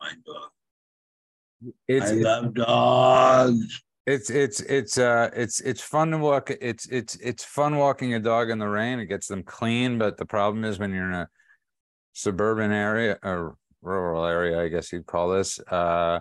my 0.00 0.12
dog. 0.26 0.50
It's 1.88 2.10
I 2.10 2.14
it's, 2.14 2.24
love 2.24 2.54
dogs. 2.54 3.82
it's 4.06 4.30
it's 4.30 4.60
it's 4.60 4.98
uh 4.98 5.30
it's 5.34 5.60
it's 5.60 5.80
fun 5.80 6.10
to 6.10 6.18
walk. 6.18 6.50
It's 6.60 6.86
it's 6.88 7.16
it's 7.16 7.44
fun 7.44 7.76
walking 7.76 8.14
a 8.14 8.20
dog 8.20 8.50
in 8.50 8.58
the 8.58 8.68
rain. 8.68 8.98
It 8.98 9.06
gets 9.06 9.28
them 9.28 9.42
clean, 9.42 9.98
but 9.98 10.16
the 10.16 10.26
problem 10.26 10.64
is 10.64 10.78
when 10.78 10.92
you're 10.92 11.08
in 11.08 11.14
a 11.14 11.28
suburban 12.12 12.72
area 12.72 13.18
or 13.22 13.56
rural 13.80 14.24
area, 14.24 14.60
I 14.60 14.68
guess 14.68 14.92
you'd 14.92 15.06
call 15.06 15.30
this. 15.30 15.58
Uh, 15.60 16.20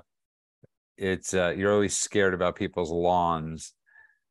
it's 0.97 1.33
uh, 1.33 1.53
you're 1.57 1.73
always 1.73 1.97
scared 1.97 2.33
about 2.33 2.55
people's 2.55 2.91
lawns. 2.91 3.73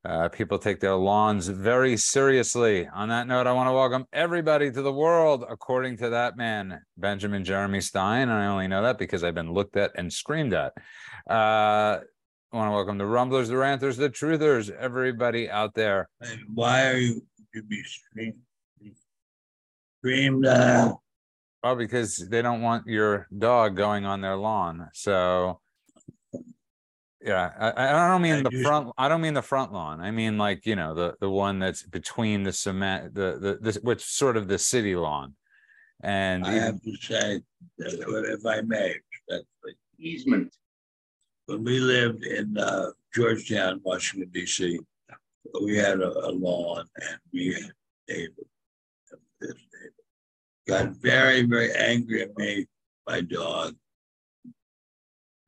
Uh, 0.03 0.27
people 0.29 0.57
take 0.57 0.79
their 0.79 0.95
lawns 0.95 1.47
very 1.47 1.95
seriously. 1.95 2.87
On 2.87 3.09
that 3.09 3.27
note, 3.27 3.45
I 3.45 3.53
want 3.53 3.69
to 3.69 3.73
welcome 3.73 4.07
everybody 4.11 4.71
to 4.71 4.81
the 4.81 4.91
world, 4.91 5.45
according 5.47 5.97
to 5.97 6.09
that 6.09 6.35
man, 6.35 6.81
Benjamin 6.97 7.43
Jeremy 7.43 7.81
Stein. 7.81 8.23
And 8.23 8.31
I 8.31 8.47
only 8.47 8.67
know 8.67 8.81
that 8.81 8.97
because 8.97 9.23
I've 9.23 9.35
been 9.35 9.53
looked 9.53 9.77
at 9.77 9.91
and 9.95 10.11
screamed 10.11 10.53
at. 10.53 10.73
Uh, 11.29 11.99
I 12.51 12.57
want 12.57 12.69
to 12.69 12.71
welcome 12.71 12.97
the 12.97 13.05
rumblers, 13.05 13.49
the 13.49 13.57
ranters, 13.57 13.95
the 13.95 14.09
truthers, 14.09 14.71
everybody 14.71 15.51
out 15.51 15.75
there. 15.75 16.09
And 16.19 16.41
why 16.51 16.87
are 16.87 16.97
you 16.97 17.21
to 17.53 17.61
be 17.61 17.83
screamed? 17.83 18.39
Screamed 19.99 20.45
at? 20.47 20.93
Well, 21.63 21.75
because 21.75 22.17
they 22.17 22.41
don't 22.41 22.63
want 22.63 22.87
your 22.87 23.27
dog 23.37 23.77
going 23.77 24.05
on 24.05 24.21
their 24.21 24.35
lawn. 24.35 24.89
So, 24.93 25.61
yeah, 27.23 27.51
I, 27.59 28.05
I 28.05 28.07
don't 28.07 28.21
mean 28.21 28.43
the 28.43 28.63
front. 28.63 28.91
I 28.97 29.07
don't 29.07 29.21
mean 29.21 29.33
the 29.33 29.41
front 29.41 29.71
lawn. 29.73 30.01
I 30.01 30.11
mean 30.11 30.37
like 30.37 30.65
you 30.65 30.75
know 30.75 30.95
the 30.95 31.15
the 31.19 31.29
one 31.29 31.59
that's 31.59 31.83
between 31.83 32.43
the 32.43 32.51
cement, 32.51 33.13
the 33.13 33.37
the 33.39 33.59
this, 33.61 33.75
which 33.77 34.03
sort 34.03 34.37
of 34.37 34.47
the 34.47 34.57
city 34.57 34.95
lawn. 34.95 35.35
And 36.03 36.45
I 36.45 36.51
even- 36.51 36.61
have 36.63 36.81
to 36.81 36.95
say, 36.97 37.41
that 37.77 38.33
if 38.39 38.45
I 38.45 38.61
may, 38.61 38.95
respectfully, 39.11 39.75
easement. 39.99 40.55
when 41.45 41.63
we 41.63 41.79
lived 41.79 42.23
in 42.23 42.57
uh, 42.57 42.89
Georgetown, 43.13 43.81
Washington 43.83 44.29
D.C., 44.31 44.79
we 45.61 45.75
had 45.75 45.99
a, 45.99 46.09
a 46.27 46.31
lawn, 46.31 46.85
and 46.95 47.19
we 47.31 47.53
had 47.53 47.71
neighbor. 48.09 48.43
This 49.39 49.53
neighbor 49.53 49.93
got 50.67 50.95
very, 50.95 51.43
very 51.43 51.71
angry 51.75 52.23
at 52.23 52.35
me. 52.37 52.65
My 53.07 53.21
dog 53.21 53.75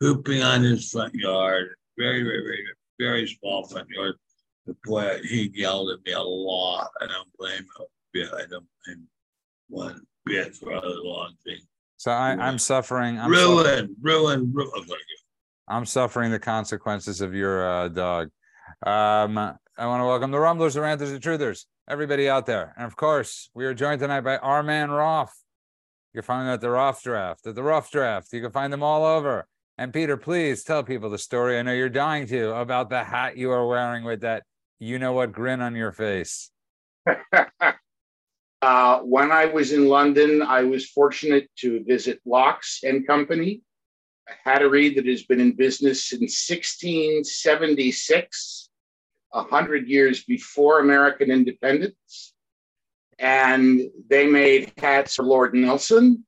pooping 0.03 0.43
on 0.43 0.63
his 0.63 0.89
front 0.89 1.13
yard. 1.15 1.75
Very, 1.97 2.23
very, 2.23 2.43
very, 2.43 2.63
very 2.99 3.27
small 3.27 3.65
front 3.65 3.87
yard. 3.89 4.15
The 4.65 4.75
boy, 4.83 5.19
he 5.23 5.49
yelled 5.53 5.91
at 5.91 6.05
me 6.05 6.11
a 6.11 6.21
lot. 6.21 6.89
I 6.99 7.07
don't 7.07 7.29
blame 7.39 7.59
him. 7.59 7.85
Yeah, 8.13 8.25
I 8.33 8.41
don't 8.49 8.65
blame 8.85 9.07
one 9.69 10.01
bit 10.25 10.55
for 10.55 10.73
other 10.73 10.89
long 10.89 11.33
thing. 11.45 11.59
so 11.95 12.11
I, 12.11 12.31
I'm 12.31 12.59
suffering. 12.59 13.17
I'm, 13.17 13.31
Ruin, 13.31 13.95
ruin, 14.01 14.51
ruin. 14.53 14.71
Okay. 14.77 14.93
I'm 15.69 15.85
suffering 15.85 16.31
the 16.31 16.39
consequences 16.39 17.21
of 17.21 17.33
your 17.33 17.65
uh, 17.65 17.87
dog. 17.87 18.29
Um, 18.85 19.37
I 19.37 19.87
want 19.87 20.01
to 20.01 20.05
welcome 20.05 20.31
the 20.31 20.39
rumblers, 20.39 20.73
the 20.73 20.81
ranters, 20.81 21.11
the 21.11 21.19
truthers, 21.19 21.63
everybody 21.89 22.27
out 22.27 22.45
there, 22.45 22.73
and 22.75 22.85
of 22.85 22.97
course, 22.97 23.49
we 23.53 23.65
are 23.65 23.73
joined 23.73 24.01
tonight 24.01 24.21
by 24.21 24.37
our 24.37 24.63
man 24.63 24.91
Roff. 24.91 25.33
You 26.13 26.21
can 26.21 26.25
find 26.25 26.47
them 26.47 26.53
at 26.53 26.61
the 26.61 26.69
Roff 26.69 27.01
Draft, 27.01 27.47
at 27.47 27.55
the 27.55 27.63
Roff 27.63 27.89
Draft. 27.89 28.33
You 28.33 28.41
can 28.41 28.51
find 28.51 28.71
them 28.71 28.83
all 28.83 29.05
over. 29.05 29.47
And 29.77 29.91
Peter, 29.91 30.17
please 30.17 30.63
tell 30.63 30.83
people 30.83 31.09
the 31.09 31.17
story. 31.17 31.57
I 31.57 31.63
know 31.63 31.73
you're 31.73 31.89
dying 31.89 32.27
to 32.27 32.55
about 32.55 32.89
the 32.89 33.03
hat 33.03 33.37
you 33.37 33.51
are 33.51 33.67
wearing 33.67 34.03
with 34.03 34.21
that 34.21 34.43
you 34.79 34.99
know 34.99 35.13
what 35.13 35.31
grin 35.31 35.61
on 35.61 35.75
your 35.75 35.91
face. 35.91 36.51
Uh, 38.63 38.99
when 38.99 39.29
I 39.29 39.45
was 39.45 39.73
in 39.73 39.89
London, 39.89 40.41
I 40.41 40.63
was 40.63 40.89
fortunate 40.89 41.49
to 41.57 41.83
visit 41.83 42.21
Locks 42.25 42.79
and 42.83 43.05
Company, 43.05 43.61
a 44.29 44.49
hattery 44.49 44.95
that 44.95 45.05
has 45.05 45.23
been 45.23 45.41
in 45.41 45.51
business 45.51 46.05
since 46.05 46.49
1676, 46.49 48.69
a 49.33 49.43
hundred 49.43 49.89
years 49.89 50.23
before 50.23 50.79
American 50.79 51.29
independence. 51.29 52.33
And 53.19 53.81
they 54.09 54.27
made 54.27 54.71
hats 54.77 55.15
for 55.15 55.23
Lord 55.23 55.53
Nelson, 55.53 56.25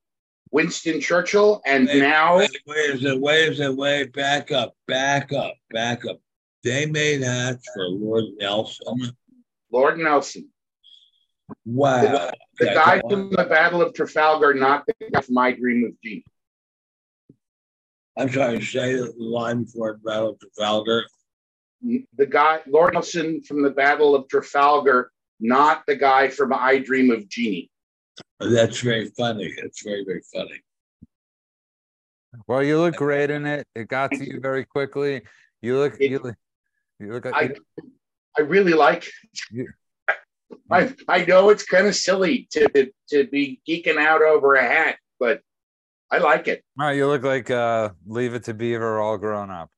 Winston 0.55 1.01
Churchill, 1.01 1.61
and 1.65 1.85
Wait, 1.85 1.99
now 1.99 2.37
Wait, 2.37 2.49
wait 2.65 2.89
a 2.91 2.97
second, 2.97 3.21
wait 3.21 3.49
a 3.49 3.55
second, 3.55 3.75
wait, 3.75 4.13
back 4.13 4.53
up, 4.53 4.73
back 4.87 5.33
up, 5.33 5.53
back 5.71 6.05
up. 6.05 6.21
They 6.63 6.85
made 6.85 7.23
hats 7.23 7.69
for 7.73 7.89
Lord 7.89 8.23
Nelson. 8.39 9.11
Lord 9.69 9.99
Nelson, 9.99 10.47
Wow. 11.65 12.31
the 12.57 12.67
Okay, 12.67 12.73
guy 12.73 13.01
from 13.01 13.31
the 13.31 13.43
Battle 13.43 13.81
of 13.81 13.93
Trafalgar, 13.93 14.53
not 14.53 14.85
the 14.87 14.93
guy 15.11 15.19
from 15.19 15.35
My 15.35 15.51
Dream 15.51 15.83
of 15.83 15.91
Jeannie. 16.01 16.23
I'm 18.17 18.31
sorry, 18.31 18.59
to 18.59 18.65
say 18.65 18.93
the 18.93 19.13
line 19.17 19.65
the 19.65 19.99
Battle 20.05 20.29
of 20.29 20.39
Trafalgar. 20.39 21.03
the 21.81 22.25
guy 22.25 22.61
Lord 22.65 22.93
Nelson 22.93 23.43
from 23.43 23.61
the 23.61 23.71
Battle 23.71 24.15
of 24.15 24.29
Trafalgar, 24.29 25.11
not 25.41 25.83
the 25.85 25.97
guy 25.97 26.29
from 26.29 26.53
I 26.53 26.77
Dream 26.77 27.11
of 27.11 27.27
Jeannie. 27.27 27.69
That's 28.39 28.81
very 28.81 29.09
funny. 29.17 29.53
That's 29.61 29.81
very, 29.83 30.03
very 30.03 30.21
funny. 30.33 30.61
Well, 32.47 32.63
you 32.63 32.79
look 32.79 32.95
great 32.95 33.29
in 33.29 33.45
it. 33.45 33.65
It 33.75 33.87
got 33.87 34.11
to 34.11 34.25
you 34.25 34.39
very 34.41 34.65
quickly. 34.65 35.21
You 35.61 35.77
look, 35.79 35.97
you 35.99 36.19
look, 36.19 36.35
you 36.99 37.13
look. 37.13 37.25
I 37.25 37.51
I 38.37 38.41
really 38.41 38.73
like. 38.73 39.09
You- 39.51 39.71
I 40.71 40.93
I 41.07 41.25
know 41.25 41.49
it's 41.49 41.63
kind 41.65 41.87
of 41.87 41.95
silly 41.95 42.47
to 42.51 42.91
to 43.09 43.27
be 43.27 43.61
geeking 43.67 43.97
out 43.97 44.21
over 44.21 44.55
a 44.55 44.61
hat, 44.63 44.97
but 45.19 45.41
I 46.11 46.19
like 46.19 46.47
it. 46.47 46.63
No, 46.77 46.89
you 46.89 47.07
look 47.07 47.23
like 47.23 47.49
uh 47.49 47.89
Leave 48.05 48.33
It 48.35 48.43
to 48.45 48.53
Beaver 48.53 48.99
all 48.99 49.17
grown 49.17 49.49
up. 49.49 49.69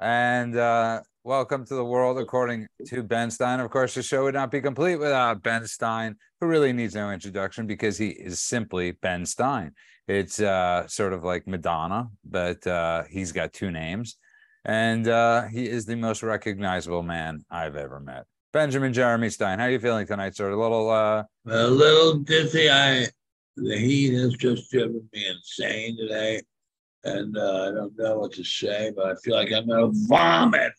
And 0.00 0.56
uh 0.56 1.02
welcome 1.24 1.64
to 1.64 1.74
the 1.74 1.84
world 1.84 2.18
according 2.18 2.66
to 2.86 3.02
Ben 3.02 3.30
Stein. 3.30 3.58
Of 3.58 3.70
course, 3.70 3.94
the 3.94 4.02
show 4.02 4.24
would 4.24 4.34
not 4.34 4.50
be 4.50 4.60
complete 4.60 4.96
without 4.96 5.42
Ben 5.42 5.66
Stein, 5.66 6.16
who 6.38 6.46
really 6.46 6.72
needs 6.74 6.94
no 6.94 7.10
introduction 7.10 7.66
because 7.66 7.96
he 7.96 8.10
is 8.10 8.40
simply 8.40 8.92
Ben 8.92 9.24
Stein. 9.24 9.72
It's 10.06 10.38
uh 10.38 10.86
sort 10.86 11.14
of 11.14 11.24
like 11.24 11.46
Madonna, 11.46 12.10
but 12.26 12.64
uh 12.66 13.04
he's 13.08 13.32
got 13.32 13.54
two 13.54 13.70
names. 13.70 14.18
And 14.66 15.08
uh 15.08 15.44
he 15.44 15.66
is 15.66 15.86
the 15.86 15.96
most 15.96 16.22
recognizable 16.22 17.02
man 17.02 17.42
I've 17.50 17.76
ever 17.76 18.00
met. 18.00 18.26
Benjamin 18.52 18.92
Jeremy 18.92 19.30
Stein, 19.30 19.58
how 19.58 19.64
are 19.64 19.70
you 19.70 19.80
feeling 19.80 20.06
tonight, 20.06 20.36
sir? 20.36 20.50
A 20.50 20.60
little 20.60 20.90
uh 20.90 21.24
A 21.48 21.66
little 21.66 22.18
dizzy. 22.18 22.70
I 22.70 23.06
the 23.56 23.78
heat 23.78 24.12
has 24.12 24.34
just 24.34 24.70
driven 24.70 25.08
me 25.12 25.26
insane 25.26 25.96
today, 25.96 26.42
and 27.04 27.38
uh, 27.38 27.68
I 27.68 27.70
don't 27.70 27.96
know 27.96 28.18
what 28.18 28.32
to 28.32 28.42
say, 28.44 28.92
but 28.94 29.06
I 29.06 29.14
feel 29.22 29.36
like 29.36 29.52
I'm 29.52 29.68
gonna 29.68 29.90
vomit 29.92 30.72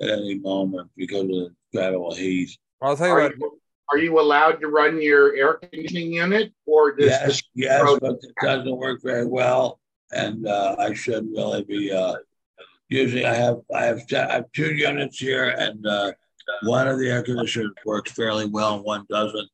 at 0.00 0.10
any 0.10 0.38
moment 0.38 0.90
because 0.96 1.22
of 1.22 1.28
the 1.28 1.54
incredible 1.72 2.14
heat. 2.14 2.56
I'll 2.80 2.96
tell 2.96 3.08
you 3.08 3.12
Are 3.12 3.20
what, 3.22 3.38
you, 3.38 3.60
are 3.90 3.98
you 3.98 4.20
allowed 4.20 4.60
to 4.60 4.68
run 4.68 5.00
your 5.00 5.34
air 5.34 5.54
conditioning 5.54 6.12
unit, 6.12 6.52
or 6.66 6.92
does 6.92 7.06
Yes, 7.06 7.42
yes, 7.54 7.82
road- 7.82 8.00
but 8.00 8.16
it 8.22 8.34
doesn't 8.42 8.76
work 8.76 9.00
very 9.02 9.26
well, 9.26 9.80
and 10.12 10.46
uh, 10.46 10.76
I 10.78 10.94
should 10.94 11.26
really 11.30 11.64
be. 11.64 11.92
Uh, 11.92 12.16
usually, 12.88 13.26
I 13.26 13.34
have 13.34 13.58
I 13.74 13.84
have 13.84 14.02
I 14.12 14.32
have 14.34 14.52
two 14.52 14.74
units 14.74 15.18
here, 15.18 15.48
and 15.50 15.86
uh, 15.86 16.12
one 16.62 16.86
of 16.86 16.98
the 16.98 17.08
air 17.10 17.22
conditioners 17.22 17.72
works 17.84 18.12
fairly 18.12 18.46
well, 18.46 18.76
and 18.76 18.84
one 18.84 19.06
doesn't. 19.10 19.48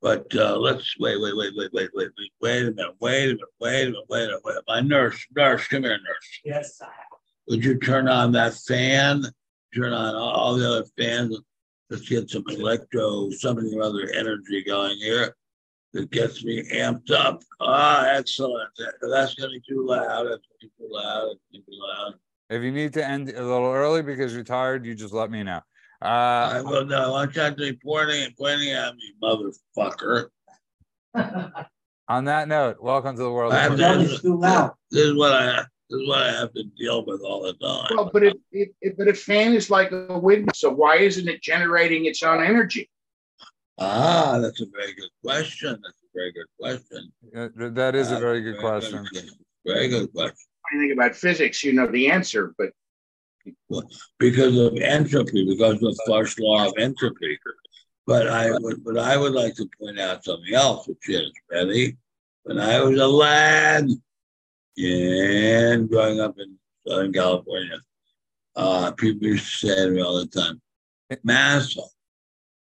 But 0.00 0.32
uh, 0.36 0.56
let's 0.56 0.94
wait, 1.00 1.20
wait, 1.20 1.36
wait, 1.36 1.52
wait, 1.56 1.70
wait, 1.72 1.90
wait, 1.92 2.10
wait, 2.16 2.30
wait 2.40 2.62
a 2.66 2.70
minute, 2.70 2.94
wait 3.00 3.24
a 3.24 3.32
minute, 3.32 3.40
wait 3.60 3.82
a 3.82 3.86
minute, 3.86 4.04
wait 4.08 4.24
a 4.24 4.40
minute. 4.44 4.64
My 4.68 4.80
nurse, 4.80 5.26
nurse, 5.34 5.66
come 5.66 5.82
here, 5.82 5.98
nurse. 5.98 6.40
Yes, 6.44 6.80
Would 7.48 7.64
you 7.64 7.78
turn 7.78 8.06
on 8.06 8.30
that 8.32 8.54
fan? 8.54 9.24
Turn 9.74 9.92
on 9.92 10.14
all, 10.14 10.30
all 10.30 10.54
the 10.56 10.66
other 10.68 10.84
fans. 10.98 11.38
Let's 11.90 12.08
get 12.08 12.28
some 12.30 12.44
electro, 12.48 13.30
something 13.30 13.72
or 13.74 13.82
other 13.82 14.10
energy 14.14 14.62
going 14.62 14.96
here 14.98 15.34
that 15.94 16.10
gets 16.10 16.44
me 16.44 16.62
amped 16.72 17.10
up. 17.10 17.42
Ah, 17.60 18.06
excellent. 18.08 18.68
That- 18.78 18.94
That's 19.10 19.34
getting 19.34 19.60
too 19.68 19.86
loud. 19.86 20.24
That's 20.24 20.42
getting 20.60 20.70
too 20.78 20.88
loud. 20.90 21.28
That's 21.28 21.40
getting 21.52 21.64
too 21.66 21.78
loud. 21.80 22.14
if 22.50 22.62
you 22.62 22.72
need 22.72 22.92
to 22.94 23.06
end 23.06 23.28
a 23.30 23.42
little 23.42 23.70
early 23.72 24.02
because 24.02 24.34
you're 24.34 24.44
tired, 24.44 24.84
you 24.86 24.94
just 24.94 25.12
let 25.14 25.30
me 25.30 25.42
know. 25.42 25.60
I 26.00 26.58
Uh 26.58 26.62
will 26.64 26.84
know. 26.86 27.14
I'm 27.16 27.32
not 27.34 27.56
to 27.56 27.72
be 27.72 27.72
pointing 27.82 28.22
and 28.24 28.36
pointing 28.36 28.70
at 28.70 28.94
me, 28.94 29.12
motherfucker. 29.22 30.28
On 32.10 32.24
that 32.24 32.48
note, 32.48 32.76
welcome 32.80 33.16
to 33.16 33.22
the 33.22 33.30
world. 33.30 33.52
I 33.52 33.58
have 33.62 33.72
of- 33.72 33.78
to- 33.78 34.18
too 34.22 34.38
loud. 34.38 34.72
This 34.90 35.04
is 35.06 35.14
what 35.14 35.32
I 35.32 35.44
this 35.44 35.66
is 35.90 36.08
what 36.08 36.18
I 36.22 36.32
have 36.32 36.52
to 36.54 36.64
deal 36.76 37.04
with 37.04 37.20
all 37.22 37.42
the 37.42 37.54
time. 37.54 37.96
well, 37.96 38.10
but 38.12 38.22
it, 38.22 38.36
it, 38.52 38.74
it 38.80 38.96
but 38.98 39.08
a 39.08 39.14
fan 39.14 39.54
is 39.54 39.70
like 39.70 39.90
a 39.92 40.18
wind, 40.18 40.50
so 40.54 40.70
why 40.70 40.96
isn't 40.98 41.28
it 41.28 41.42
generating 41.42 42.06
its 42.06 42.22
own 42.22 42.42
energy? 42.42 42.90
Ah, 43.78 44.38
that's 44.40 44.60
a 44.60 44.66
very 44.66 44.92
good 44.94 45.10
question. 45.24 45.78
That's 45.82 46.02
a 46.02 46.10
very 46.14 46.32
good 46.32 46.46
question. 46.58 47.12
Uh, 47.34 47.48
th- 47.56 47.74
That 47.74 47.94
is 47.94 48.10
a 48.10 48.18
very 48.18 48.40
good 48.40 48.58
question. 48.58 49.06
Very 49.64 49.88
good 49.88 50.12
question. 50.12 50.36
When 50.70 50.82
you 50.82 50.88
think 50.88 50.98
about 50.98 51.14
physics, 51.14 51.62
you 51.64 51.72
know 51.72 51.86
the 51.86 52.10
answer, 52.10 52.54
but 52.58 52.70
because 54.18 54.58
of 54.58 54.76
entropy, 54.76 55.46
because 55.48 55.74
of 55.74 55.80
the 55.80 56.02
first 56.06 56.40
law 56.40 56.66
of 56.66 56.74
entropy. 56.78 57.38
But 58.06 58.28
I 58.28 58.50
would, 58.50 58.84
but 58.84 58.98
I 58.98 59.16
would 59.16 59.32
like 59.32 59.54
to 59.56 59.68
point 59.80 59.98
out 60.00 60.24
something 60.24 60.54
else, 60.54 60.88
which 60.88 61.08
is 61.08 61.30
ready. 61.50 61.96
When 62.44 62.58
I 62.58 62.80
was 62.80 62.98
a 62.98 63.06
lad 63.06 63.88
and 64.78 65.88
growing 65.88 66.20
up 66.20 66.38
in 66.38 66.56
Southern 66.86 67.12
California, 67.12 67.78
uh, 68.56 68.92
people 68.92 69.28
used 69.28 69.60
to 69.60 69.66
say 69.68 69.84
to 69.84 69.90
me 69.90 70.02
all 70.02 70.18
the 70.18 70.26
time, 70.26 70.60
Massa. 71.24 71.82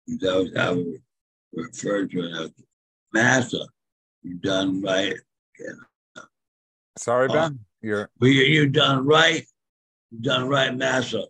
That 0.07 0.35
was 0.35 0.51
how 0.55 0.73
we 0.75 0.99
referred 1.53 2.11
to 2.11 2.19
it 2.19 2.41
as 2.41 2.51
Massa. 3.13 3.67
You 4.23 4.35
done 4.35 4.81
right. 4.81 5.15
Sorry, 6.97 7.29
Uh, 7.29 7.33
Ben. 7.33 7.59
You're 7.81 8.09
Well, 8.19 8.29
you, 8.29 8.43
you 8.43 8.67
done 8.67 9.05
right. 9.05 9.45
You 10.11 10.19
done 10.19 10.47
right, 10.47 10.75
Massa, 10.75 11.25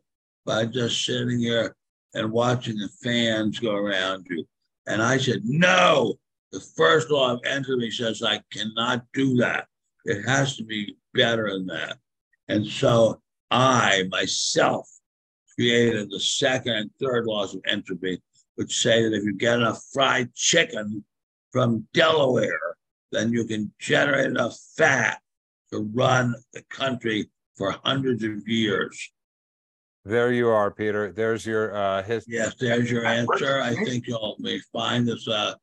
by 0.46 0.66
just 0.66 1.04
sitting 1.04 1.40
here 1.40 1.76
and 2.14 2.32
watching 2.32 2.78
the 2.78 2.90
fans 3.04 3.60
go 3.60 3.76
around 3.76 4.28
you. 4.30 4.46
And 4.88 5.02
I 5.02 5.18
said, 5.18 5.42
no, 5.44 6.16
the 6.52 6.62
first 6.62 7.10
law 7.10 7.34
of 7.34 7.42
entropy 7.46 7.92
says 7.92 8.24
I 8.24 8.42
cannot 8.52 9.04
do 9.14 9.36
that. 9.38 9.68
It 10.08 10.26
has 10.28 10.56
to 10.56 10.64
be 10.64 10.96
better 11.14 11.52
than 11.52 11.68
that. 11.68 11.98
And 12.48 12.66
so 12.66 13.22
I 13.52 14.06
myself 14.10 14.90
created 15.54 16.10
the 16.10 16.20
second 16.20 16.74
and 16.74 16.90
third 17.00 17.26
laws 17.26 17.54
of 17.54 17.62
entropy, 17.68 18.22
which 18.56 18.80
say 18.82 19.04
that 19.04 19.14
if 19.14 19.24
you 19.24 19.36
get 19.36 19.60
enough 19.60 19.84
fried 19.94 20.34
chicken 20.34 21.04
from 21.52 21.86
Delaware, 21.94 22.78
then 23.12 23.34
you 23.34 23.44
can 23.46 23.72
generate 23.80 24.28
enough 24.28 24.58
fat 24.78 25.20
to 25.74 25.80
run 25.94 26.34
the 26.54 26.64
country 26.70 27.30
for 27.58 27.76
hundreds 27.84 28.24
of 28.24 28.48
years. 28.48 29.12
there. 30.06 30.32
You 30.32 30.48
are, 30.50 30.72
Peter. 30.72 31.12
There's 31.12 31.46
your 31.46 31.76
uh, 31.76 32.02
his. 32.04 32.26
Yes, 32.28 32.56
there's 32.60 32.90
your 32.90 33.06
answer. 33.06 33.60
I 33.60 33.76
think 33.84 34.08
you'll 34.08 34.38
may 34.40 34.60
find 34.72 35.06
this. 35.06 35.28
Uh, 35.28 35.56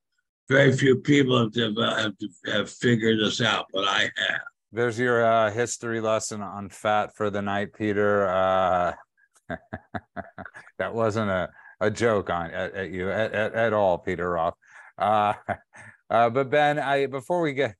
very 0.48 0.76
few 0.76 0.96
people 0.96 1.38
have, 1.38 1.76
have, 1.76 2.12
have 2.46 2.70
figured 2.70 3.18
this 3.20 3.40
out, 3.40 3.66
but 3.72 3.84
I 3.84 4.02
have. 4.02 4.40
There's 4.72 4.98
your 4.98 5.24
uh, 5.24 5.50
history 5.50 6.00
lesson 6.00 6.42
on 6.42 6.68
fat 6.68 7.16
for 7.16 7.30
the 7.30 7.40
night, 7.40 7.72
Peter. 7.74 8.26
Uh, 8.26 8.92
that 10.78 10.94
wasn't 10.94 11.30
a, 11.30 11.48
a 11.80 11.90
joke 11.90 12.28
on 12.30 12.50
at, 12.50 12.74
at 12.74 12.90
you 12.90 13.10
at, 13.10 13.32
at, 13.32 13.54
at 13.54 13.72
all, 13.72 13.98
Peter 13.98 14.30
Roff. 14.30 14.54
Uh, 14.98 15.34
uh, 16.10 16.28
but 16.30 16.50
Ben, 16.50 16.78
I 16.78 17.06
before 17.06 17.40
we 17.40 17.52
get 17.52 17.76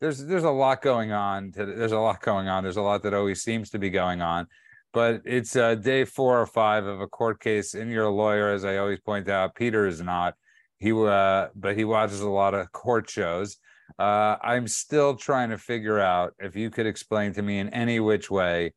there's 0.00 0.24
there's 0.26 0.44
a 0.44 0.50
lot 0.50 0.82
going 0.82 1.12
on. 1.12 1.52
To, 1.52 1.64
there's 1.64 1.92
a 1.92 1.98
lot 1.98 2.20
going 2.22 2.48
on. 2.48 2.64
There's 2.64 2.76
a 2.76 2.82
lot 2.82 3.04
that 3.04 3.14
always 3.14 3.42
seems 3.42 3.70
to 3.70 3.78
be 3.78 3.90
going 3.90 4.20
on. 4.20 4.48
But 4.92 5.22
it's 5.24 5.56
uh, 5.56 5.76
day 5.76 6.04
four 6.04 6.40
or 6.40 6.46
five 6.46 6.86
of 6.86 7.00
a 7.00 7.06
court 7.06 7.40
case, 7.40 7.74
and 7.74 7.90
you're 7.90 8.10
lawyer, 8.10 8.50
as 8.50 8.64
I 8.64 8.78
always 8.78 9.00
point 9.00 9.28
out. 9.28 9.54
Peter 9.54 9.86
is 9.86 10.02
not. 10.02 10.34
He 10.82 10.90
uh, 10.92 11.46
but 11.54 11.76
he 11.76 11.84
watches 11.84 12.20
a 12.20 12.28
lot 12.28 12.54
of 12.54 12.72
court 12.72 13.08
shows. 13.08 13.56
Uh, 13.98 14.36
I'm 14.42 14.66
still 14.66 15.14
trying 15.14 15.50
to 15.50 15.58
figure 15.58 16.00
out 16.00 16.34
if 16.40 16.56
you 16.56 16.70
could 16.70 16.86
explain 16.86 17.32
to 17.34 17.42
me 17.42 17.60
in 17.60 17.68
any 17.68 18.00
which 18.00 18.30
way 18.32 18.72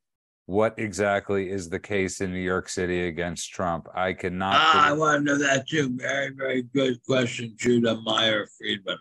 what 0.45 0.75
exactly 0.77 1.49
is 1.49 1.67
the 1.69 1.79
case 1.79 2.21
in 2.21 2.31
New 2.31 2.37
York 2.53 2.69
City 2.69 3.07
against 3.07 3.51
Trump. 3.51 3.87
I 3.95 4.13
cannot. 4.13 4.53
Ah, 4.55 4.89
I 4.89 4.93
want 4.93 5.25
to 5.25 5.33
know 5.33 5.39
that 5.39 5.67
too. 5.67 5.97
Very, 5.97 6.29
very 6.29 6.61
good 6.61 7.03
question, 7.07 7.53
Judah 7.57 7.99
Meyer 8.03 8.45
Friedman. 8.55 8.99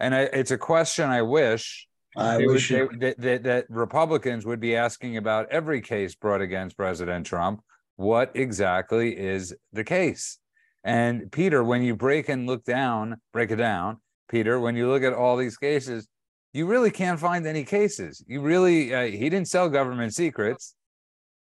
and 0.00 0.14
I, 0.14 0.22
it's 0.22 0.50
a 0.50 0.56
question 0.58 1.10
I 1.10 1.20
wish 1.20 1.86
I 2.16 2.38
they 2.38 2.46
wish 2.46 2.70
you, 2.70 2.88
they- 3.18 3.38
that 3.38 3.66
Republicans 3.68 4.46
would 4.46 4.60
be 4.60 4.76
asking 4.76 5.18
about 5.18 5.50
every 5.50 5.82
case 5.82 6.14
brought 6.14 6.40
against 6.40 6.76
President 6.78 7.26
Trump. 7.26 7.60
What 7.96 8.32
exactly 8.34 9.14
is 9.14 9.54
the 9.74 9.84
case? 9.84 10.38
And 10.84 11.32
Peter, 11.32 11.64
when 11.64 11.82
you 11.82 11.96
break 11.96 12.28
and 12.28 12.46
look 12.46 12.62
down, 12.64 13.16
break 13.32 13.50
it 13.50 13.56
down, 13.56 14.00
Peter, 14.28 14.60
when 14.60 14.76
you 14.76 14.88
look 14.88 15.02
at 15.02 15.14
all 15.14 15.36
these 15.36 15.56
cases, 15.56 16.06
you 16.52 16.66
really 16.66 16.90
can't 16.90 17.18
find 17.18 17.46
any 17.46 17.64
cases. 17.64 18.22
You 18.28 18.42
really, 18.42 18.94
uh, 18.94 19.06
he 19.06 19.30
didn't 19.30 19.48
sell 19.48 19.68
government 19.70 20.14
secrets. 20.14 20.74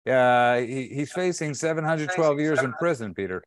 Uh, 0.08 0.58
he, 0.58 0.88
he's 0.88 1.12
facing 1.12 1.54
712 1.54 2.40
years 2.40 2.60
in 2.62 2.72
prison, 2.74 3.14
Peter. 3.14 3.42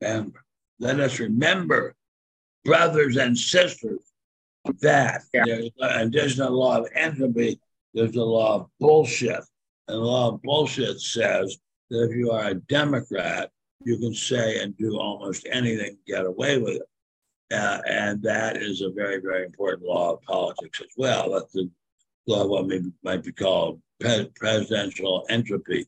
and 0.00 0.32
let 0.80 0.98
us 0.98 1.18
remember, 1.20 1.94
brothers 2.64 3.16
and 3.16 3.38
sisters, 3.38 4.00
that 4.80 5.22
Yeah. 5.32 5.44
there's 5.46 5.70
an 5.78 6.08
additional 6.08 6.52
law 6.52 6.78
of 6.80 6.88
entropy. 6.94 7.60
There's 7.94 8.16
a 8.16 8.22
law 8.22 8.56
of 8.56 8.66
bullshit. 8.80 9.40
And 9.88 9.96
the 9.96 10.00
law 10.00 10.32
of 10.32 10.42
bullshit 10.42 11.00
says 11.00 11.56
that 11.92 12.08
if 12.10 12.16
you 12.16 12.30
are 12.30 12.48
a 12.48 12.54
Democrat, 12.54 13.50
you 13.84 13.98
can 13.98 14.14
say 14.14 14.60
and 14.60 14.76
do 14.78 14.98
almost 14.98 15.46
anything, 15.50 15.98
get 16.06 16.24
away 16.24 16.56
with 16.58 16.76
it. 16.76 16.88
Uh, 17.52 17.82
and 17.86 18.22
that 18.22 18.56
is 18.56 18.80
a 18.80 18.90
very, 18.90 19.20
very 19.20 19.44
important 19.44 19.86
law 19.86 20.14
of 20.14 20.22
politics 20.22 20.80
as 20.80 20.88
well. 20.96 21.30
That's 21.30 21.52
the 21.52 21.70
law 22.26 22.44
of 22.44 22.48
what 22.48 22.66
may, 22.66 22.80
might 23.04 23.22
be 23.22 23.32
called 23.32 23.80
pre- 24.00 24.30
presidential 24.34 25.26
entropy. 25.28 25.84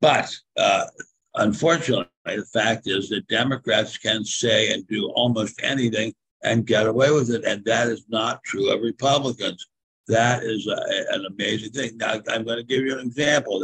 But 0.00 0.34
uh, 0.56 0.86
unfortunately, 1.34 2.06
the 2.24 2.46
fact 2.50 2.86
is 2.86 3.10
that 3.10 3.28
Democrats 3.28 3.98
can 3.98 4.24
say 4.24 4.72
and 4.72 4.86
do 4.88 5.10
almost 5.10 5.60
anything 5.62 6.14
and 6.42 6.66
get 6.66 6.86
away 6.86 7.10
with 7.10 7.30
it. 7.30 7.44
And 7.44 7.62
that 7.66 7.88
is 7.88 8.06
not 8.08 8.42
true 8.44 8.72
of 8.72 8.80
Republicans. 8.80 9.66
That 10.06 10.42
is 10.42 10.66
a, 10.66 11.14
an 11.14 11.26
amazing 11.26 11.72
thing. 11.72 11.98
Now, 11.98 12.14
I'm 12.30 12.44
going 12.44 12.58
to 12.58 12.64
give 12.64 12.86
you 12.86 12.98
an 12.98 13.06
example. 13.06 13.60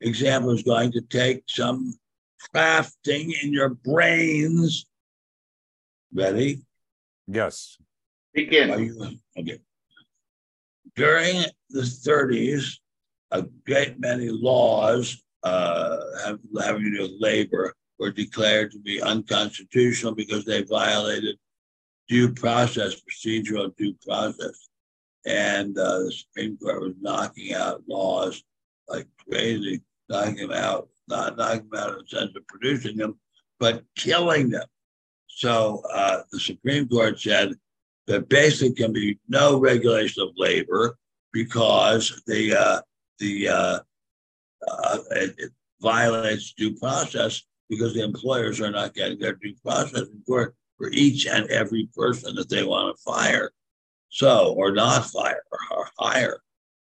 The 0.00 0.08
example 0.08 0.50
is 0.50 0.62
going 0.62 0.92
to 0.92 1.02
take 1.02 1.44
some 1.46 1.94
crafting 2.54 3.32
in 3.42 3.52
your 3.52 3.70
brains. 3.70 4.86
Ready? 6.12 6.62
Yes. 7.26 7.76
Begin. 8.32 8.70
Are 8.70 8.80
you 8.80 9.18
okay? 9.38 9.58
During 10.96 11.44
the 11.68 11.82
30s, 11.82 12.78
a 13.30 13.42
great 13.66 14.00
many 14.00 14.28
laws 14.28 15.22
uh, 15.42 15.98
have, 16.24 16.38
having 16.60 16.84
to 16.84 16.90
do 16.90 17.02
with 17.02 17.12
labor 17.20 17.74
were 17.98 18.10
declared 18.10 18.72
to 18.72 18.78
be 18.78 19.00
unconstitutional 19.02 20.14
because 20.14 20.44
they 20.44 20.62
violated 20.62 21.36
due 22.08 22.32
process, 22.32 22.96
procedural 23.00 23.74
due 23.76 23.94
process. 24.04 24.68
And 25.26 25.76
uh, 25.78 25.98
the 26.00 26.12
Supreme 26.12 26.56
Court 26.56 26.80
was 26.80 26.94
knocking 27.00 27.52
out 27.52 27.82
laws 27.86 28.42
like 28.88 29.06
crazy, 29.28 29.82
knocking 30.10 30.48
them 30.48 30.52
out, 30.52 30.88
not 31.08 31.38
knocking 31.38 31.68
them 31.70 31.80
out 31.80 31.92
in 31.92 31.98
the 31.98 32.18
sense 32.18 32.32
of 32.36 32.46
producing 32.48 32.96
them, 32.96 33.18
but 33.58 33.82
killing 33.96 34.50
them. 34.50 34.66
So 35.28 35.82
uh, 35.92 36.22
the 36.32 36.40
Supreme 36.40 36.88
Court 36.88 37.18
said 37.18 37.54
there 38.06 38.20
basically 38.20 38.74
can 38.74 38.92
be 38.92 39.18
no 39.28 39.58
regulation 39.58 40.22
of 40.22 40.30
labor 40.36 40.98
because 41.32 42.20
the 42.26 42.54
uh, 42.54 42.80
the 43.20 43.48
uh, 43.48 43.78
uh, 44.68 44.98
it, 45.12 45.34
it 45.38 45.52
violates 45.80 46.52
due 46.54 46.76
process 46.76 47.42
because 47.68 47.94
the 47.94 48.02
employers 48.02 48.60
are 48.60 48.70
not 48.70 48.94
getting 48.94 49.18
their 49.18 49.34
due 49.34 49.54
process 49.64 50.08
for 50.26 50.54
for 50.76 50.90
each 50.90 51.26
and 51.26 51.48
every 51.50 51.88
person 51.94 52.34
that 52.34 52.48
they 52.48 52.64
want 52.64 52.96
to 52.96 53.02
fire, 53.02 53.52
so 54.08 54.54
or 54.56 54.72
not 54.72 55.06
fire 55.06 55.42
or 55.70 55.88
hire. 55.98 56.40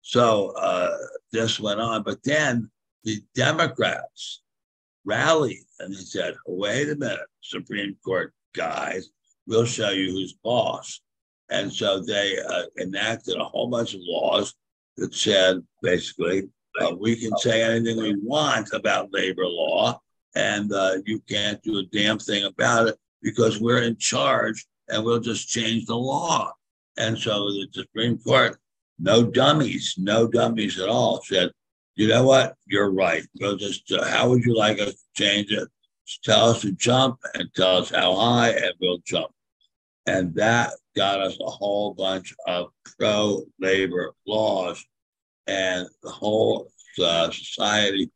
So 0.01 0.53
uh, 0.57 0.97
this 1.31 1.59
went 1.59 1.79
on, 1.79 2.01
but 2.03 2.23
then 2.23 2.71
the 3.03 3.21
Democrats 3.35 4.41
rallied 5.05 5.65
and 5.79 5.93
they 5.93 5.99
said, 5.99 6.35
"Wait 6.45 6.89
a 6.89 6.95
minute, 6.95 7.19
Supreme 7.41 7.95
Court 8.03 8.33
guys, 8.53 9.09
we'll 9.47 9.65
show 9.65 9.89
you 9.89 10.11
who's 10.11 10.33
boss." 10.43 11.01
And 11.49 11.71
so 11.71 12.01
they 12.01 12.37
uh, 12.39 12.63
enacted 12.79 13.35
a 13.35 13.43
whole 13.43 13.67
bunch 13.67 13.93
of 13.93 14.01
laws 14.03 14.53
that 14.97 15.13
said 15.13 15.61
basically 15.81 16.43
uh, 16.79 16.95
we 16.97 17.15
can 17.15 17.35
say 17.37 17.63
anything 17.63 17.97
we 17.97 18.15
want 18.21 18.69
about 18.73 19.11
labor 19.11 19.45
law, 19.45 19.99
and 20.35 20.71
uh, 20.71 20.97
you 21.05 21.19
can't 21.27 21.61
do 21.63 21.79
a 21.79 21.83
damn 21.91 22.19
thing 22.19 22.45
about 22.45 22.87
it 22.87 22.97
because 23.21 23.59
we're 23.59 23.83
in 23.83 23.97
charge 23.97 24.65
and 24.89 25.03
we'll 25.03 25.19
just 25.19 25.49
change 25.49 25.85
the 25.85 25.95
law. 25.95 26.51
And 26.97 27.17
so 27.17 27.45
the 27.51 27.67
Supreme 27.71 28.17
Court, 28.17 28.57
no 28.99 29.23
dummies, 29.23 29.95
no 29.97 30.27
dummies 30.27 30.79
at 30.79 30.89
all, 30.89 31.21
said, 31.23 31.51
you 32.01 32.07
know 32.07 32.23
what? 32.23 32.55
You're 32.65 32.91
right. 32.91 33.23
We'll 33.39 33.57
just, 33.57 33.91
uh, 33.91 34.03
how 34.05 34.29
would 34.29 34.43
you 34.43 34.55
like 34.55 34.79
us 34.79 34.93
to 34.93 35.23
change 35.23 35.51
it? 35.51 35.67
Just 36.07 36.23
tell 36.23 36.49
us 36.49 36.61
to 36.61 36.71
jump 36.71 37.19
and 37.35 37.49
tell 37.55 37.77
us 37.77 37.91
how 37.91 38.15
high, 38.15 38.49
and 38.49 38.73
we'll 38.79 39.01
jump. 39.05 39.31
And 40.07 40.33
that 40.35 40.71
got 40.95 41.19
us 41.19 41.37
a 41.39 41.49
whole 41.49 41.93
bunch 41.93 42.33
of 42.47 42.69
pro 42.97 43.43
labor 43.59 44.13
laws 44.25 44.83
and 45.47 45.87
the 46.01 46.09
whole 46.09 46.71
uh, 47.01 47.29
society, 47.31 48.09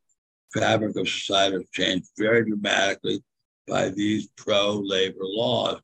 fabric 0.54 0.96
of 0.96 1.08
society 1.08 1.66
changed 1.72 2.08
very 2.18 2.44
dramatically 2.44 3.22
by 3.68 3.90
these 3.90 4.28
pro-labor 4.36 5.16
laws. 5.20 5.80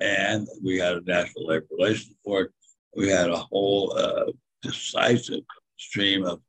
And 0.00 0.46
we 0.64 0.78
had 0.78 0.96
a 0.96 1.00
National 1.02 1.46
Labor 1.46 1.66
Relations 1.70 2.14
Board. 2.24 2.52
We 2.96 3.08
had 3.08 3.28
a 3.30 3.36
whole 3.36 3.96
uh, 3.96 4.32
decisive 4.62 5.42
stream 5.76 6.24
of 6.24 6.40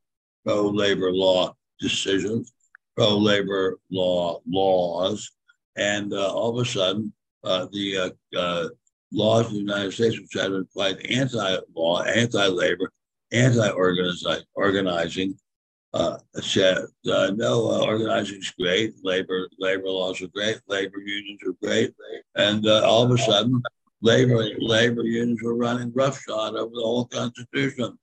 pro-labor 0.50 1.12
law 1.12 1.54
decisions, 1.78 2.52
pro-labor 2.96 3.78
law 3.90 4.40
laws, 4.48 5.30
and 5.76 6.12
uh, 6.12 6.34
all 6.34 6.58
of 6.58 6.66
a 6.66 6.68
sudden, 6.68 7.12
uh, 7.44 7.66
the 7.72 7.96
uh, 7.96 8.10
uh, 8.36 8.68
laws 9.12 9.46
in 9.46 9.52
the 9.52 9.60
United 9.60 9.92
States 9.92 10.18
which 10.18 10.34
had 10.34 10.50
been 10.50 10.66
quite 10.72 10.98
anti-law, 11.08 12.02
anti-labor, 12.02 12.90
anti-organizing. 13.32 15.38
Uh, 15.92 16.16
said 16.40 16.78
uh, 17.12 17.32
no, 17.34 17.82
organizing 17.82 18.38
is 18.38 18.52
great. 18.58 18.94
Labor 19.02 19.48
labor 19.58 19.88
laws 19.88 20.22
are 20.22 20.28
great. 20.28 20.60
Labor 20.68 21.00
unions 21.00 21.40
are 21.44 21.56
great. 21.60 21.92
And 22.36 22.64
all 22.68 23.02
of 23.02 23.10
a 23.10 23.18
sudden, 23.18 23.60
labor 24.00 24.50
labor 24.58 25.02
unions 25.02 25.42
were 25.42 25.56
running 25.56 25.92
roughshod 25.92 26.54
over 26.54 26.72
the 26.72 26.80
whole 26.80 27.06
Constitution. 27.06 27.98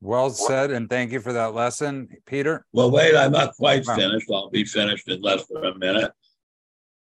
Well 0.00 0.30
said, 0.30 0.70
and 0.70 0.90
thank 0.90 1.10
you 1.12 1.20
for 1.20 1.32
that 1.32 1.54
lesson, 1.54 2.08
Peter. 2.26 2.66
Well, 2.72 2.90
wait, 2.90 3.16
I'm 3.16 3.32
not 3.32 3.54
quite 3.54 3.86
finished. 3.86 4.30
I'll 4.30 4.50
be 4.50 4.64
finished 4.64 5.08
in 5.08 5.22
less 5.22 5.46
than 5.46 5.64
a 5.64 5.78
minute. 5.78 6.12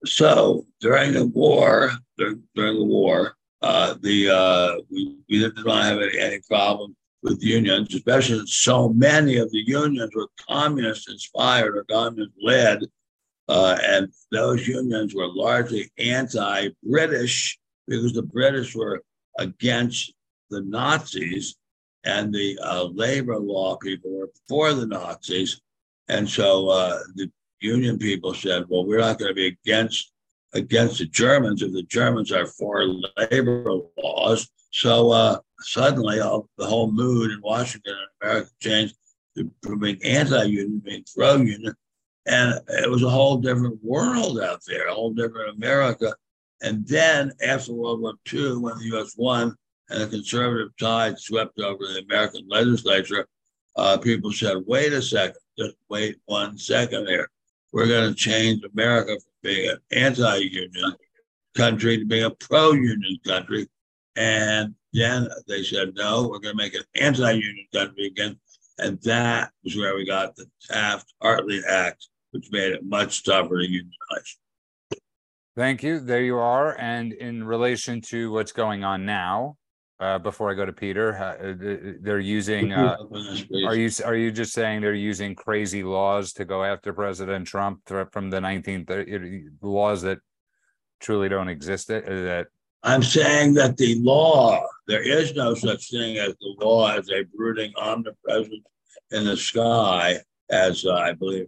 So 0.04 0.66
during 0.80 1.14
the 1.14 1.26
war, 1.26 1.92
during, 2.18 2.42
during 2.54 2.78
the 2.78 2.84
war, 2.84 3.36
uh, 3.62 3.94
the 4.02 4.28
uh, 4.28 4.80
we, 4.90 5.16
we 5.30 5.38
did 5.38 5.56
not 5.64 5.84
have 5.84 5.98
any, 5.98 6.18
any 6.18 6.40
problem 6.46 6.94
with 7.22 7.42
unions, 7.42 7.94
especially 7.94 8.36
since 8.36 8.54
so 8.54 8.90
many 8.90 9.38
of 9.38 9.50
the 9.50 9.64
unions 9.66 10.10
were 10.14 10.28
communist 10.46 11.08
inspired 11.08 11.74
or 11.76 11.84
communist 11.84 12.34
led. 12.42 12.80
Uh, 13.48 13.78
and 13.82 14.12
those 14.30 14.68
unions 14.68 15.14
were 15.14 15.26
largely 15.26 15.90
anti 15.98 16.68
British 16.82 17.58
because 17.88 18.12
the 18.12 18.22
British 18.22 18.76
were 18.76 19.02
against 19.38 20.12
the 20.50 20.60
Nazis 20.62 21.56
and 22.04 22.32
the 22.32 22.58
uh, 22.62 22.84
labor 22.84 23.38
law 23.38 23.76
people 23.76 24.10
were 24.12 24.30
for 24.48 24.74
the 24.74 24.86
Nazis. 24.86 25.60
And 26.08 26.28
so 26.28 26.68
uh, 26.68 26.98
the 27.14 27.30
union 27.60 27.98
people 27.98 28.34
said, 28.34 28.64
well, 28.68 28.84
we're 28.84 28.98
not 28.98 29.18
going 29.18 29.30
to 29.30 29.34
be 29.34 29.46
against 29.46 30.12
against 30.52 30.98
the 30.98 31.06
Germans 31.06 31.62
if 31.62 31.72
the 31.72 31.82
Germans 31.82 32.30
are 32.30 32.46
for 32.46 32.84
labor 33.16 33.64
laws. 33.98 34.48
So 34.70 35.10
uh, 35.10 35.38
suddenly, 35.60 36.20
all, 36.20 36.48
the 36.58 36.66
whole 36.66 36.92
mood 36.92 37.32
in 37.32 37.40
Washington 37.42 37.94
and 37.94 38.08
America 38.22 38.50
changed 38.60 38.94
from 39.62 39.80
being 39.80 39.98
anti-union, 40.04 40.80
being 40.84 41.04
pro-union, 41.12 41.74
and 42.26 42.60
it 42.68 42.88
was 42.88 43.02
a 43.02 43.10
whole 43.10 43.38
different 43.38 43.78
world 43.82 44.40
out 44.40 44.60
there, 44.66 44.86
a 44.86 44.94
whole 44.94 45.12
different 45.12 45.56
America. 45.56 46.14
And 46.62 46.86
then 46.86 47.32
after 47.42 47.72
World 47.72 48.00
War 48.00 48.14
II, 48.32 48.58
when 48.58 48.78
the 48.78 48.84
U.S. 48.92 49.14
won 49.16 49.56
and 49.90 50.00
the 50.00 50.08
conservative 50.08 50.76
tide 50.78 51.18
swept 51.18 51.58
over 51.60 51.84
the 51.86 52.04
American 52.08 52.46
legislature, 52.48 53.26
uh, 53.76 53.98
people 53.98 54.32
said, 54.32 54.58
"Wait 54.66 54.92
a 54.92 55.02
second, 55.02 55.40
just 55.58 55.76
wait 55.88 56.16
one 56.26 56.58
second 56.58 57.06
here. 57.06 57.30
We're 57.72 57.88
going 57.88 58.08
to 58.08 58.14
change 58.14 58.62
America 58.64 59.12
from 59.12 59.32
being 59.42 59.70
an 59.70 59.78
anti-union 59.90 60.94
country 61.56 61.98
to 61.98 62.04
being 62.04 62.24
a 62.24 62.30
pro-union 62.30 63.18
country." 63.26 63.68
And 64.16 64.74
then 64.92 65.28
they 65.48 65.62
said, 65.62 65.94
no, 65.96 66.28
we're 66.28 66.38
going 66.38 66.56
to 66.56 66.62
make 66.62 66.74
an 66.74 66.84
anti 66.94 67.32
union 67.32 67.66
country 67.74 68.06
again. 68.06 68.38
And 68.78 69.00
that 69.02 69.50
was 69.62 69.76
where 69.76 69.96
we 69.96 70.06
got 70.06 70.36
the 70.36 70.46
Taft 70.62 71.12
Hartley 71.20 71.62
Act, 71.68 72.08
which 72.30 72.50
made 72.50 72.72
it 72.72 72.84
much 72.84 73.24
tougher 73.24 73.58
to 73.58 73.64
unionize. 73.64 74.38
Thank 75.56 75.82
you. 75.82 76.00
There 76.00 76.22
you 76.22 76.38
are. 76.38 76.76
And 76.78 77.12
in 77.12 77.44
relation 77.44 78.00
to 78.02 78.32
what's 78.32 78.52
going 78.52 78.82
on 78.82 79.04
now, 79.04 79.56
uh, 80.04 80.18
before 80.18 80.50
I 80.50 80.54
go 80.54 80.66
to 80.66 80.72
Peter, 80.72 81.16
uh, 81.16 81.54
they're 82.02 82.20
using. 82.20 82.72
Uh, 82.72 82.98
are 83.66 83.74
you 83.74 83.90
are 84.04 84.14
you 84.14 84.30
just 84.30 84.52
saying 84.52 84.82
they're 84.82 84.92
using 84.92 85.34
crazy 85.34 85.82
laws 85.82 86.34
to 86.34 86.44
go 86.44 86.62
after 86.62 86.92
President 86.92 87.46
Trump 87.46 87.80
from 87.86 88.28
the 88.28 88.40
1930 88.40 89.46
laws 89.62 90.02
that 90.02 90.18
truly 91.00 91.30
don't 91.30 91.48
exist? 91.48 91.90
Uh, 91.90 92.00
that 92.00 92.48
I'm 92.82 93.02
saying 93.02 93.54
that 93.54 93.78
the 93.78 93.94
law, 94.00 94.62
there 94.86 95.02
is 95.02 95.34
no 95.34 95.54
such 95.54 95.90
thing 95.90 96.18
as 96.18 96.34
the 96.38 96.54
law 96.60 96.92
as 96.92 97.08
a 97.08 97.22
brooding 97.34 97.72
omnipresence 97.76 98.66
in 99.10 99.24
the 99.24 99.38
sky, 99.38 100.18
as 100.50 100.84
uh, 100.84 100.92
I 100.92 101.12
believe, 101.12 101.46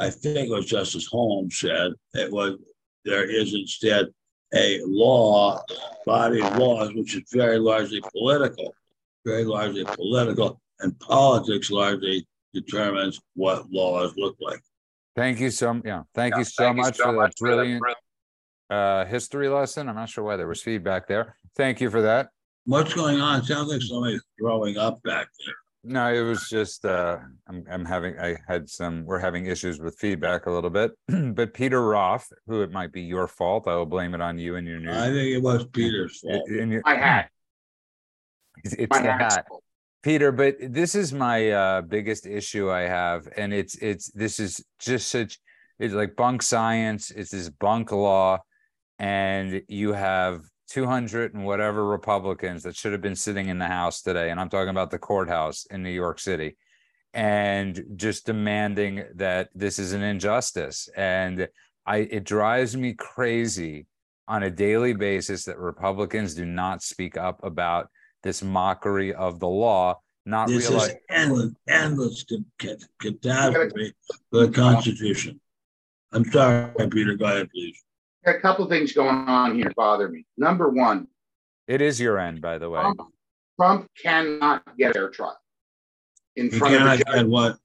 I 0.00 0.10
think 0.10 0.50
it 0.50 0.52
was 0.52 0.66
Justice 0.66 1.06
Holmes 1.06 1.60
said. 1.60 1.92
It 2.14 2.32
was 2.32 2.58
there 3.04 3.30
is 3.30 3.54
instead 3.54 4.06
a 4.52 4.80
law, 4.84 5.60
body 6.06 6.40
of 6.40 6.56
laws, 6.56 6.92
which 6.94 7.16
is 7.16 7.22
very 7.32 7.58
largely 7.58 8.02
political, 8.12 8.74
very 9.24 9.44
largely 9.44 9.84
political, 9.84 10.60
and 10.80 10.98
politics 11.00 11.70
largely 11.70 12.26
determines 12.52 13.20
what 13.34 13.70
laws 13.70 14.14
look 14.16 14.36
like. 14.40 14.60
Thank 15.16 15.40
you 15.40 15.50
so 15.50 15.80
yeah. 15.84 16.02
Thank 16.14 16.34
yeah, 16.34 16.38
you 16.38 16.44
so 16.44 16.64
thank 16.64 16.76
much 16.76 16.98
you 16.98 17.04
so 17.04 17.12
for 17.12 17.22
that 17.22 17.32
brilliant 17.38 17.82
uh, 18.70 19.04
history 19.04 19.48
lesson. 19.48 19.88
I'm 19.88 19.94
not 19.94 20.08
sure 20.08 20.24
why 20.24 20.36
there 20.36 20.48
was 20.48 20.62
feedback 20.62 21.06
there. 21.06 21.36
Thank 21.56 21.80
you 21.80 21.90
for 21.90 22.02
that. 22.02 22.30
What's 22.64 22.94
going 22.94 23.20
on? 23.20 23.40
It 23.40 23.46
sounds 23.46 23.70
like 23.70 23.82
somebody's 23.82 24.24
throwing 24.38 24.76
up 24.76 25.02
back 25.02 25.28
there. 25.44 25.54
No, 25.84 26.12
it 26.12 26.22
was 26.22 26.48
just 26.48 26.84
uh, 26.84 27.18
I'm, 27.48 27.64
I'm 27.70 27.84
having 27.84 28.18
I 28.18 28.36
had 28.48 28.68
some 28.68 29.04
we're 29.04 29.18
having 29.18 29.46
issues 29.46 29.80
with 29.80 29.98
feedback 29.98 30.46
a 30.46 30.50
little 30.50 30.70
bit. 30.70 30.92
but 31.34 31.54
Peter 31.54 31.86
Roff, 31.86 32.28
who 32.46 32.62
it 32.62 32.72
might 32.72 32.92
be 32.92 33.02
your 33.02 33.28
fault, 33.28 33.68
I 33.68 33.76
will 33.76 33.86
blame 33.86 34.14
it 34.14 34.20
on 34.20 34.38
you 34.38 34.56
and 34.56 34.66
your 34.66 34.80
news. 34.80 34.96
I 34.96 35.08
think 35.08 35.34
it 35.34 35.42
was 35.42 35.66
Peter's 35.66 36.20
fault. 36.20 36.48
In 36.48 36.70
your, 36.70 36.82
My 36.84 36.94
hat. 36.94 37.30
It's, 38.64 38.74
it's 38.74 38.90
My 38.90 39.02
the 39.02 39.12
hat. 39.12 39.46
Peter, 40.02 40.32
but 40.32 40.56
this 40.60 40.94
is 40.94 41.12
my 41.12 41.50
uh, 41.50 41.80
biggest 41.82 42.26
issue 42.26 42.70
I 42.70 42.82
have, 42.82 43.28
and 43.36 43.52
it's 43.52 43.74
it's 43.76 44.10
this 44.12 44.40
is 44.40 44.64
just 44.78 45.08
such 45.08 45.38
it's 45.78 45.94
like 45.94 46.16
bunk 46.16 46.42
science. 46.42 47.10
It's 47.10 47.30
this 47.30 47.48
bunk 47.50 47.92
law 47.92 48.40
and 48.98 49.62
you 49.68 49.92
have 49.92 50.42
200 50.74 51.34
and 51.34 51.44
whatever 51.44 51.86
Republicans 51.86 52.64
that 52.64 52.74
should 52.74 52.90
have 52.90 53.00
been 53.00 53.14
sitting 53.14 53.48
in 53.48 53.58
the 53.60 53.66
House 53.66 54.02
today, 54.02 54.30
and 54.30 54.40
I'm 54.40 54.48
talking 54.48 54.70
about 54.70 54.90
the 54.90 54.98
courthouse 54.98 55.66
in 55.66 55.84
New 55.84 55.90
York 55.90 56.18
City, 56.18 56.56
and 57.12 57.80
just 57.94 58.26
demanding 58.26 59.04
that 59.14 59.50
this 59.54 59.78
is 59.78 59.92
an 59.92 60.02
injustice. 60.02 60.88
And 60.96 61.46
I 61.86 61.98
it 61.98 62.24
drives 62.24 62.76
me 62.76 62.92
crazy 62.94 63.86
on 64.26 64.42
a 64.42 64.50
daily 64.50 64.94
basis 64.94 65.44
that 65.44 65.58
Republicans 65.58 66.34
do 66.34 66.44
not 66.44 66.82
speak 66.82 67.16
up 67.16 67.44
about 67.44 67.88
this 68.24 68.42
mockery 68.42 69.14
of 69.14 69.38
the 69.38 69.46
law. 69.46 70.00
Not 70.26 70.48
this 70.48 70.68
realize- 70.68 70.88
is 70.88 70.96
endless, 71.08 71.52
endless 71.68 72.24
catastrophe 72.98 73.92
for 74.32 74.46
the 74.46 74.52
Constitution. 74.52 75.40
I'm 76.10 76.24
sorry, 76.24 76.72
Peter. 76.90 77.14
Go 77.14 77.26
ahead, 77.26 77.48
please 77.50 77.80
a 78.26 78.34
couple 78.34 78.66
things 78.66 78.92
going 78.92 79.28
on 79.28 79.54
here 79.54 79.72
bother 79.76 80.08
me. 80.08 80.24
Number 80.36 80.68
one, 80.68 81.08
it 81.66 81.80
is 81.80 82.00
your 82.00 82.18
end, 82.18 82.40
by 82.40 82.58
the 82.58 82.68
way. 82.68 82.80
Trump, 82.80 83.00
Trump 83.58 83.90
cannot 84.02 84.76
get 84.76 84.90
a 84.90 84.94
fair 84.94 85.10
trial 85.10 85.38
in 86.36 86.50
he 86.50 86.58
front 86.58 86.74
of 86.74 86.82
a 86.82 86.96
judge. 87.04 87.26
What? 87.26 87.58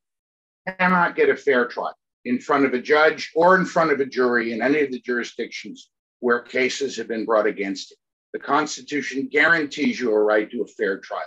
Cannot 0.78 1.16
get 1.16 1.30
a 1.30 1.36
fair 1.36 1.68
trial 1.68 1.96
in 2.26 2.40
front 2.40 2.66
of 2.66 2.74
a 2.74 2.82
judge 2.82 3.32
or 3.36 3.56
in 3.56 3.66
front 3.66 3.92
of 3.92 4.00
a 4.00 4.06
jury 4.06 4.54
in 4.54 4.62
any 4.62 4.82
of 4.82 4.92
the 4.92 5.00
jurisdictions 5.00 5.90
where 6.20 6.42
cases 6.42 6.98
have 6.98 7.08
been 7.08 7.26
brought 7.26 7.48
against 7.48 7.92
him. 7.92 7.98
The 8.34 8.40
Constitution 8.40 9.28
guarantees 9.32 10.00
you 10.00 10.12
a 10.12 10.20
right 10.20 10.50
to 10.52 10.62
a 10.62 10.68
fair 10.68 11.00
trial. 11.00 11.24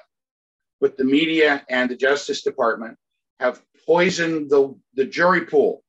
But 0.81 0.97
the 0.97 1.05
media 1.05 1.65
and 1.69 1.91
the 1.91 1.97
Justice 1.97 2.43
Department 2.43 2.97
have 3.41 3.63
poisoned 3.87 4.51
the, 4.51 4.77
the 4.95 5.05
jury 5.05 5.47
pool 5.47 5.83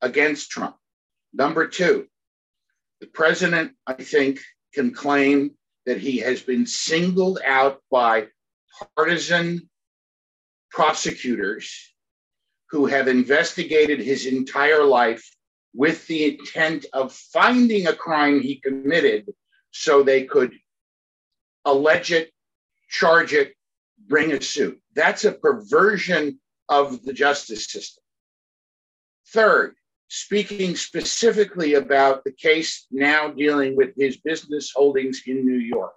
against 0.00 0.50
Trump. 0.50 0.76
Number 1.32 1.66
two, 1.66 2.06
the 3.02 3.08
president, 3.08 3.72
I 3.84 3.94
think, 3.94 4.38
can 4.72 4.94
claim 4.94 5.56
that 5.86 5.98
he 5.98 6.18
has 6.18 6.40
been 6.40 6.64
singled 6.64 7.40
out 7.44 7.80
by 7.90 8.28
partisan 8.96 9.68
prosecutors 10.70 11.92
who 12.70 12.86
have 12.86 13.08
investigated 13.08 13.98
his 13.98 14.26
entire 14.26 14.84
life 14.84 15.28
with 15.74 16.06
the 16.06 16.36
intent 16.38 16.86
of 16.92 17.12
finding 17.12 17.88
a 17.88 17.92
crime 17.92 18.40
he 18.40 18.60
committed 18.60 19.28
so 19.72 20.04
they 20.04 20.22
could 20.22 20.52
allege 21.64 22.12
it, 22.12 22.30
charge 22.88 23.32
it, 23.32 23.52
bring 24.06 24.30
a 24.30 24.40
suit. 24.40 24.80
That's 24.94 25.24
a 25.24 25.32
perversion 25.32 26.38
of 26.68 27.02
the 27.02 27.12
justice 27.12 27.66
system. 27.66 28.04
Third, 29.30 29.74
speaking 30.14 30.76
specifically 30.76 31.72
about 31.72 32.22
the 32.22 32.32
case 32.32 32.86
now 32.90 33.28
dealing 33.28 33.74
with 33.74 33.94
his 33.96 34.18
business 34.18 34.70
holdings 34.76 35.22
in 35.26 35.46
New 35.46 35.56
York. 35.56 35.94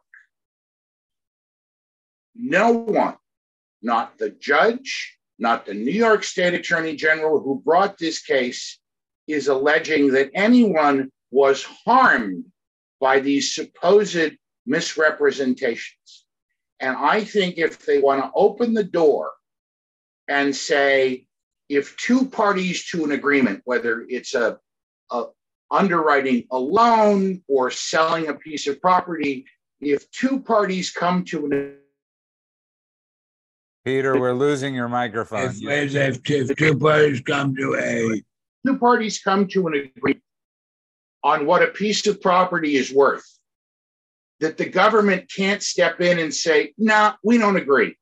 No 2.33 2.71
one, 2.71 3.17
not 3.81 4.17
the 4.17 4.29
judge, 4.29 5.17
not 5.37 5.65
the 5.65 5.73
New 5.73 5.91
York 5.91 6.23
State 6.23 6.53
Attorney 6.53 6.95
General 6.95 7.41
who 7.41 7.61
brought 7.65 7.97
this 7.97 8.21
case, 8.21 8.79
is 9.27 9.49
alleging 9.49 10.13
that 10.13 10.31
anyone 10.33 11.11
was 11.31 11.63
harmed 11.63 12.45
by 13.01 13.19
these 13.19 13.53
supposed 13.53 14.31
misrepresentations. 14.65 16.25
And 16.79 16.95
I 16.95 17.25
think 17.25 17.57
if 17.57 17.85
they 17.85 17.99
want 17.99 18.23
to 18.23 18.31
open 18.33 18.73
the 18.75 18.83
door 18.85 19.33
and 20.29 20.55
say, 20.55 21.27
if 21.69 21.95
two 21.97 22.25
parties 22.25 22.85
to 22.91 23.03
an 23.05 23.11
agreement, 23.11 23.61
whether 23.65 24.05
it's 24.07 24.35
a, 24.35 24.59
a, 25.11 25.25
underwriting 25.71 26.45
a 26.51 26.57
loan 26.57 27.41
or 27.47 27.71
selling 27.71 28.27
a 28.27 28.33
piece 28.33 28.67
of 28.67 28.79
property, 28.81 29.45
if 29.81 30.09
two 30.11 30.39
parties 30.39 30.91
come 30.91 31.23
to 31.25 31.45
an 31.45 31.77
Peter, 33.83 34.19
we're 34.19 34.33
losing 34.33 34.73
your 34.73 34.89
microphone. 34.89 35.45
If, 35.45 35.61
if, 35.61 36.27
if 36.27 36.55
two 36.55 36.75
parties 36.75 37.21
come 37.21 37.55
to 37.55 37.75
a, 37.75 38.23
two 38.65 38.79
parties 38.79 39.19
come 39.19 39.47
to 39.49 39.67
an 39.67 39.91
agreement 39.95 40.23
on 41.23 41.45
what 41.45 41.61
a 41.61 41.67
piece 41.67 42.07
of 42.07 42.19
property 42.19 42.77
is 42.77 42.91
worth, 42.91 43.25
that 44.39 44.57
the 44.57 44.65
government 44.65 45.31
can't 45.35 45.61
step 45.61 46.01
in 46.01 46.17
and 46.17 46.33
say, 46.33 46.73
nah, 46.79 47.13
we 47.23 47.37
don't 47.37 47.57
agree. 47.57 47.95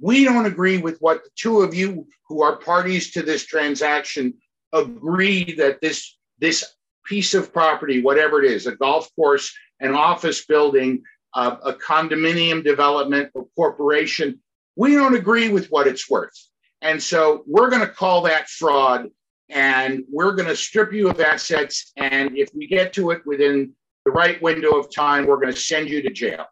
We 0.00 0.24
don't 0.24 0.46
agree 0.46 0.78
with 0.78 0.98
what 1.00 1.24
the 1.24 1.30
two 1.36 1.60
of 1.60 1.74
you 1.74 2.06
who 2.28 2.42
are 2.42 2.56
parties 2.56 3.10
to 3.12 3.22
this 3.22 3.44
transaction 3.44 4.34
agree 4.72 5.54
that 5.54 5.80
this, 5.80 6.16
this 6.38 6.64
piece 7.04 7.34
of 7.34 7.52
property, 7.52 8.02
whatever 8.02 8.42
it 8.42 8.50
is, 8.50 8.66
a 8.66 8.76
golf 8.76 9.08
course, 9.14 9.52
an 9.80 9.94
office 9.94 10.46
building, 10.46 11.02
uh, 11.34 11.56
a 11.64 11.72
condominium 11.74 12.64
development, 12.64 13.30
a 13.36 13.42
corporation, 13.56 14.40
we 14.76 14.94
don't 14.94 15.14
agree 15.14 15.48
with 15.48 15.66
what 15.68 15.86
it's 15.86 16.08
worth. 16.08 16.36
And 16.82 17.02
so 17.02 17.44
we're 17.46 17.68
going 17.68 17.82
to 17.82 17.92
call 17.92 18.22
that 18.22 18.48
fraud 18.48 19.08
and 19.50 20.04
we're 20.10 20.32
going 20.32 20.48
to 20.48 20.56
strip 20.56 20.92
you 20.92 21.08
of 21.10 21.20
assets. 21.20 21.92
And 21.96 22.36
if 22.36 22.48
we 22.54 22.66
get 22.66 22.92
to 22.94 23.10
it 23.10 23.22
within 23.26 23.72
the 24.04 24.12
right 24.12 24.40
window 24.40 24.78
of 24.78 24.94
time, 24.94 25.26
we're 25.26 25.40
going 25.40 25.52
to 25.52 25.60
send 25.60 25.88
you 25.88 26.00
to 26.02 26.10
jail. 26.10 26.46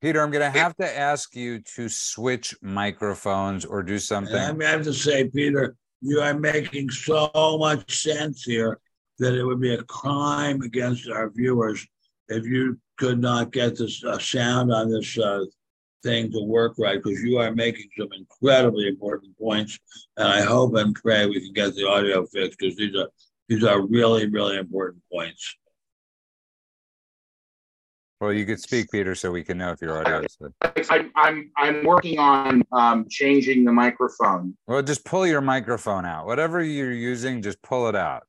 Peter, 0.00 0.22
I'm 0.22 0.30
going 0.30 0.52
to 0.52 0.58
have 0.58 0.76
to 0.76 0.98
ask 0.98 1.34
you 1.34 1.60
to 1.74 1.88
switch 1.88 2.54
microphones 2.62 3.64
or 3.64 3.82
do 3.82 3.98
something. 3.98 4.34
And 4.34 4.62
I 4.62 4.70
have 4.70 4.84
to 4.84 4.92
say, 4.92 5.24
Peter, 5.28 5.76
you 6.00 6.20
are 6.20 6.38
making 6.38 6.90
so 6.90 7.30
much 7.58 8.00
sense 8.02 8.44
here 8.44 8.78
that 9.18 9.34
it 9.34 9.44
would 9.44 9.60
be 9.60 9.74
a 9.74 9.82
crime 9.84 10.62
against 10.62 11.08
our 11.10 11.30
viewers 11.30 11.84
if 12.28 12.44
you 12.44 12.78
could 12.96 13.20
not 13.20 13.50
get 13.52 13.76
this 13.76 14.04
uh, 14.04 14.18
sound 14.18 14.72
on 14.72 14.90
this 14.90 15.18
uh, 15.18 15.44
thing 16.02 16.30
to 16.30 16.42
work 16.44 16.74
right 16.78 17.02
because 17.02 17.20
you 17.22 17.38
are 17.38 17.52
making 17.52 17.88
some 17.98 18.08
incredibly 18.12 18.86
important 18.86 19.36
points 19.36 19.78
and 20.16 20.28
i 20.28 20.40
hope 20.40 20.76
and 20.76 20.94
pray 20.94 21.26
we 21.26 21.40
can 21.40 21.52
get 21.52 21.74
the 21.74 21.84
audio 21.86 22.24
fixed 22.26 22.56
because 22.58 22.76
these 22.76 22.94
are 22.94 23.08
these 23.48 23.64
are 23.64 23.84
really 23.86 24.28
really 24.28 24.56
important 24.56 25.02
points 25.12 25.56
well, 28.20 28.32
you 28.32 28.44
could 28.44 28.60
speak, 28.60 28.90
Peter, 28.90 29.14
so 29.14 29.30
we 29.30 29.44
can 29.44 29.58
know 29.58 29.70
if 29.70 29.80
your 29.80 29.98
audio 29.98 30.20
is 30.20 30.36
good. 30.36 30.52
I, 30.90 31.08
I'm 31.14 31.50
I'm 31.56 31.84
working 31.84 32.18
on 32.18 32.62
um, 32.72 33.06
changing 33.08 33.64
the 33.64 33.72
microphone. 33.72 34.56
Well, 34.66 34.82
just 34.82 35.04
pull 35.04 35.26
your 35.26 35.40
microphone 35.40 36.04
out. 36.04 36.26
Whatever 36.26 36.62
you're 36.62 36.92
using, 36.92 37.42
just 37.42 37.62
pull 37.62 37.88
it 37.88 37.94
out, 37.94 38.24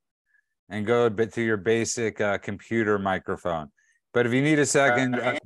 and 0.68 0.86
go 0.86 1.06
a 1.06 1.10
bit 1.10 1.32
to 1.34 1.42
your 1.42 1.56
basic 1.56 2.20
uh, 2.20 2.38
computer 2.38 2.98
microphone. 2.98 3.70
But 4.14 4.26
if 4.26 4.32
you 4.32 4.42
need 4.42 4.60
a 4.60 4.66
second, 4.66 5.16
uh, 5.16 5.38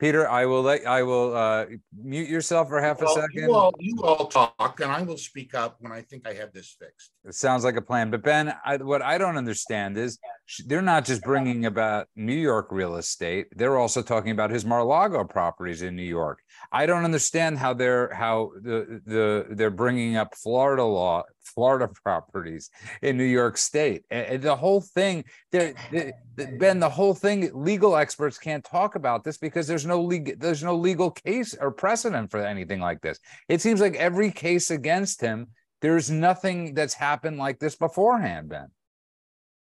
Peter, 0.00 0.28
I 0.28 0.46
will 0.46 0.62
let 0.62 0.86
I 0.86 1.04
will 1.04 1.36
uh, 1.36 1.66
mute 1.96 2.28
yourself 2.28 2.68
for 2.68 2.80
half 2.80 3.00
Well, 3.00 3.10
a 3.10 3.14
second. 3.14 3.42
You 3.42 3.54
all, 3.54 3.74
you 3.78 4.00
all 4.02 4.26
talk, 4.26 4.80
and 4.80 4.90
I 4.90 5.02
will 5.02 5.16
speak 5.16 5.54
up 5.54 5.76
when 5.80 5.92
I 5.92 6.02
think 6.02 6.26
I 6.26 6.34
have 6.34 6.52
this 6.52 6.76
fixed. 6.78 7.12
It 7.24 7.34
sounds 7.34 7.62
like 7.62 7.76
a 7.76 7.82
plan. 7.82 8.10
But 8.10 8.22
Ben, 8.22 8.52
I, 8.64 8.76
what 8.78 9.02
I 9.02 9.18
don't 9.18 9.36
understand 9.36 9.96
is 9.96 10.14
sh- 10.14 10.37
they're 10.66 10.82
not 10.82 11.04
just 11.04 11.22
bringing 11.22 11.66
about 11.66 12.08
New 12.16 12.34
York 12.34 12.68
real 12.70 12.96
estate; 12.96 13.46
they're 13.52 13.76
also 13.76 14.02
talking 14.02 14.30
about 14.30 14.50
his 14.50 14.64
Mar-a-Lago 14.64 15.24
properties 15.24 15.82
in 15.82 15.94
New 15.94 16.02
York. 16.02 16.40
I 16.72 16.86
don't 16.86 17.04
understand 17.04 17.58
how 17.58 17.74
they're 17.74 18.12
how 18.14 18.52
the 18.62 19.00
the 19.04 19.46
they're 19.50 19.70
bringing 19.70 20.16
up 20.16 20.34
Florida 20.34 20.84
law, 20.84 21.24
Florida 21.42 21.88
properties 22.02 22.70
in 23.02 23.16
New 23.16 23.24
York 23.24 23.56
State. 23.56 24.04
And, 24.10 24.42
the 24.42 24.56
whole 24.56 24.80
thing, 24.80 25.24
there, 25.52 25.74
the, 25.90 26.12
the- 26.36 26.56
Ben, 26.58 26.78
the 26.78 26.88
whole 26.88 27.14
thing, 27.14 27.50
legal 27.52 27.96
experts 27.96 28.38
can't 28.38 28.64
talk 28.64 28.94
about 28.94 29.24
this 29.24 29.38
because 29.38 29.66
there's 29.66 29.86
no 29.86 30.00
legal 30.02 30.34
there's 30.38 30.64
no 30.64 30.76
legal 30.76 31.10
case 31.10 31.54
or 31.60 31.70
precedent 31.70 32.30
for 32.30 32.40
anything 32.40 32.80
like 32.80 33.00
this. 33.00 33.18
It 33.48 33.60
seems 33.60 33.80
like 33.80 33.96
every 33.96 34.30
case 34.30 34.70
against 34.70 35.20
him, 35.20 35.48
there's 35.80 36.10
nothing 36.10 36.74
that's 36.74 36.94
happened 36.94 37.38
like 37.38 37.58
this 37.58 37.76
beforehand, 37.76 38.48
Ben. 38.48 38.68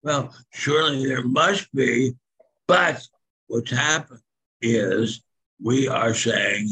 Well 0.02 0.34
surely 0.52 1.06
there 1.06 1.24
must 1.24 1.72
be 1.74 2.12
but 2.66 3.02
what's 3.46 3.70
happened 3.70 4.20
is 4.60 5.22
we 5.62 5.88
are 5.88 6.14
saying 6.14 6.68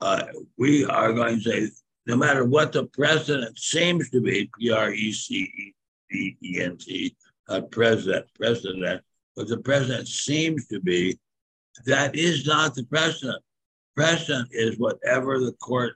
uh, 0.00 0.24
we 0.56 0.84
are 0.84 1.12
going 1.12 1.40
to 1.40 1.50
say 1.50 1.68
no 2.06 2.16
matter 2.16 2.44
what 2.44 2.72
the 2.72 2.84
precedent 2.86 3.58
seems 3.58 4.10
to 4.10 4.20
be 4.20 4.50
p-r-e-c-e-d-e-n-t 4.58 5.74
uh, 7.48 7.60
president 7.62 8.26
president 8.34 9.02
but 9.36 9.48
the 9.48 9.58
president 9.58 10.06
seems 10.08 10.66
to 10.66 10.80
be 10.80 11.18
that 11.86 12.16
is 12.16 12.46
not 12.46 12.74
the 12.74 12.84
precedent 12.84 13.42
precedent 13.96 14.48
is 14.52 14.78
whatever 14.78 15.40
the 15.40 15.52
court 15.54 15.94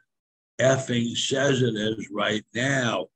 effing 0.60 1.16
says 1.16 1.62
it 1.62 1.74
is 1.74 2.08
right 2.10 2.44
now. 2.54 3.06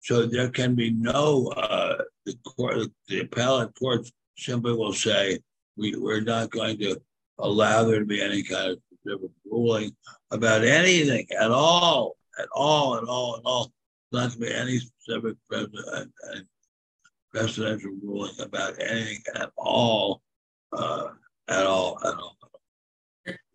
So 0.00 0.26
there 0.26 0.50
can 0.50 0.74
be 0.74 0.90
no 0.90 1.48
uh, 1.56 2.02
the 2.26 2.34
court 2.44 2.76
the 3.08 3.20
appellate 3.20 3.74
courts 3.78 4.12
simply 4.36 4.72
will 4.72 4.92
say 4.92 5.38
we, 5.76 5.94
we're 5.96 6.20
not 6.20 6.50
going 6.50 6.78
to 6.78 7.00
allow 7.38 7.84
there 7.84 8.00
to 8.00 8.06
be 8.06 8.22
any 8.22 8.42
kind 8.42 8.72
of 8.72 8.78
specific 9.02 9.30
ruling 9.50 9.94
about 10.30 10.64
anything 10.64 11.26
at 11.38 11.50
all, 11.50 12.16
at 12.38 12.48
all, 12.52 12.96
at 12.96 13.04
all, 13.04 13.36
at 13.36 13.42
all. 13.44 13.72
Not 14.12 14.32
to 14.32 14.38
be 14.38 14.52
any 14.52 14.78
specific 14.78 15.36
president, 15.50 16.12
uh, 16.32 16.38
presidential 17.32 17.92
ruling 18.02 18.34
about 18.40 18.80
anything 18.80 19.22
at 19.34 19.50
all, 19.56 20.22
uh, 20.72 21.08
at 21.48 21.66
all, 21.66 21.98
at 22.04 22.14
all. 22.14 22.36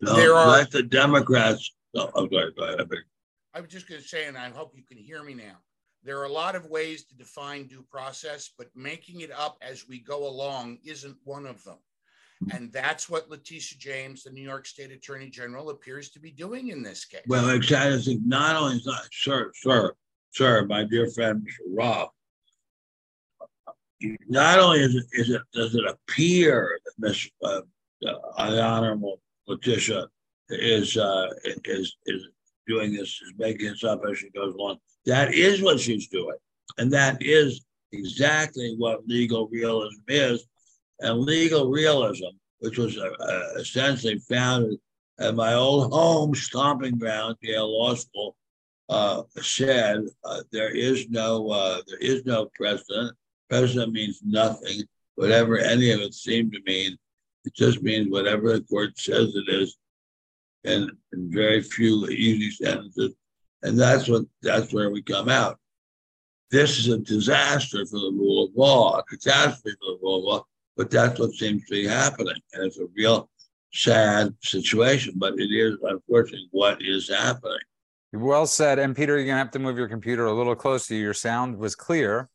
No, 0.00 0.16
There 0.16 0.34
are- 0.34 0.48
let 0.48 0.70
the 0.70 0.82
Democrats. 0.82 1.74
No, 1.94 2.10
I'm 2.14 2.28
sorry, 2.30 2.52
go 2.52 2.64
ahead. 2.64 2.88
I 3.54 3.60
was 3.60 3.70
just 3.70 3.88
going 3.88 4.00
to 4.00 4.06
say, 4.06 4.26
and 4.26 4.36
I 4.38 4.50
hope 4.50 4.72
you 4.76 4.82
can 4.84 4.98
hear 4.98 5.22
me 5.22 5.34
now. 5.34 5.56
There 6.02 6.18
are 6.18 6.24
a 6.24 6.32
lot 6.32 6.56
of 6.56 6.66
ways 6.66 7.04
to 7.04 7.16
define 7.16 7.66
due 7.66 7.84
process, 7.90 8.50
but 8.56 8.68
making 8.74 9.20
it 9.20 9.30
up 9.30 9.58
as 9.60 9.86
we 9.86 9.98
go 10.00 10.26
along 10.26 10.78
isn't 10.84 11.16
one 11.24 11.46
of 11.46 11.62
them. 11.64 11.78
And 12.52 12.72
that's 12.72 13.10
what 13.10 13.28
Letitia 13.28 13.78
James, 13.78 14.22
the 14.22 14.30
New 14.30 14.42
York 14.42 14.66
State 14.66 14.90
Attorney 14.90 15.28
General, 15.28 15.68
appears 15.68 16.08
to 16.10 16.20
be 16.20 16.30
doing 16.30 16.68
in 16.68 16.82
this 16.82 17.04
case. 17.04 17.20
Well, 17.26 17.50
exactly. 17.50 18.18
Not 18.24 18.56
only 18.56 18.76
is 18.76 18.86
not, 18.86 19.02
sir, 19.12 19.52
sir, 19.54 19.92
sir, 20.30 20.64
my 20.64 20.84
dear 20.84 21.10
friend, 21.10 21.46
Mr. 21.46 21.76
Rob, 21.76 22.08
not 24.28 24.58
only 24.58 24.80
is 24.80 24.94
it, 24.94 25.04
is 25.12 25.30
it 25.30 25.42
does 25.52 25.74
it 25.74 25.84
appear 25.86 26.80
that 26.84 26.92
Miss 26.98 27.28
uh, 27.44 27.60
uh, 28.06 28.50
the 28.50 28.62
Honorable 28.62 29.20
Letitia 29.46 30.08
is 30.48 30.96
uh, 30.96 31.28
is 31.66 31.96
is 32.06 32.28
doing 32.70 32.92
this, 32.92 33.08
is 33.08 33.32
making 33.36 33.68
this 33.68 33.84
up 33.84 34.00
as 34.08 34.18
she 34.18 34.30
goes 34.30 34.54
along. 34.54 34.76
That 35.06 35.34
is 35.34 35.62
what 35.62 35.80
she's 35.80 36.08
doing, 36.08 36.36
and 36.78 36.92
that 36.92 37.18
is 37.20 37.64
exactly 37.92 38.74
what 38.78 39.06
legal 39.06 39.48
realism 39.48 40.02
is. 40.08 40.46
And 41.02 41.18
legal 41.18 41.70
realism, 41.70 42.32
which 42.58 42.76
was 42.76 42.98
uh, 42.98 43.10
uh, 43.20 43.58
essentially 43.58 44.18
founded 44.18 44.78
at 45.18 45.34
my 45.34 45.54
old 45.54 45.90
home 45.92 46.34
stomping 46.34 46.98
ground, 46.98 47.36
Yale 47.40 47.78
Law 47.78 47.94
School, 47.94 48.36
uh, 48.90 49.22
said 49.40 50.00
uh, 50.24 50.42
there 50.52 50.74
is 50.74 51.08
no 51.08 51.48
uh, 51.48 51.80
there 51.86 51.98
is 51.98 52.24
no 52.26 52.50
precedent. 52.54 53.16
Precedent 53.48 53.92
means 53.92 54.20
nothing. 54.24 54.82
Whatever 55.14 55.58
any 55.58 55.90
of 55.90 56.00
it 56.00 56.14
seemed 56.14 56.52
to 56.52 56.60
mean, 56.66 56.96
it 57.44 57.54
just 57.54 57.82
means 57.82 58.10
whatever 58.10 58.52
the 58.52 58.64
court 58.64 58.98
says 58.98 59.34
it 59.34 59.48
is, 59.48 59.76
and 60.64 60.90
in 61.12 61.32
very 61.32 61.62
few 61.62 62.06
easy 62.08 62.50
sentences. 62.50 63.14
And 63.62 63.78
that's 63.78 64.08
what 64.08 64.24
that's 64.42 64.72
where 64.72 64.90
we 64.90 65.02
come 65.02 65.28
out. 65.28 65.58
This 66.50 66.78
is 66.78 66.88
a 66.88 66.98
disaster 66.98 67.84
for 67.86 67.98
the 67.98 68.12
rule 68.12 68.46
of 68.46 68.50
law, 68.56 68.98
a 68.98 69.04
catastrophe 69.04 69.76
for 69.80 69.92
the 69.92 69.98
rule 70.02 70.18
of 70.18 70.24
law. 70.24 70.44
But 70.76 70.90
that's 70.90 71.18
what 71.20 71.32
seems 71.32 71.64
to 71.66 71.70
be 71.70 71.86
happening, 71.86 72.36
and 72.52 72.64
it's 72.64 72.78
a 72.78 72.86
real 72.96 73.28
sad 73.72 74.34
situation. 74.42 75.14
But 75.16 75.34
it 75.38 75.52
is 75.52 75.76
unfortunately 75.82 76.48
what 76.52 76.80
is 76.80 77.08
happening. 77.08 77.58
Well 78.12 78.46
said. 78.46 78.78
And 78.78 78.96
Peter, 78.96 79.16
you're 79.16 79.26
gonna 79.26 79.38
have 79.38 79.52
to 79.52 79.58
move 79.58 79.76
your 79.76 79.88
computer 79.88 80.26
a 80.26 80.32
little 80.32 80.56
closer. 80.56 80.94
Your 80.94 81.14
sound 81.14 81.58
was 81.58 81.76
clear, 81.76 82.28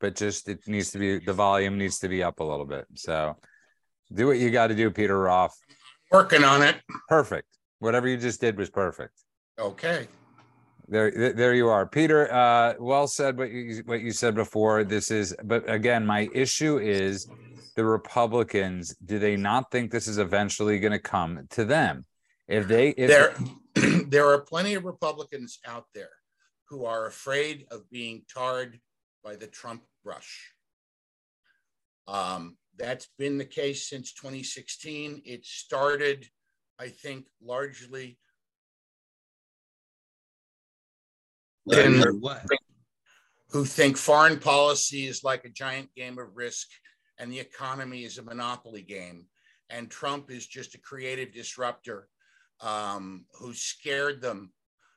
but 0.00 0.16
just 0.16 0.48
it 0.48 0.66
needs 0.66 0.90
to 0.92 0.98
be 0.98 1.18
the 1.18 1.32
volume 1.32 1.78
needs 1.78 1.98
to 2.00 2.08
be 2.08 2.22
up 2.22 2.40
a 2.40 2.44
little 2.44 2.66
bit. 2.66 2.86
So 2.94 3.36
do 4.12 4.26
what 4.26 4.38
you 4.38 4.50
got 4.50 4.68
to 4.68 4.74
do, 4.74 4.90
Peter 4.90 5.18
Roff. 5.18 5.56
Working 6.10 6.42
on 6.42 6.62
it. 6.62 6.76
Perfect. 7.08 7.46
Whatever 7.80 8.08
you 8.08 8.16
just 8.16 8.40
did 8.40 8.56
was 8.56 8.70
perfect. 8.70 9.24
Okay. 9.58 10.06
There, 10.88 11.32
there 11.32 11.54
you 11.54 11.68
are, 11.68 11.86
Peter. 11.86 12.32
Uh, 12.32 12.74
well 12.78 13.06
said. 13.06 13.36
What 13.36 13.50
you 13.50 13.82
what 13.86 14.00
you 14.00 14.12
said 14.12 14.34
before. 14.34 14.82
This 14.84 15.10
is, 15.10 15.34
but 15.44 15.68
again, 15.70 16.04
my 16.04 16.28
issue 16.34 16.78
is 16.78 17.28
the 17.76 17.84
Republicans. 17.84 18.94
Do 19.04 19.18
they 19.18 19.36
not 19.36 19.70
think 19.70 19.90
this 19.90 20.08
is 20.08 20.18
eventually 20.18 20.78
going 20.78 20.92
to 20.92 20.98
come 20.98 21.46
to 21.50 21.64
them? 21.64 22.06
If 22.48 22.66
they, 22.66 22.88
if 22.90 23.08
there, 23.08 23.34
there 24.08 24.28
are 24.28 24.40
plenty 24.40 24.74
of 24.74 24.84
Republicans 24.84 25.60
out 25.64 25.84
there 25.94 26.10
who 26.68 26.84
are 26.84 27.06
afraid 27.06 27.66
of 27.70 27.88
being 27.90 28.22
tarred 28.32 28.80
by 29.22 29.36
the 29.36 29.46
Trump 29.46 29.82
brush. 30.04 30.52
Um, 32.08 32.56
that's 32.76 33.08
been 33.18 33.38
the 33.38 33.44
case 33.44 33.88
since 33.88 34.12
2016. 34.14 35.22
It 35.24 35.44
started, 35.44 36.26
I 36.80 36.88
think, 36.88 37.26
largely 37.42 38.18
who 43.50 43.64
think 43.64 43.96
foreign 43.96 44.38
policy 44.38 45.06
is 45.06 45.22
like 45.22 45.44
a 45.44 45.50
giant 45.50 45.94
game 45.94 46.18
of 46.18 46.36
risk 46.36 46.68
and 47.18 47.30
the 47.30 47.38
economy 47.38 48.04
is 48.04 48.16
a 48.16 48.22
monopoly 48.22 48.82
game. 48.82 49.26
And 49.68 49.90
Trump 49.90 50.30
is 50.30 50.46
just 50.46 50.74
a 50.74 50.80
creative 50.80 51.32
disruptor 51.32 52.08
um, 52.60 53.26
who 53.34 53.52
scared 53.52 54.22
them 54.22 54.52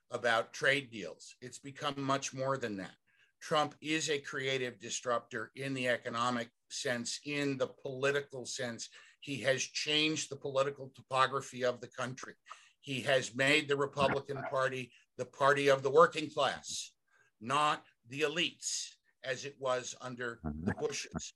about 0.10 0.54
trade 0.54 0.90
deals. 0.90 1.36
It's 1.42 1.60
become 1.60 1.96
much 1.98 2.34
more 2.34 2.58
than 2.58 2.78
that. 2.78 2.96
Trump 3.42 3.76
is 3.82 4.10
a 4.10 4.20
creative 4.20 4.80
disruptor 4.80 5.52
in 5.56 5.74
the 5.74 5.90
economic 5.90 6.50
sense, 6.70 7.20
in 7.26 7.58
the 7.58 7.68
political 7.68 8.46
sense. 8.46 8.90
He 9.24 9.38
has 9.44 9.62
changed 9.64 10.30
the 10.30 10.36
political 10.36 10.92
topography 10.94 11.64
of 11.64 11.80
the 11.80 11.88
country. 11.88 12.34
He 12.82 13.00
has 13.04 13.34
made 13.34 13.70
the 13.70 13.78
Republican 13.78 14.44
Party 14.50 14.92
the 15.18 15.24
party 15.24 15.70
of 15.70 15.82
the 15.82 15.90
working 15.90 16.30
class, 16.30 16.92
not 17.40 17.84
the 18.10 18.22
elites 18.22 18.90
as 19.24 19.46
it 19.46 19.56
was 19.60 19.96
under 20.02 20.42
the 20.44 20.74
Bushes. 20.74 21.34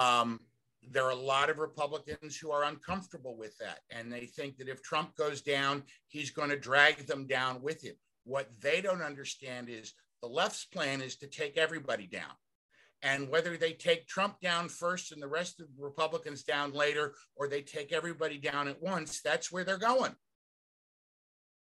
Um, 0.00 0.40
there 0.90 1.04
are 1.04 1.10
a 1.10 1.14
lot 1.14 1.48
of 1.48 1.58
Republicans 1.58 2.36
who 2.36 2.50
are 2.50 2.64
uncomfortable 2.64 3.36
with 3.36 3.56
that. 3.58 3.80
And 3.90 4.12
they 4.12 4.26
think 4.26 4.56
that 4.56 4.68
if 4.68 4.82
Trump 4.82 5.14
goes 5.14 5.42
down, 5.42 5.84
he's 6.08 6.32
going 6.32 6.50
to 6.50 6.58
drag 6.58 7.06
them 7.06 7.28
down 7.28 7.62
with 7.62 7.84
him. 7.84 7.94
What 8.24 8.50
they 8.60 8.80
don't 8.80 9.02
understand 9.02 9.68
is 9.68 9.94
the 10.22 10.28
left's 10.28 10.64
plan 10.64 11.00
is 11.00 11.14
to 11.18 11.28
take 11.28 11.56
everybody 11.56 12.08
down. 12.08 12.34
And 13.04 13.28
whether 13.28 13.56
they 13.56 13.72
take 13.72 14.06
Trump 14.06 14.40
down 14.40 14.68
first 14.68 15.10
and 15.10 15.20
the 15.20 15.26
rest 15.28 15.60
of 15.60 15.66
the 15.76 15.82
Republicans 15.82 16.44
down 16.44 16.72
later, 16.72 17.14
or 17.34 17.48
they 17.48 17.60
take 17.62 17.92
everybody 17.92 18.38
down 18.38 18.68
at 18.68 18.80
once, 18.80 19.20
that's 19.20 19.50
where 19.50 19.64
they're 19.64 19.76
going. 19.78 20.14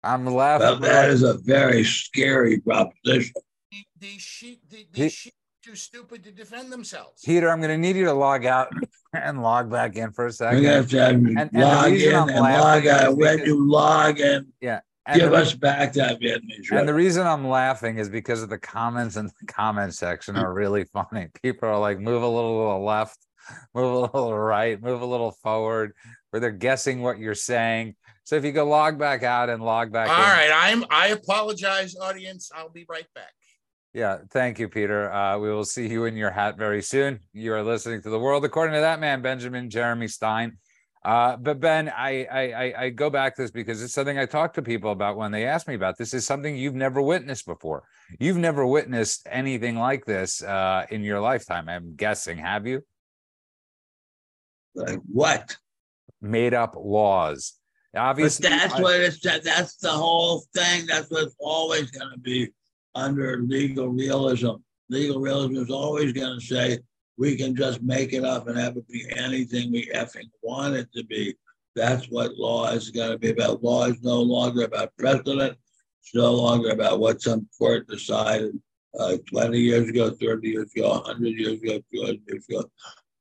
I'm 0.02 0.26
Well, 0.26 0.34
laughing. 0.34 0.82
that 0.82 1.08
is 1.08 1.22
a 1.22 1.38
very 1.38 1.82
scary 1.82 2.60
proposition. 2.60 3.32
The- 3.72 3.84
These 3.98 4.20
sheep, 4.20 4.60
the, 4.68 4.76
He- 4.76 4.86
these 4.92 5.12
sheep 5.14 5.32
are 5.32 5.70
too 5.70 5.76
stupid 5.76 6.22
to 6.24 6.30
defend 6.30 6.70
themselves. 6.70 7.22
Peter, 7.24 7.48
I'm 7.50 7.62
gonna 7.62 7.78
need 7.78 7.96
you 7.96 8.04
to 8.04 8.12
log 8.12 8.44
out 8.44 8.68
and 9.14 9.40
log 9.42 9.70
back 9.70 9.96
in 9.96 10.12
for 10.12 10.26
a 10.26 10.32
second. 10.32 10.62
gonna 10.62 10.74
have 10.74 10.90
to 10.90 10.98
have 11.00 11.14
And- 11.14 11.38
and 11.38 11.52
log 11.54 11.90
reason 11.92 12.08
in 12.10 12.14
I'm 12.16 12.28
and 12.28 12.38
log 12.40 12.84
is 12.84 12.92
out. 12.92 13.16
When 13.16 13.36
because- 13.36 13.48
you 13.48 13.66
log 13.70 14.20
in, 14.20 14.52
And 15.06 15.20
give 15.20 15.30
the- 15.32 15.36
us 15.36 15.54
back 15.54 15.92
that 15.94 16.20
Vietnamese. 16.20 16.70
And 16.70 16.88
the 16.88 16.94
reason 16.94 17.26
I'm 17.26 17.46
laughing 17.46 17.98
is 17.98 18.08
because 18.08 18.42
of 18.42 18.48
the 18.48 18.58
comments 18.58 19.16
in 19.16 19.26
the 19.26 19.46
comment 19.46 19.94
section 19.94 20.36
are 20.36 20.52
really 20.52 20.84
funny. 20.84 21.28
People 21.42 21.68
are 21.68 21.78
like, 21.78 21.98
move 22.00 22.22
a 22.22 22.28
little 22.28 22.64
to 22.66 22.72
the 22.78 22.84
left, 22.84 23.18
move 23.74 23.92
a 23.92 23.98
little 24.00 24.36
right, 24.38 24.80
move 24.82 25.02
a 25.02 25.06
little 25.06 25.32
forward, 25.32 25.92
where 26.30 26.40
they're 26.40 26.50
guessing 26.50 27.02
what 27.02 27.18
you're 27.18 27.34
saying. 27.34 27.96
So 28.24 28.36
if 28.36 28.44
you 28.44 28.52
go 28.52 28.64
log 28.66 28.98
back 28.98 29.22
out 29.22 29.50
and 29.50 29.62
log 29.62 29.92
back 29.92 30.08
All 30.08 30.16
in. 30.16 30.22
right, 30.22 30.50
I'm. 30.52 30.84
I 30.88 31.08
apologize, 31.08 31.94
audience. 31.94 32.50
I'll 32.54 32.70
be 32.70 32.86
right 32.88 33.06
back. 33.14 33.32
Yeah, 33.92 34.18
thank 34.30 34.58
you, 34.58 34.68
Peter. 34.70 35.12
Uh, 35.12 35.38
we 35.38 35.50
will 35.52 35.66
see 35.66 35.86
you 35.86 36.06
in 36.06 36.16
your 36.16 36.30
hat 36.30 36.56
very 36.56 36.82
soon. 36.82 37.20
You 37.34 37.52
are 37.52 37.62
listening 37.62 38.00
to 38.02 38.10
the 38.10 38.18
world 38.18 38.44
according 38.44 38.74
to 38.74 38.80
that 38.80 38.98
man, 38.98 39.20
Benjamin 39.20 39.68
Jeremy 39.68 40.08
Stein. 40.08 40.56
Uh, 41.04 41.36
but 41.36 41.60
Ben, 41.60 41.90
I, 41.90 42.24
I 42.24 42.74
I 42.84 42.88
go 42.90 43.10
back 43.10 43.36
to 43.36 43.42
this 43.42 43.50
because 43.50 43.82
it's 43.82 43.92
something 43.92 44.18
I 44.18 44.24
talk 44.24 44.54
to 44.54 44.62
people 44.62 44.90
about 44.90 45.16
when 45.18 45.32
they 45.32 45.44
ask 45.44 45.68
me 45.68 45.74
about 45.74 45.98
this. 45.98 46.14
Is 46.14 46.24
something 46.24 46.56
you've 46.56 46.74
never 46.74 47.02
witnessed 47.02 47.44
before. 47.44 47.82
You've 48.18 48.38
never 48.38 48.66
witnessed 48.66 49.26
anything 49.30 49.76
like 49.76 50.06
this 50.06 50.42
uh, 50.42 50.86
in 50.90 51.02
your 51.02 51.20
lifetime. 51.20 51.68
I'm 51.68 51.94
guessing. 51.94 52.38
Have 52.38 52.66
you 52.66 52.82
Like 54.74 55.00
what? 55.12 55.56
made 56.22 56.54
up 56.54 56.74
laws? 56.76 57.52
But 57.92 58.00
Obviously, 58.00 58.48
that's 58.48 58.74
I- 58.74 58.80
what 58.80 59.00
it's 59.00 59.20
that's 59.20 59.76
the 59.76 59.90
whole 59.90 60.44
thing. 60.54 60.86
That's 60.86 61.10
what's 61.10 61.36
always 61.38 61.90
gonna 61.90 62.16
be 62.18 62.50
under 62.94 63.42
legal 63.42 63.88
realism. 63.88 64.52
Legal 64.88 65.20
realism 65.20 65.56
is 65.56 65.70
always 65.70 66.12
gonna 66.14 66.40
say 66.40 66.78
we 67.16 67.36
can 67.36 67.54
just 67.54 67.82
make 67.82 68.12
it 68.12 68.24
up 68.24 68.48
and 68.48 68.58
have 68.58 68.76
it 68.76 68.88
be 68.88 69.06
anything 69.16 69.70
we 69.70 69.90
effing 69.94 70.28
want 70.42 70.74
it 70.74 70.88
to 70.94 71.04
be. 71.04 71.34
That's 71.76 72.06
what 72.06 72.36
law 72.36 72.68
is 72.68 72.90
gonna 72.90 73.18
be 73.18 73.30
about. 73.30 73.62
Law 73.62 73.86
is 73.86 74.02
no 74.02 74.20
longer 74.20 74.64
about 74.64 74.96
precedent. 74.96 75.56
It's 76.02 76.14
no 76.14 76.32
longer 76.32 76.70
about 76.70 77.00
what 77.00 77.22
some 77.22 77.48
court 77.58 77.88
decided 77.88 78.58
uh, 78.98 79.16
20 79.28 79.58
years 79.58 79.88
ago, 79.88 80.10
30 80.10 80.48
years 80.48 80.72
ago, 80.76 80.90
100 80.90 81.28
years 81.38 81.62
ago, 81.62 81.80
200 81.92 82.20
years 82.28 82.46
ago. 82.48 82.64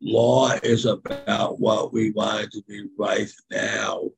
Law 0.01 0.51
is 0.63 0.85
about 0.85 1.59
what 1.59 1.93
we 1.93 2.11
want 2.11 2.43
it 2.43 2.51
to 2.51 2.61
be 2.67 2.87
right 2.97 3.29
now. 3.49 4.09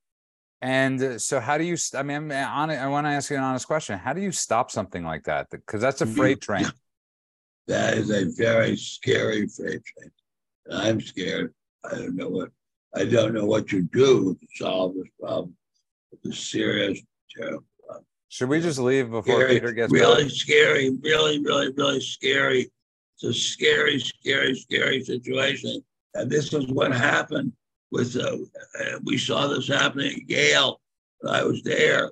And 0.61 1.01
uh, 1.01 1.19
so, 1.19 1.39
how 1.39 1.59
do 1.59 1.63
you? 1.63 1.77
I 1.93 2.01
mean, 2.01 2.31
I'm 2.31 2.31
on 2.31 2.71
I 2.71 2.87
want 2.87 3.05
to 3.05 3.11
ask 3.11 3.29
you 3.29 3.37
an 3.37 3.43
honest 3.43 3.67
question. 3.67 3.99
How 3.99 4.13
do 4.13 4.21
you 4.21 4.31
stop 4.31 4.71
something 4.71 5.03
like 5.03 5.25
that? 5.25 5.51
Because 5.51 5.79
that's 5.79 6.01
a 6.01 6.07
freight 6.07 6.41
train. 6.41 6.65
That 7.67 7.97
is 7.97 8.11
a 8.11 8.25
very 8.25 8.75
scary 8.77 9.47
freight 9.47 9.83
train. 9.83 10.11
And 10.67 10.81
I'm 10.81 11.01
scared. 11.01 11.53
I 11.83 11.95
don't 11.95 12.15
know 12.15 12.29
what 12.29 12.49
I 12.95 13.05
don't 13.05 13.33
know 13.33 13.45
what 13.45 13.71
you 13.71 13.81
do 13.81 14.35
to 14.35 14.47
solve 14.55 14.95
this 14.95 15.09
problem. 15.19 15.55
It's 16.13 16.25
a 16.25 16.41
serious, 16.41 16.99
terrible, 17.35 17.65
problem. 17.85 18.05
Should 18.29 18.49
we 18.49 18.61
just 18.61 18.79
leave 18.79 19.11
before 19.11 19.41
Scary, 19.41 19.53
Peter 19.55 19.71
gets 19.73 19.91
really 19.91 20.23
back? 20.23 20.31
scary, 20.31 20.89
really, 21.03 21.39
really, 21.39 21.73
really 21.73 21.99
scary. 21.99 22.71
It's 23.15 23.23
a 23.23 23.33
scary, 23.33 23.99
scary, 23.99 24.55
scary 24.55 25.03
situation. 25.03 25.83
And 26.13 26.31
this 26.31 26.53
is 26.53 26.67
what 26.67 26.93
happened 26.93 27.51
with 27.91 28.15
uh, 28.15 28.37
uh, 28.79 28.99
we 29.03 29.17
saw 29.17 29.47
this 29.47 29.67
happening 29.67 30.13
at 30.13 30.29
Yale. 30.29 30.79
I 31.27 31.43
was 31.43 31.63
there. 31.63 32.11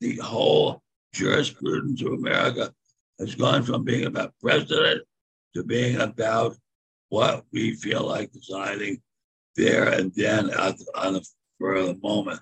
The 0.00 0.16
whole 0.16 0.82
jurisprudence 1.14 2.02
of 2.02 2.12
America 2.12 2.72
has 3.18 3.34
gone 3.34 3.62
from 3.62 3.84
being 3.84 4.06
about 4.06 4.34
president 4.40 5.02
to 5.54 5.64
being 5.64 6.00
about 6.00 6.56
what 7.08 7.44
we 7.52 7.74
feel 7.74 8.06
like 8.06 8.32
deciding 8.32 9.00
there 9.54 9.88
and 9.88 10.12
then 10.14 10.50
at, 10.50 10.74
on 10.94 11.14
the 11.14 11.26
for 11.58 11.82
the 11.82 11.98
moment. 12.02 12.40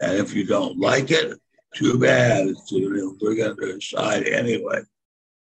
And 0.00 0.18
if 0.18 0.34
you 0.34 0.44
don't 0.44 0.78
like 0.78 1.10
it, 1.10 1.38
too 1.74 1.98
bad. 1.98 2.48
It's, 2.48 2.72
we're 2.72 3.34
going 3.34 3.56
to 3.56 3.74
decide 3.74 4.26
anyway. 4.26 4.80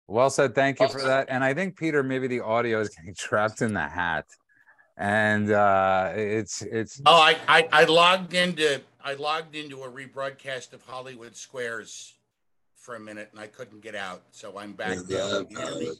Well 0.07 0.29
said. 0.29 0.55
Thank 0.55 0.79
you 0.79 0.87
for 0.87 1.01
that. 1.01 1.27
And 1.29 1.43
I 1.43 1.53
think 1.53 1.77
Peter, 1.77 2.03
maybe 2.03 2.27
the 2.27 2.41
audio 2.41 2.79
is 2.79 2.89
getting 2.89 3.13
trapped 3.17 3.61
in 3.61 3.73
the 3.73 3.87
hat, 3.87 4.25
and 4.97 5.51
uh, 5.51 6.11
it's 6.15 6.61
it's 6.61 7.01
Oh, 7.05 7.15
I, 7.15 7.37
I 7.47 7.67
I 7.71 7.83
logged 7.85 8.33
into 8.33 8.81
I 9.03 9.13
logged 9.13 9.55
into 9.55 9.83
a 9.83 9.89
rebroadcast 9.89 10.73
of 10.73 10.83
Hollywood 10.83 11.35
Squares 11.35 12.15
for 12.81 12.95
a 12.95 12.99
minute 12.99 13.29
and 13.31 13.39
I 13.39 13.47
couldn't 13.47 13.81
get 13.81 13.95
out, 13.95 14.23
so 14.31 14.57
I'm 14.57 14.73
back 14.73 14.97
We 15.07 15.15
now. 15.15 15.27
you 15.27 15.29
hear 15.29 15.43
me? 15.43 15.55
Hollywood. 15.55 15.95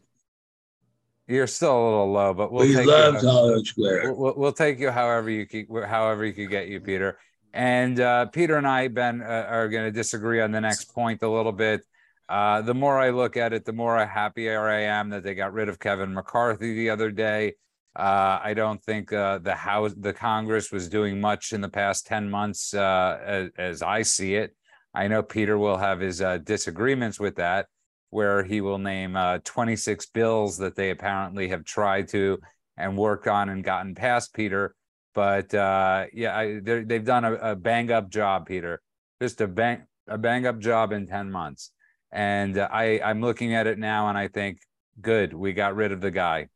you're 1.27 1.47
still 1.47 1.71
a 1.71 1.83
little 1.83 2.11
low, 2.11 2.33
but 2.33 2.51
we'll 2.51 2.67
we 2.67 2.73
take 2.73 2.87
love 2.87 3.21
you. 3.21 3.29
Hollywood 3.29 3.65
Square. 3.67 4.13
We'll, 4.13 4.15
we'll, 4.15 4.33
we'll 4.35 4.51
take 4.53 4.79
you 4.79 4.89
however 4.89 5.29
you 5.29 5.45
could, 5.45 5.67
however 5.85 6.25
you 6.25 6.33
could 6.33 6.49
get 6.49 6.67
you, 6.67 6.79
Peter. 6.79 7.19
And 7.53 7.99
uh, 7.99 8.25
Peter 8.27 8.57
and 8.57 8.67
I, 8.67 8.87
Ben, 8.87 9.21
uh, 9.21 9.25
are 9.47 9.69
going 9.69 9.85
to 9.85 9.91
disagree 9.91 10.41
on 10.41 10.51
the 10.51 10.61
next 10.61 10.93
point 10.93 11.21
a 11.21 11.29
little 11.29 11.51
bit. 11.51 11.85
Uh, 12.27 12.61
the 12.61 12.73
more 12.73 12.97
I 12.97 13.09
look 13.09 13.37
at 13.37 13.53
it, 13.53 13.65
the 13.65 13.73
more 13.73 14.03
happier 14.05 14.67
I 14.67 14.83
am 14.83 15.09
that 15.09 15.23
they 15.23 15.35
got 15.35 15.53
rid 15.53 15.69
of 15.69 15.79
Kevin 15.79 16.13
McCarthy 16.13 16.73
the 16.73 16.89
other 16.89 17.11
day. 17.11 17.53
Uh, 17.93 18.39
I 18.41 18.53
don't 18.53 18.81
think 18.81 19.11
uh, 19.11 19.39
the 19.39 19.53
House, 19.53 19.93
the 19.97 20.13
Congress 20.13 20.71
was 20.71 20.87
doing 20.87 21.19
much 21.19 21.51
in 21.51 21.59
the 21.59 21.69
past 21.69 22.07
10 22.07 22.29
months 22.29 22.73
uh, 22.73 23.19
as, 23.23 23.49
as 23.57 23.81
I 23.81 24.01
see 24.03 24.35
it. 24.35 24.55
I 24.93 25.07
know 25.07 25.23
Peter 25.23 25.57
will 25.57 25.77
have 25.77 25.99
his 25.99 26.21
uh, 26.21 26.37
disagreements 26.39 27.19
with 27.19 27.35
that, 27.35 27.67
where 28.09 28.43
he 28.43 28.61
will 28.61 28.77
name 28.77 29.15
uh, 29.15 29.39
26 29.43 30.05
bills 30.07 30.57
that 30.57 30.75
they 30.75 30.89
apparently 30.89 31.47
have 31.49 31.63
tried 31.63 32.09
to 32.09 32.39
and 32.77 32.97
worked 32.97 33.27
on 33.27 33.49
and 33.49 33.63
gotten 33.63 33.95
past 33.95 34.33
Peter. 34.33 34.75
But 35.13 35.53
uh, 35.53 36.05
yeah, 36.13 36.37
I, 36.37 36.59
they've 36.61 37.05
done 37.05 37.25
a, 37.25 37.33
a 37.35 37.55
bang 37.55 37.91
up 37.91 38.09
job, 38.09 38.47
Peter. 38.47 38.81
Just 39.21 39.41
a 39.41 39.47
bang 39.47 39.83
a 40.07 40.17
bang 40.17 40.45
up 40.45 40.59
job 40.59 40.91
in 40.91 41.07
10 41.07 41.31
months. 41.31 41.71
And 42.11 42.57
uh, 42.57 42.67
I 42.71 42.99
I'm 43.03 43.21
looking 43.21 43.53
at 43.53 43.67
it 43.67 43.77
now 43.77 44.09
and 44.09 44.17
I 44.17 44.27
think, 44.27 44.59
good, 44.99 45.33
we 45.33 45.53
got 45.53 45.75
rid 45.75 45.91
of 45.91 46.01
the 46.01 46.11
guy. 46.11 46.47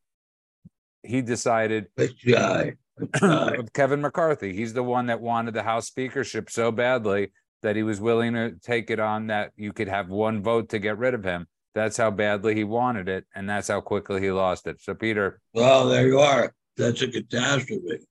He 1.03 1.21
decided? 1.21 1.87
Which 1.95 2.25
guy? 2.25 2.73
Kevin 3.73 4.01
McCarthy. 4.01 4.53
He's 4.53 4.73
the 4.73 4.83
one 4.83 5.07
that 5.07 5.21
wanted 5.21 5.53
the 5.53 5.63
House 5.63 5.87
speakership 5.87 6.49
so 6.49 6.71
badly 6.71 7.31
that 7.65 7.75
he 7.75 7.81
was 7.81 7.99
willing 7.99 8.33
to 8.33 8.51
take 8.61 8.91
it 8.91 8.99
on 8.99 9.25
that 9.27 9.51
you 9.57 9.73
could 9.73 9.87
have 9.87 10.07
one 10.07 10.43
vote 10.43 10.69
to 10.69 10.77
get 10.77 10.99
rid 10.99 11.15
of 11.15 11.23
him. 11.23 11.47
That's 11.73 11.97
how 11.97 12.11
badly 12.11 12.53
he 12.53 12.63
wanted 12.63 13.09
it, 13.09 13.25
and 13.33 13.49
that's 13.49 13.67
how 13.69 13.81
quickly 13.81 14.21
he 14.21 14.29
lost 14.31 14.67
it. 14.67 14.79
So, 14.81 14.93
Peter, 14.93 15.41
Well, 15.53 15.87
there 15.89 16.05
you 16.07 16.19
are. 16.19 16.53
That's 16.77 17.01
a 17.01 17.07
catastrophe. 17.07 18.05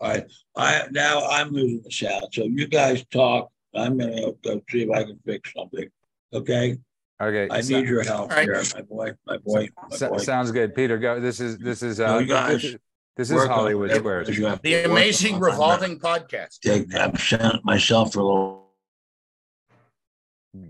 All 0.00 0.10
right. 0.10 0.24
I 0.56 0.82
now 0.90 1.26
I'm 1.26 1.50
losing 1.52 1.80
the 1.82 1.90
sound. 1.90 2.26
So 2.32 2.44
you 2.44 2.66
guys 2.68 3.04
talk. 3.06 3.50
I'm 3.74 3.96
gonna 3.98 4.32
go 4.44 4.60
see 4.70 4.82
if 4.82 4.90
I 4.90 5.04
can 5.04 5.18
fix 5.24 5.52
something. 5.56 5.88
Okay. 6.34 6.76
okay, 7.20 7.48
I 7.50 7.62
so- 7.62 7.80
need 7.80 7.88
your 7.88 8.02
help 8.04 8.30
All 8.30 8.36
right. 8.36 8.44
here. 8.44 8.62
My 8.74 8.82
boy, 8.82 9.12
my 9.26 9.38
boy, 9.38 9.68
my 9.90 9.96
so- 9.96 10.10
boy. 10.10 10.18
sounds 10.18 10.52
good. 10.52 10.74
Peter, 10.74 10.98
go. 10.98 11.18
This 11.18 11.40
is 11.40 11.56
this 11.58 11.82
is 11.82 11.98
uh, 11.98 12.18
you 12.18 12.26
guys- 12.26 12.60
this, 12.62 12.64
is, 12.74 12.76
This 13.16 13.30
is 13.30 13.44
Hollywood 13.46 13.90
Squares. 13.90 14.28
you 14.38 14.44
have 14.46 14.60
to 14.62 14.68
The 14.68 14.84
amazing 14.84 15.40
revolving 15.40 15.98
podcast. 15.98 16.60
Take, 16.60 16.94
I'm 16.94 17.16
sending 17.16 17.60
myself 17.64 18.12
for 18.12 18.20
a 18.20 18.24
little. 18.26 18.67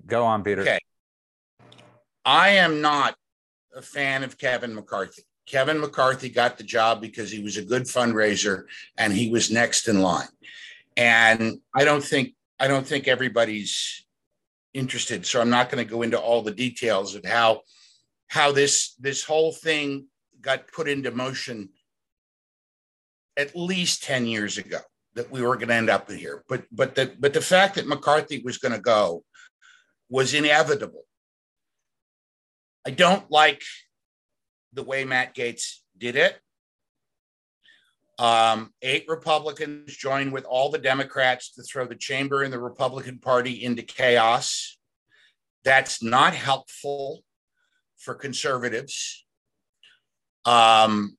Go 0.06 0.24
on, 0.24 0.42
Peter. 0.42 0.62
Okay. 0.62 0.78
I 2.24 2.50
am 2.50 2.80
not 2.80 3.16
a 3.74 3.82
fan 3.82 4.22
of 4.22 4.38
Kevin 4.38 4.74
McCarthy. 4.74 5.22
Kevin 5.46 5.80
McCarthy 5.80 6.28
got 6.28 6.58
the 6.58 6.64
job 6.64 7.00
because 7.00 7.30
he 7.30 7.42
was 7.42 7.56
a 7.56 7.64
good 7.64 7.84
fundraiser 7.84 8.64
and 8.98 9.12
he 9.12 9.30
was 9.30 9.50
next 9.50 9.88
in 9.88 10.02
line. 10.02 10.28
And 10.96 11.60
I 11.74 11.84
don't 11.84 12.04
think 12.04 12.34
I 12.60 12.68
don't 12.68 12.86
think 12.86 13.08
everybody's 13.08 14.04
interested. 14.74 15.24
So 15.24 15.40
I'm 15.40 15.48
not 15.48 15.70
going 15.70 15.82
to 15.82 15.90
go 15.90 16.02
into 16.02 16.20
all 16.20 16.42
the 16.42 16.50
details 16.50 17.14
of 17.14 17.24
how 17.24 17.62
how 18.26 18.52
this 18.52 18.94
this 18.98 19.24
whole 19.24 19.52
thing 19.52 20.08
got 20.40 20.70
put 20.70 20.88
into 20.88 21.10
motion 21.10 21.70
at 23.36 23.56
least 23.56 24.02
10 24.02 24.26
years 24.26 24.58
ago 24.58 24.78
that 25.14 25.30
we 25.30 25.40
were 25.40 25.56
going 25.56 25.68
to 25.68 25.74
end 25.74 25.88
up 25.88 26.10
here. 26.10 26.44
But 26.48 26.64
but 26.70 26.94
the 26.94 27.12
but 27.18 27.32
the 27.32 27.40
fact 27.40 27.76
that 27.76 27.88
McCarthy 27.88 28.42
was 28.44 28.58
going 28.58 28.74
to 28.74 28.80
go 28.80 29.24
was 30.08 30.34
inevitable. 30.34 31.04
I 32.86 32.90
don't 32.90 33.30
like 33.30 33.62
the 34.72 34.82
way 34.82 35.04
Matt 35.04 35.34
Gaetz 35.34 35.78
did 35.96 36.16
it. 36.16 36.38
Um, 38.18 38.72
eight 38.82 39.04
Republicans 39.06 39.96
joined 39.96 40.32
with 40.32 40.44
all 40.44 40.70
the 40.70 40.78
Democrats 40.78 41.54
to 41.54 41.62
throw 41.62 41.86
the 41.86 41.94
chamber 41.94 42.42
and 42.42 42.52
the 42.52 42.58
Republican 42.58 43.18
Party 43.18 43.62
into 43.62 43.82
chaos. 43.82 44.78
That's 45.64 46.02
not 46.02 46.34
helpful 46.34 47.22
for 47.96 48.14
conservatives. 48.14 49.24
Um, 50.44 51.16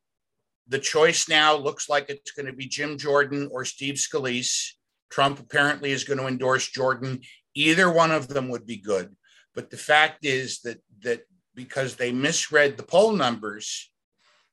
the 0.67 0.80
choice 0.80 1.30
now 1.30 1.56
looks 1.56 1.88
like 1.88 2.10
it's 2.10 2.32
going 2.32 2.45
to 2.47 2.54
be 2.54 2.67
Jim 2.67 2.97
Jordan 2.97 3.49
or 3.52 3.63
Steve 3.63 3.95
Scalise. 3.95 4.71
Trump 5.10 5.39
apparently 5.39 5.91
is 5.91 6.04
going 6.04 6.19
to 6.19 6.28
endorse 6.28 6.67
Jordan. 6.69 7.21
Either 7.55 7.91
one 7.91 8.12
of 8.12 8.27
them 8.27 8.49
would 8.49 8.65
be 8.65 8.77
good. 8.77 9.15
But 9.55 9.69
the 9.69 9.77
fact 9.77 10.25
is 10.25 10.62
that 10.62 10.81
that 11.01 11.21
because 11.55 11.95
they 11.95 12.12
misread 12.12 12.77
the 12.77 12.83
poll 12.83 13.12
numbers, 13.12 13.91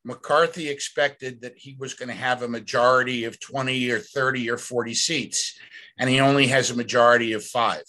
McCarthy 0.04 0.68
expected 0.68 1.40
that 1.40 1.59
he 1.59 1.76
was 1.78 1.94
going 1.94 2.09
to 2.09 2.14
have 2.14 2.42
a 2.42 2.48
majority 2.48 3.24
of 3.24 3.40
20 3.40 3.90
or 3.90 3.98
30 3.98 4.50
or 4.50 4.56
40 4.56 4.94
seats, 4.94 5.59
and 5.98 6.09
he 6.09 6.20
only 6.20 6.46
has 6.46 6.70
a 6.70 6.76
majority 6.76 7.32
of 7.32 7.44
five. 7.44 7.82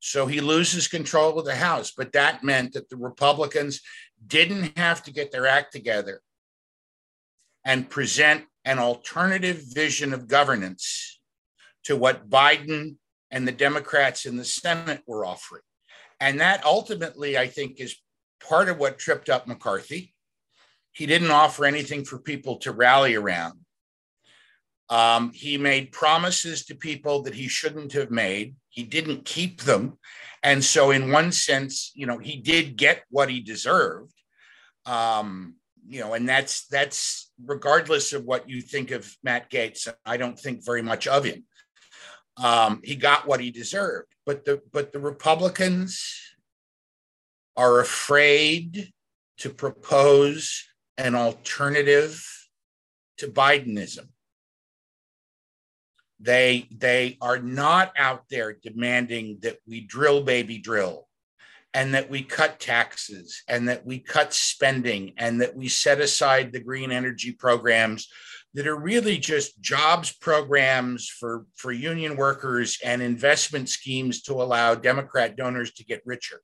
So 0.00 0.26
he 0.26 0.40
loses 0.40 0.88
control 0.88 1.38
of 1.38 1.44
the 1.44 1.54
House. 1.54 1.92
But 1.96 2.12
that 2.12 2.42
meant 2.42 2.72
that 2.72 2.88
the 2.88 2.96
Republicans 2.96 3.80
didn't 4.26 4.76
have 4.76 5.02
to 5.04 5.12
get 5.12 5.30
their 5.30 5.46
act 5.46 5.72
together 5.72 6.20
and 7.64 7.88
present 7.88 8.44
an 8.64 8.78
alternative 8.78 9.62
vision 9.72 10.12
of 10.12 10.28
governance 10.28 11.20
to 11.84 11.96
what 11.96 12.28
Biden 12.28 12.96
and 13.32 13.48
the 13.48 13.52
Democrats 13.52 14.26
in 14.26 14.36
the 14.36 14.44
Senate 14.44 15.02
were 15.06 15.24
offering. 15.24 15.62
And 16.20 16.40
that 16.40 16.64
ultimately, 16.64 17.36
I 17.36 17.48
think, 17.48 17.80
is 17.80 17.96
part 18.46 18.68
of 18.68 18.78
what 18.78 18.98
tripped 18.98 19.28
up 19.28 19.48
McCarthy. 19.48 20.14
He 20.92 21.06
didn't 21.06 21.30
offer 21.30 21.64
anything 21.64 22.04
for 22.04 22.18
people 22.18 22.58
to 22.58 22.70
rally 22.70 23.14
around. 23.16 23.58
Um, 24.90 25.32
he 25.32 25.56
made 25.56 25.90
promises 25.90 26.66
to 26.66 26.74
people 26.74 27.22
that 27.22 27.34
he 27.34 27.48
shouldn't 27.48 27.94
have 27.94 28.10
made. 28.10 28.56
He 28.68 28.84
didn't 28.84 29.24
keep 29.24 29.62
them. 29.62 29.98
And 30.42 30.62
so, 30.62 30.90
in 30.90 31.10
one 31.10 31.32
sense, 31.32 31.92
you 31.94 32.06
know, 32.06 32.18
he 32.18 32.36
did 32.36 32.76
get 32.76 33.02
what 33.08 33.30
he 33.30 33.40
deserved. 33.40 34.12
Um, 34.84 35.54
you 35.88 36.00
know, 36.00 36.12
and 36.12 36.28
that's 36.28 36.66
that's 36.66 37.30
regardless 37.42 38.12
of 38.12 38.24
what 38.24 38.50
you 38.50 38.60
think 38.60 38.90
of 38.90 39.10
Matt 39.22 39.50
Gaetz. 39.50 39.88
I 40.04 40.16
don't 40.18 40.38
think 40.38 40.64
very 40.64 40.82
much 40.82 41.06
of 41.06 41.24
him. 41.24 41.44
Um, 42.36 42.80
he 42.82 42.96
got 42.96 43.26
what 43.26 43.40
he 43.40 43.50
deserved, 43.50 44.08
but 44.24 44.44
the 44.44 44.62
but 44.72 44.92
the 44.92 45.00
Republicans 45.00 46.20
are 47.56 47.80
afraid 47.80 48.92
to 49.38 49.50
propose 49.50 50.64
an 50.96 51.14
alternative 51.14 52.26
to 53.18 53.28
Bidenism. 53.28 54.08
They 56.20 56.68
they 56.70 57.18
are 57.20 57.38
not 57.38 57.92
out 57.98 58.24
there 58.30 58.54
demanding 58.54 59.38
that 59.42 59.58
we 59.66 59.80
drill 59.80 60.22
baby 60.22 60.58
drill 60.58 61.08
and 61.74 61.94
that 61.94 62.10
we 62.10 62.22
cut 62.22 62.60
taxes 62.60 63.42
and 63.48 63.68
that 63.68 63.84
we 63.84 63.98
cut 63.98 64.32
spending 64.32 65.14
and 65.16 65.40
that 65.40 65.56
we 65.56 65.68
set 65.68 66.00
aside 66.00 66.52
the 66.52 66.60
green 66.60 66.92
energy 66.92 67.32
programs 67.32 68.08
that 68.54 68.66
are 68.66 68.76
really 68.76 69.18
just 69.18 69.60
jobs 69.60 70.12
programs 70.12 71.08
for, 71.08 71.46
for 71.56 71.72
union 71.72 72.16
workers 72.16 72.78
and 72.84 73.00
investment 73.00 73.68
schemes 73.68 74.22
to 74.22 74.34
allow 74.34 74.74
Democrat 74.74 75.36
donors 75.36 75.72
to 75.72 75.84
get 75.84 76.02
richer. 76.04 76.40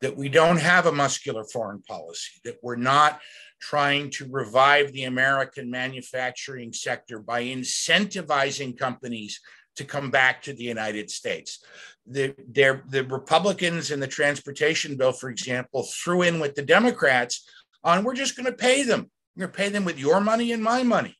That 0.00 0.16
we 0.16 0.28
don't 0.28 0.60
have 0.60 0.86
a 0.86 0.92
muscular 0.92 1.44
foreign 1.44 1.82
policy, 1.82 2.40
that 2.44 2.56
we're 2.62 2.76
not 2.76 3.20
trying 3.60 4.10
to 4.10 4.26
revive 4.30 4.92
the 4.92 5.04
American 5.04 5.70
manufacturing 5.70 6.72
sector 6.72 7.18
by 7.18 7.44
incentivizing 7.44 8.76
companies 8.78 9.40
to 9.76 9.84
come 9.84 10.10
back 10.10 10.42
to 10.42 10.52
the 10.52 10.64
United 10.64 11.10
States. 11.10 11.62
The, 12.06 12.34
the 12.50 13.04
Republicans 13.04 13.90
in 13.90 14.00
the 14.00 14.06
transportation 14.06 14.96
bill, 14.96 15.12
for 15.12 15.28
example, 15.28 15.84
threw 15.84 16.22
in 16.22 16.40
with 16.40 16.54
the 16.54 16.62
Democrats 16.62 17.46
on 17.84 18.02
we're 18.02 18.14
just 18.14 18.36
going 18.36 18.46
to 18.46 18.52
pay 18.52 18.82
them. 18.82 19.10
We're 19.36 19.46
going 19.46 19.52
to 19.52 19.58
pay 19.58 19.68
them 19.68 19.84
with 19.84 19.98
your 19.98 20.20
money 20.20 20.52
and 20.52 20.62
my 20.62 20.82
money. 20.82 21.16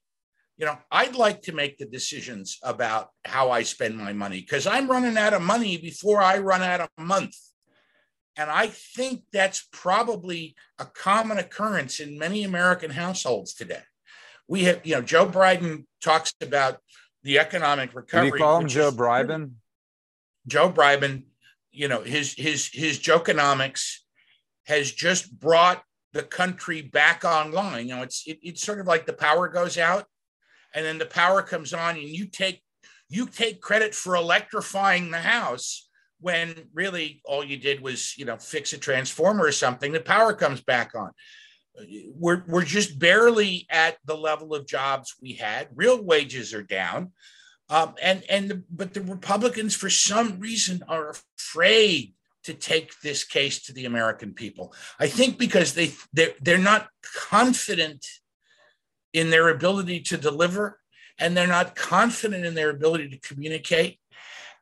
You 0.61 0.67
know, 0.67 0.77
I'd 0.91 1.15
like 1.17 1.41
to 1.43 1.55
make 1.55 1.79
the 1.79 1.87
decisions 1.87 2.59
about 2.63 3.09
how 3.25 3.51
I 3.51 3.63
spend 3.63 3.97
my 3.97 4.13
money 4.13 4.43
because 4.43 4.67
I'm 4.67 4.91
running 4.91 5.17
out 5.17 5.33
of 5.33 5.41
money 5.41 5.79
before 5.79 6.21
I 6.21 6.37
run 6.37 6.61
out 6.61 6.83
of 6.83 6.89
month. 6.99 7.35
And 8.37 8.51
I 8.51 8.67
think 8.67 9.23
that's 9.33 9.67
probably 9.73 10.55
a 10.79 10.85
common 10.85 11.39
occurrence 11.39 11.99
in 11.99 12.19
many 12.19 12.45
American 12.45 12.91
households 12.91 13.55
today. 13.55 13.81
We 14.49 14.65
have, 14.65 14.85
you 14.85 14.97
know, 14.97 15.01
Joe 15.01 15.27
Biden 15.27 15.87
talks 16.03 16.35
about 16.43 16.77
the 17.23 17.39
economic 17.39 17.95
recovery. 17.95 18.31
Did 18.31 18.39
you 18.39 18.45
call 18.45 18.61
him 18.61 18.69
Joe 18.69 18.91
Biden? 18.91 19.53
Joe 20.47 20.71
Biden, 20.71 21.25
you 21.73 21.89
know, 21.89 22.03
his 22.03 22.35
his 22.35 22.69
his 22.71 22.99
Jokenomics 22.99 24.01
has 24.67 24.93
just 24.93 25.41
brought 25.41 25.83
the 26.13 26.23
country 26.23 26.83
back 26.83 27.25
online. 27.25 27.89
You 27.89 27.97
know, 27.97 28.03
it's 28.03 28.27
it, 28.27 28.41
it's 28.43 28.63
sort 28.63 28.81
of 28.81 28.87
like 28.87 29.07
the 29.07 29.15
power 29.15 29.49
goes 29.49 29.79
out, 29.79 30.05
and 30.75 30.85
then 30.85 30.99
the 30.99 31.07
power 31.07 31.43
comes 31.43 31.73
on, 31.73 31.97
and 31.97 32.09
you 32.09 32.27
take 32.27 32.63
you 33.09 33.27
take 33.27 33.61
credit 33.61 33.95
for 33.95 34.15
electrifying 34.15 35.11
the 35.11 35.21
house 35.21 35.89
when 36.21 36.55
really 36.75 37.23
all 37.25 37.43
you 37.43 37.57
did 37.57 37.81
was 37.81 38.17
you 38.17 38.25
know 38.25 38.37
fix 38.37 38.73
a 38.73 38.79
transformer 38.79 39.45
or 39.45 39.53
something. 39.53 39.93
The 39.93 40.01
power 40.01 40.33
comes 40.33 40.61
back 40.61 40.95
on 40.95 41.11
we're 42.15 42.45
we're 42.47 42.65
just 42.65 42.99
barely 42.99 43.67
at 43.71 43.97
the 44.05 44.17
level 44.17 44.55
of 44.55 44.67
jobs 44.67 45.15
we 45.21 45.35
had. 45.35 45.69
Real 45.75 46.03
wages 46.03 46.53
are 46.55 46.63
down, 46.63 47.13
um, 47.69 47.95
and 48.03 48.23
and 48.29 48.51
the, 48.51 48.65
but 48.71 48.95
the 48.95 49.03
Republicans, 49.03 49.75
for 49.75 49.91
some 49.91 50.39
reason, 50.39 50.83
are 50.89 51.15
afraid 51.39 52.15
to 52.45 52.55
take 52.55 52.99
this 53.01 53.25
case 53.25 53.63
to 53.65 53.73
the 53.73 53.85
American 53.85 54.33
people. 54.33 54.75
I 54.99 55.09
think 55.09 55.39
because 55.39 55.75
they 55.75 55.93
they're, 56.13 56.35
they're 56.41 56.59
not 56.59 56.89
confident 57.29 58.07
in 59.13 59.31
their 59.31 59.49
ability 59.49 60.01
to 60.01 60.17
deliver, 60.17 60.79
and 61.19 61.37
they're 61.37 61.47
not 61.47 61.77
confident 61.77 62.45
in 62.45 62.55
their 62.55 62.71
ability 62.71 63.09
to 63.11 63.21
communicate. 63.21 63.99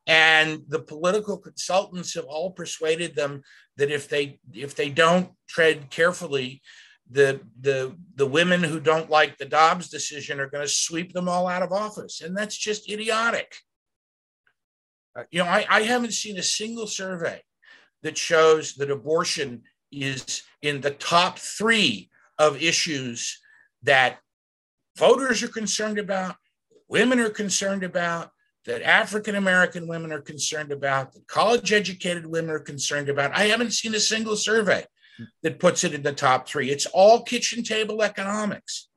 And 0.07 0.63
the 0.69 0.81
political 0.81 1.37
consultants 1.37 2.15
have 2.15 2.25
all 2.25 2.51
persuaded 2.51 3.15
them 3.15 3.43
that 3.77 3.91
if 3.91 4.09
they 4.09 4.41
if 4.55 4.75
they 4.75 4.89
don't 4.89 5.31
tread 5.47 5.91
carefully, 5.91 6.63
the 7.11 7.41
the 7.61 7.95
the 8.15 8.27
women 8.27 8.63
who 8.63 8.81
don't 8.81 9.11
like 9.11 9.37
the 9.37 9.45
Dobbs 9.45 9.89
decision 9.89 10.41
are 10.41 10.49
going 10.49 10.65
to 10.65 10.73
sweep 10.73 11.13
them 11.13 11.29
all 11.29 11.47
out 11.47 11.63
of 11.63 11.73
office, 11.73 12.21
and 12.23 12.37
that's 12.37 12.57
just 12.57 12.91
idiotic. 12.91 13.55
Uh, 15.17 15.25
you 15.31 15.41
know, 15.41 15.49
I, 15.49 15.67
I 15.69 15.83
haven't 15.83 16.13
seen 16.13 16.39
a 16.39 16.43
single 16.43 16.87
survey 16.87 17.43
that 18.03 18.17
shows 18.17 18.75
that 18.75 18.91
abortion 18.91 19.63
is 19.91 20.43
in 20.63 20.81
the 20.81 20.91
top 20.91 21.39
three 21.39 22.11
of 22.39 22.63
issues 22.63 23.41
that 23.83 24.19
voters 24.99 25.43
are 25.43 25.49
concerned 25.49 25.99
about, 25.99 26.37
women 26.89 27.21
are 27.21 27.31
concerned 27.31 27.85
about, 27.85 28.31
that 28.67 28.83
African 28.83 29.35
American 29.35 29.87
women 29.87 30.13
are 30.13 30.21
concerned 30.21 30.73
about, 30.73 31.13
that 31.13 31.27
college 31.27 31.73
educated 31.73 32.27
women 32.27 32.51
are 32.51 32.61
concerned 32.61 33.09
about. 33.09 33.35
I 33.35 33.45
haven't 33.45 33.73
seen 33.73 33.95
a 33.95 34.01
single 34.01 34.37
survey 34.37 34.85
that 35.43 35.59
puts 35.59 35.85
it 35.85 35.95
in 35.95 36.03
the 36.03 36.13
top 36.13 36.49
three. 36.49 36.71
It's 36.71 36.87
all 36.87 37.23
kitchen 37.23 37.63
table 37.63 38.03
economics. 38.03 38.89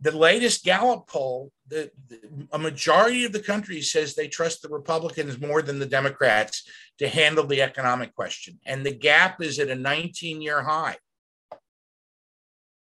The 0.00 0.16
latest 0.16 0.64
Gallup 0.64 1.08
poll, 1.08 1.50
the, 1.66 1.90
the, 2.06 2.20
a 2.52 2.58
majority 2.58 3.24
of 3.24 3.32
the 3.32 3.40
country 3.40 3.82
says 3.82 4.14
they 4.14 4.28
trust 4.28 4.62
the 4.62 4.68
Republicans 4.68 5.40
more 5.40 5.60
than 5.60 5.80
the 5.80 5.86
Democrats 5.86 6.62
to 6.98 7.08
handle 7.08 7.44
the 7.44 7.62
economic 7.62 8.14
question. 8.14 8.60
And 8.64 8.86
the 8.86 8.94
gap 8.94 9.42
is 9.42 9.58
at 9.58 9.68
a 9.68 9.74
19 9.74 10.40
year 10.40 10.62
high. 10.62 10.98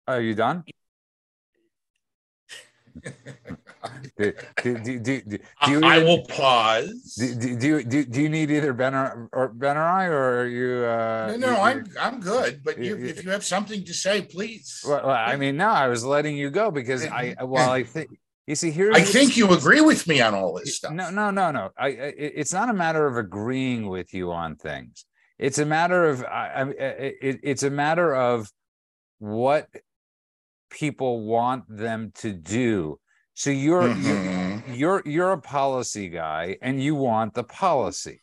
Are 0.08 0.22
you 0.22 0.36
done? 0.36 0.64
Do, 4.18 4.34
do, 4.64 4.78
do, 4.78 5.00
do, 5.00 5.22
do 5.22 5.38
I, 5.60 5.72
you 5.72 5.82
I 5.84 5.98
will 6.00 6.24
pause. 6.26 7.16
do, 7.18 7.36
do, 7.36 7.56
do, 7.56 7.68
you- 7.98 8.06
do, 8.06 8.22
you 8.22 8.30
need 8.30 8.52
either 8.52 8.74
Ben 8.74 8.94
or, 8.94 9.30
or 9.32 9.48
Ben 9.50 9.78
or 9.78 9.84
I, 9.84 10.06
or 10.06 10.42
are 10.42 10.48
you? 10.48 10.86
Uh, 10.86 11.36
no, 11.38 11.54
no, 11.54 11.62
I'm 11.62 11.86
I'm 12.00 12.20
good. 12.20 12.62
But 12.64 12.78
if 12.78 13.24
you 13.24 13.32
have 13.32 13.44
something 13.46 13.84
to 13.86 13.94
say, 13.94 14.22
please. 14.24 14.84
Well, 14.88 15.10
I 15.10 15.36
mean, 15.36 15.58
no, 15.58 15.70
I 15.70 15.88
was 15.88 16.04
letting 16.06 16.38
you 16.38 16.50
go 16.50 16.72
because 16.72 17.06
I. 17.06 17.36
Well, 17.44 17.70
I 17.70 17.84
think 17.84 18.10
you 18.48 18.56
see 18.56 18.72
here. 18.72 18.92
I 18.94 19.02
think 19.02 19.36
you 19.36 19.52
agree 19.54 19.82
with 19.82 20.08
me 20.08 20.22
on 20.22 20.34
all 20.36 20.54
this 20.54 20.78
stuff. 20.78 20.94
No, 20.94 21.10
no, 21.10 21.32
no, 21.32 21.52
no. 21.52 21.70
I, 21.78 21.88
it's 21.90 22.54
not 22.54 22.70
a 22.70 22.74
matter 22.74 23.08
of 23.08 23.18
agreeing 23.18 23.88
with 23.88 24.14
you 24.14 24.32
on 24.32 24.56
things. 24.56 25.06
It's 25.40 25.58
a 25.58 25.66
matter 25.66 26.06
of 26.06 26.24
I, 26.24 26.48
I, 26.56 26.64
it, 26.70 27.40
it's 27.44 27.64
a 27.64 27.70
matter 27.70 28.14
of 28.16 28.52
what 29.20 29.68
people 30.72 31.22
want 31.26 31.66
them 31.70 32.12
to 32.16 32.32
do. 32.34 33.00
So 33.36 33.50
you're 33.52 33.88
you're, 33.98 34.16
Mhm. 34.18 34.78
you're 34.78 35.02
you're 35.06 35.32
a 35.34 35.42
policy 35.42 36.10
guy, 36.10 36.58
and 36.62 36.82
you 36.82 36.96
want 36.96 37.34
the 37.34 37.44
policy, 37.44 38.20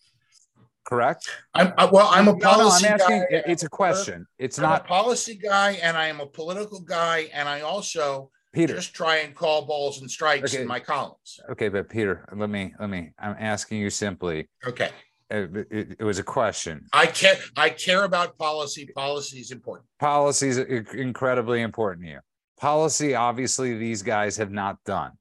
correct? 0.85 1.29
I'm 1.55 1.73
I, 1.79 1.85
well. 1.87 2.09
I'm 2.11 2.29
a 2.29 2.33
No, 2.33 2.39
no, 2.39 2.41
policy 2.41 2.87
I'm 2.87 2.95
asking. 2.95 3.21
guy. 3.31 3.43
It's 3.47 3.63
a 3.63 3.69
question. 3.69 4.27
It's 4.39 4.59
I'm 4.59 4.65
a 4.65 4.69
not 4.69 4.87
policy 4.87 5.37
guy, 5.37 5.73
and 5.83 5.97
I 5.97 6.07
am 6.09 6.21
a 6.21 6.27
political 6.27 6.81
guy, 6.81 7.31
and 7.33 7.49
I 7.49 7.61
also 7.63 8.31
Peter. 8.53 8.75
just 8.75 8.95
try 8.95 9.17
and 9.19 9.35
call 9.35 9.65
balls 9.67 10.01
and 10.01 10.11
strikes 10.11 10.53
Okay. 10.55 10.63
in 10.63 10.69
my 10.69 10.81
columns. 10.81 11.41
Okay, 11.51 11.69
but 11.69 11.89
Peter, 11.89 12.29
let 12.37 12.51
me 12.51 12.75
let 12.79 12.91
me. 12.91 13.13
I'm 13.19 13.37
asking 13.39 13.79
you 13.81 13.91
simply. 13.91 14.49
Okay, 14.67 14.91
uh, 15.31 15.47
It, 15.71 15.97
it 16.01 16.05
was 16.05 16.19
a 16.19 16.23
question. 16.23 16.87
I 16.93 17.07
care. 17.07 17.39
I 17.57 17.71
care 17.71 18.05
about 18.05 18.37
policy. 18.39 18.87
Policy 18.95 19.41
is 19.41 19.51
important. 19.53 19.89
policy 19.99 20.49
is 20.49 20.59
incredibly 20.59 21.63
important 21.63 22.05
to 22.05 22.11
you. 22.13 22.21
Policy, 22.59 23.15
obviously, 23.15 23.77
these 23.77 24.03
guys 24.03 24.37
have 24.37 24.51
not 24.51 24.83
done, 24.85 25.13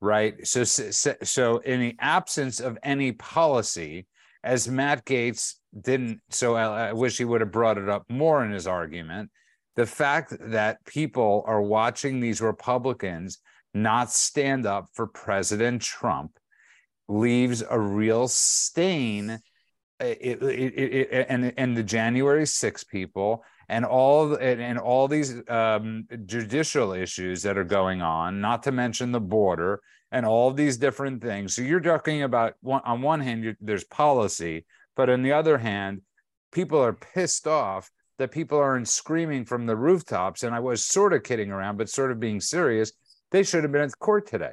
right? 0.00 0.46
So, 0.46 0.64
so, 0.64 1.58
in 1.58 1.80
the 1.80 1.96
absence 1.98 2.60
of 2.60 2.78
any 2.82 3.12
policy, 3.12 4.06
as 4.44 4.68
Matt 4.68 5.04
Gaetz 5.04 5.54
didn't, 5.78 6.20
so 6.30 6.54
I, 6.54 6.92
wish 6.92 7.18
he 7.18 7.24
would 7.24 7.40
have 7.40 7.52
brought 7.52 7.78
it 7.78 7.88
up 7.88 8.04
more 8.08 8.44
in 8.44 8.50
his 8.52 8.66
argument. 8.66 9.30
The 9.76 9.86
fact 9.86 10.34
that 10.40 10.84
people 10.84 11.44
are 11.46 11.62
watching 11.62 12.20
these 12.20 12.40
Republicans 12.40 13.38
not 13.72 14.10
stand 14.10 14.66
up 14.66 14.88
for 14.92 15.06
President 15.06 15.80
Trump 15.80 16.32
leaves 17.08 17.62
a 17.68 17.78
real 17.78 18.28
stain 18.28 19.30
eh, 20.00 20.14
it, 20.20 20.42
it, 20.42 20.74
it, 20.74 21.08
it- 21.12 21.26
and 21.28 21.54
and 21.56 21.76
the 21.76 21.82
January 21.82 22.46
6 22.46 22.84
people 22.84 23.44
and 23.68 23.84
all 23.84 24.34
and, 24.34 24.78
all 24.78 25.08
these 25.08 25.36
um, 25.48 26.06
judicial 26.26 26.92
issues 26.92 27.42
that 27.42 27.58
are 27.58 27.64
going 27.64 28.02
on, 28.02 28.40
not 28.40 28.62
to 28.64 28.72
mention 28.72 29.12
the 29.12 29.20
border 29.20 29.80
and 30.10 30.26
all 30.26 30.50
these 30.50 30.76
different 30.76 31.22
things. 31.22 31.54
So 31.54 31.62
you're 31.62 31.80
talking 31.80 32.22
about 32.22 32.54
on 32.64 33.02
one 33.02 33.20
hand, 33.20 33.56
there's 33.60 33.84
policy, 33.84 34.66
but 34.94 35.08
on 35.08 35.22
the 35.22 35.32
other 35.32 35.58
hand, 35.58 36.02
people 36.52 36.78
are 36.78 36.92
pissed 36.92 37.46
off 37.46 37.90
that 38.18 38.30
people 38.30 38.58
aren't 38.58 38.88
screaming 38.88 39.44
from 39.44 39.66
the 39.66 39.76
rooftops. 39.76 40.42
And 40.42 40.54
I 40.54 40.60
was 40.60 40.84
sort 40.84 41.12
of 41.12 41.22
kidding 41.22 41.50
around, 41.50 41.78
but 41.78 41.88
sort 41.88 42.12
of 42.12 42.20
being 42.20 42.40
serious. 42.40 42.92
They 43.30 43.42
should 43.42 43.64
have 43.64 43.72
been 43.72 43.82
at 43.82 43.98
court 43.98 44.28
today. 44.28 44.52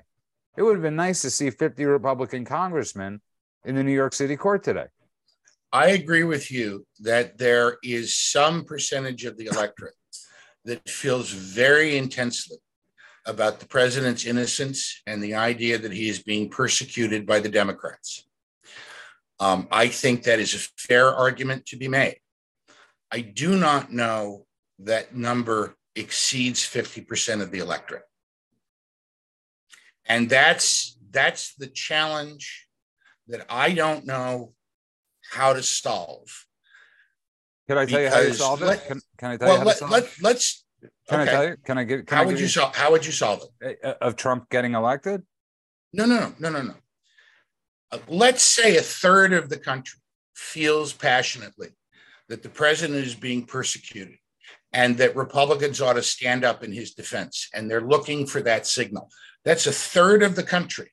It 0.58 0.64
would 0.64 0.76
have 0.76 0.82
been 0.82 0.96
nice 0.96 1.22
to 1.22 1.30
see 1.30 1.50
50 1.50 1.86
Republican 1.86 2.46
congressmen 2.46 3.22
in 3.66 3.76
the 3.76 3.84
New 3.84 3.94
York 3.94 4.14
City 4.14 4.38
court 4.38 4.64
today. 4.64 4.86
I 5.72 5.90
agree 5.90 6.24
with 6.24 6.52
you 6.52 6.86
that 7.02 7.38
there 7.38 7.78
is 7.84 8.16
some 8.16 8.66
percentage 8.66 9.26
of 9.26 9.38
the 9.38 9.46
electorate 9.46 9.94
that 10.66 10.90
feels 10.90 11.30
very 11.30 11.98
intensely 11.98 12.58
about 13.26 13.60
the 13.60 13.68
president's 13.68 14.26
innocence 14.26 15.02
and 15.06 15.22
the 15.22 15.36
idea 15.36 15.78
that 15.78 15.92
he 15.92 16.10
is 16.10 16.24
being 16.24 16.50
persecuted 16.50 17.28
by 17.28 17.40
the 17.40 17.50
Democrats. 17.50 18.28
Um, 19.40 19.68
I 19.72 19.88
think 19.88 20.24
that 20.24 20.40
is 20.40 20.56
a 20.56 20.82
fair 20.82 21.14
argument 21.14 21.68
to 21.68 21.78
be 21.78 21.88
made. 21.88 22.18
I 23.12 23.22
do 23.22 23.56
not 23.56 23.92
know 23.92 24.46
that 24.80 25.16
number 25.16 25.76
exceeds 25.96 26.62
50% 26.62 27.42
of 27.42 27.52
the 27.52 27.60
electorate. 27.60 28.04
And 30.06 30.30
that's 30.30 30.98
that's 31.12 31.56
the 31.56 31.68
challenge 31.68 32.68
that 33.28 33.46
I 33.50 33.74
don't 33.74 34.06
know 34.06 34.54
how 35.32 35.54
to 35.54 35.64
solve. 35.64 36.46
Can 37.68 37.78
I 37.78 37.86
tell 37.86 38.02
you 38.02 38.10
how 38.10 38.18
to 38.18 38.24
Because 38.24 38.38
solve 38.40 38.62
it? 38.64 38.86
Can, 38.88 39.02
can 39.18 39.32
I 39.32 39.38
tell 39.38 39.48
you 39.48 39.54
Well, 39.54 39.58
how 39.60 39.64
to 39.72 39.78
solve 39.78 39.92
let, 39.92 40.04
it? 40.04 40.10
let's, 40.22 40.66
Can 41.08 41.20
I 41.20 41.26
tell 41.26 41.48
you? 41.48 41.56
Can 41.64 41.78
I 41.78 41.84
give? 41.84 42.06
Can 42.06 42.18
how 42.18 42.24
I 42.24 42.26
would 42.26 42.40
you 42.40 42.48
solve, 42.48 42.76
how 42.76 42.92
would 42.92 43.06
you 43.06 43.12
solve 43.12 43.44
it? 43.62 43.80
of 44.02 44.16
Trump 44.16 44.50
getting 44.50 44.74
elected? 44.74 45.24
No, 45.94 46.06
no, 46.06 46.20
no, 46.20 46.34
no, 46.40 46.50
no, 46.50 46.62
no. 46.62 46.74
Uh, 47.92 47.98
let's 48.08 48.44
say 48.44 48.78
a 48.78 48.82
third 48.82 49.34
of 49.34 49.50
the 49.50 49.58
country 49.58 50.00
feels 50.36 50.94
passionately 50.94 51.70
that 52.30 52.44
the 52.44 52.50
president 52.50 53.06
is 53.06 53.16
being 53.16 53.46
persecuted 53.46 54.18
and 54.72 54.98
that 54.98 55.16
Republicans 55.16 55.82
ought 55.82 55.94
to 55.94 56.04
stand 56.04 56.46
up 56.46 56.64
in 56.64 56.72
his 56.72 56.94
defense. 56.94 57.50
And 57.54 57.70
they're 57.70 57.82
looking 57.82 58.28
for 58.28 58.42
that 58.42 58.68
signal. 58.68 59.10
That's 59.44 59.66
a 59.66 59.72
third 59.72 60.22
of 60.22 60.36
the 60.36 60.44
country. 60.44 60.92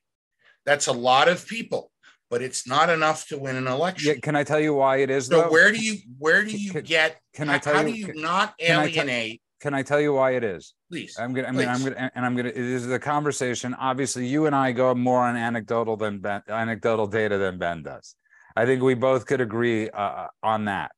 That's 0.65 0.87
a 0.87 0.93
lot 0.93 1.27
of 1.27 1.47
people, 1.47 1.91
but 2.29 2.41
it's 2.41 2.67
not 2.67 2.89
enough 2.89 3.27
to 3.27 3.37
win 3.37 3.55
an 3.55 3.65
Yeah. 3.65 3.73
election. 3.73 4.21
Can 4.21 4.35
I 4.35 4.43
tell 4.43 4.59
you 4.59 4.73
why 4.73 4.97
it 4.97 5.09
is? 5.09 5.27
So 5.27 5.41
though? 5.43 5.49
where 5.51 5.71
do 5.71 5.79
you 5.83 5.97
where 6.17 6.43
do 6.43 6.51
you 6.51 6.71
Can- 6.71 6.83
get 6.83 7.19
can 7.33 7.49
I 7.49 7.57
tell 7.57 7.75
how 7.75 7.81
you- 7.81 7.93
do 7.93 7.99
you 7.99 8.05
can- 8.07 8.21
not 8.21 8.57
can 8.57 8.79
I 8.79 8.83
alienate 8.85 9.41
Can 9.59 9.73
I 9.73 9.81
tell 9.81 9.99
you 9.99 10.13
why 10.13 10.31
it 10.35 10.43
is? 10.43 10.73
please 10.89 11.17
I'm 11.19 11.33
gonna. 11.33 11.47
I 11.47 11.51
mean, 11.51 11.67
I'm 11.67 11.83
gonna, 11.83 12.11
and 12.13 12.25
I'm 12.25 12.35
gonna. 12.35 12.51
This 12.51 12.83
is 12.83 12.91
a 12.91 12.99
conversation. 12.99 13.73
Obviously, 13.73 14.27
you 14.27 14.45
and 14.45 14.55
I 14.55 14.71
go 14.71 14.93
more 14.93 15.21
on 15.21 15.35
anecdotal 15.35 15.97
than 15.97 16.19
Ben, 16.19 16.43
anecdotal 16.47 17.07
data 17.07 17.37
than 17.39 17.57
Ben 17.57 17.81
does. 17.83 18.15
I 18.55 18.65
think 18.65 18.81
we 18.83 18.93
both 18.93 19.25
could 19.25 19.41
agree 19.41 19.89
uh, 19.89 20.27
on 20.43 20.65
that. 20.65 20.91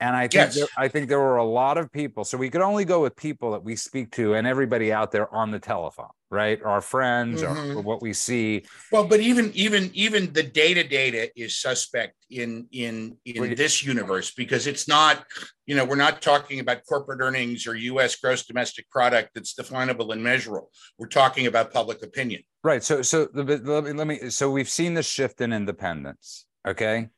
And 0.00 0.14
I 0.16 0.22
think 0.22 0.32
Yes. 0.34 0.54
there, 0.56 0.66
I 0.76 0.88
think 0.88 1.08
there 1.08 1.20
were 1.20 1.36
a 1.36 1.44
lot 1.44 1.78
of 1.78 1.90
people. 1.92 2.24
So 2.24 2.36
we 2.36 2.50
could 2.50 2.60
only 2.60 2.84
go 2.84 3.00
with 3.00 3.14
people 3.14 3.52
that 3.52 3.62
we 3.62 3.76
speak 3.76 4.10
to 4.12 4.34
and 4.34 4.46
everybody 4.46 4.92
out 4.92 5.12
there 5.12 5.32
on 5.32 5.52
the 5.52 5.60
telephone, 5.60 6.10
right? 6.30 6.60
Our 6.62 6.80
friends 6.80 7.42
or, 7.42 7.48
Mhm. 7.54 7.76
or 7.76 7.80
what 7.82 8.02
we 8.02 8.12
see. 8.12 8.64
Well, 8.90 9.04
but 9.06 9.20
even 9.20 9.52
even 9.54 9.90
even 9.94 10.32
the 10.32 10.42
data 10.42 10.82
data 10.82 11.30
is 11.40 11.56
suspect 11.60 12.16
in 12.28 12.66
in 12.72 13.16
in 13.24 13.54
this 13.54 13.84
universe 13.84 14.32
because 14.34 14.66
it's 14.66 14.88
not, 14.88 15.24
you 15.64 15.76
know, 15.76 15.84
we're 15.84 15.94
not 15.94 16.20
talking 16.20 16.58
about 16.58 16.84
corporate 16.88 17.20
earnings 17.20 17.66
or 17.66 17.76
U.S. 17.76 18.16
gross 18.16 18.44
domestic 18.44 18.90
product 18.90 19.30
that's 19.34 19.54
definable 19.54 20.10
and 20.10 20.22
measurable. 20.22 20.72
We're 20.98 21.06
talking 21.06 21.46
about 21.46 21.72
public 21.72 22.02
opinion. 22.02 22.42
Right. 22.64 22.82
So, 22.82 23.00
so 23.02 23.26
the- 23.26 23.44
but 23.44 23.64
let 23.64 23.84
me, 23.84 23.92
let 23.92 24.06
me, 24.08 24.30
so 24.30 24.50
we've 24.50 24.68
seen 24.68 24.94
the 24.94 25.04
shift 25.04 25.40
in 25.40 25.52
independence. 25.52 26.46
Okay. 26.66 27.10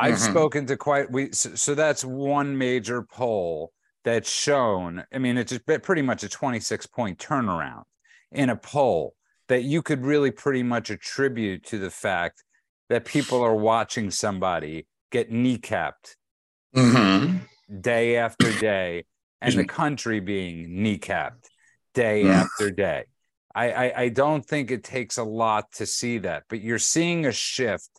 I've 0.00 0.14
Mhm. 0.14 0.30
spoken 0.30 0.66
to 0.66 0.76
quite, 0.76 1.10
we, 1.10 1.32
so, 1.32 1.54
so 1.54 1.74
that's 1.74 2.04
one 2.04 2.56
major 2.56 3.02
poll 3.02 3.72
that's 4.04 4.30
shown. 4.30 5.04
I 5.12 5.18
mean, 5.18 5.36
it's 5.36 5.52
just 5.52 5.82
pretty 5.82 6.02
much 6.02 6.22
a 6.22 6.28
26 6.28 6.86
point 6.86 7.18
turnaround 7.18 7.84
in 8.32 8.50
a 8.50 8.56
poll 8.56 9.14
that 9.48 9.62
you 9.62 9.82
could 9.82 10.04
really 10.04 10.30
pretty 10.30 10.62
much 10.62 10.90
attribute 10.90 11.64
to 11.66 11.78
the 11.78 11.90
fact 11.90 12.44
that 12.88 13.04
people 13.04 13.42
are 13.42 13.54
watching 13.56 14.10
somebody 14.10 14.86
get 15.10 15.30
kneecapped 15.30 16.16
Mm-hmm. 16.74 17.38
day 17.80 18.16
after 18.16 18.52
day 18.60 19.04
and 19.40 19.54
the 19.54 19.64
country 19.64 20.20
being 20.20 20.68
kneecapped 20.68 21.48
day 21.94 22.24
Mm. 22.24 22.34
after 22.34 22.70
day. 22.70 23.04
I, 23.54 23.72
I 23.72 24.00
I 24.02 24.08
don't 24.10 24.46
think 24.46 24.70
it 24.70 24.84
takes 24.84 25.18
a 25.18 25.24
lot 25.24 25.72
to 25.72 25.86
see 25.86 26.18
that, 26.18 26.44
but 26.48 26.60
you're 26.60 26.78
seeing 26.78 27.26
a 27.26 27.32
shift 27.32 27.90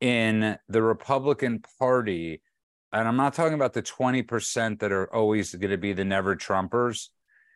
in 0.00 0.58
the 0.68 0.82
Republican 0.82 1.62
Party, 1.78 2.42
and 2.92 3.08
I'm 3.08 3.16
not 3.16 3.34
talking 3.34 3.54
about 3.54 3.72
the 3.72 3.82
20% 3.82 4.80
that 4.80 4.92
are 4.92 5.12
always 5.14 5.54
going 5.54 5.70
to 5.70 5.78
be 5.78 5.92
the 5.92 6.04
never 6.04 6.36
Trumpers. 6.36 7.08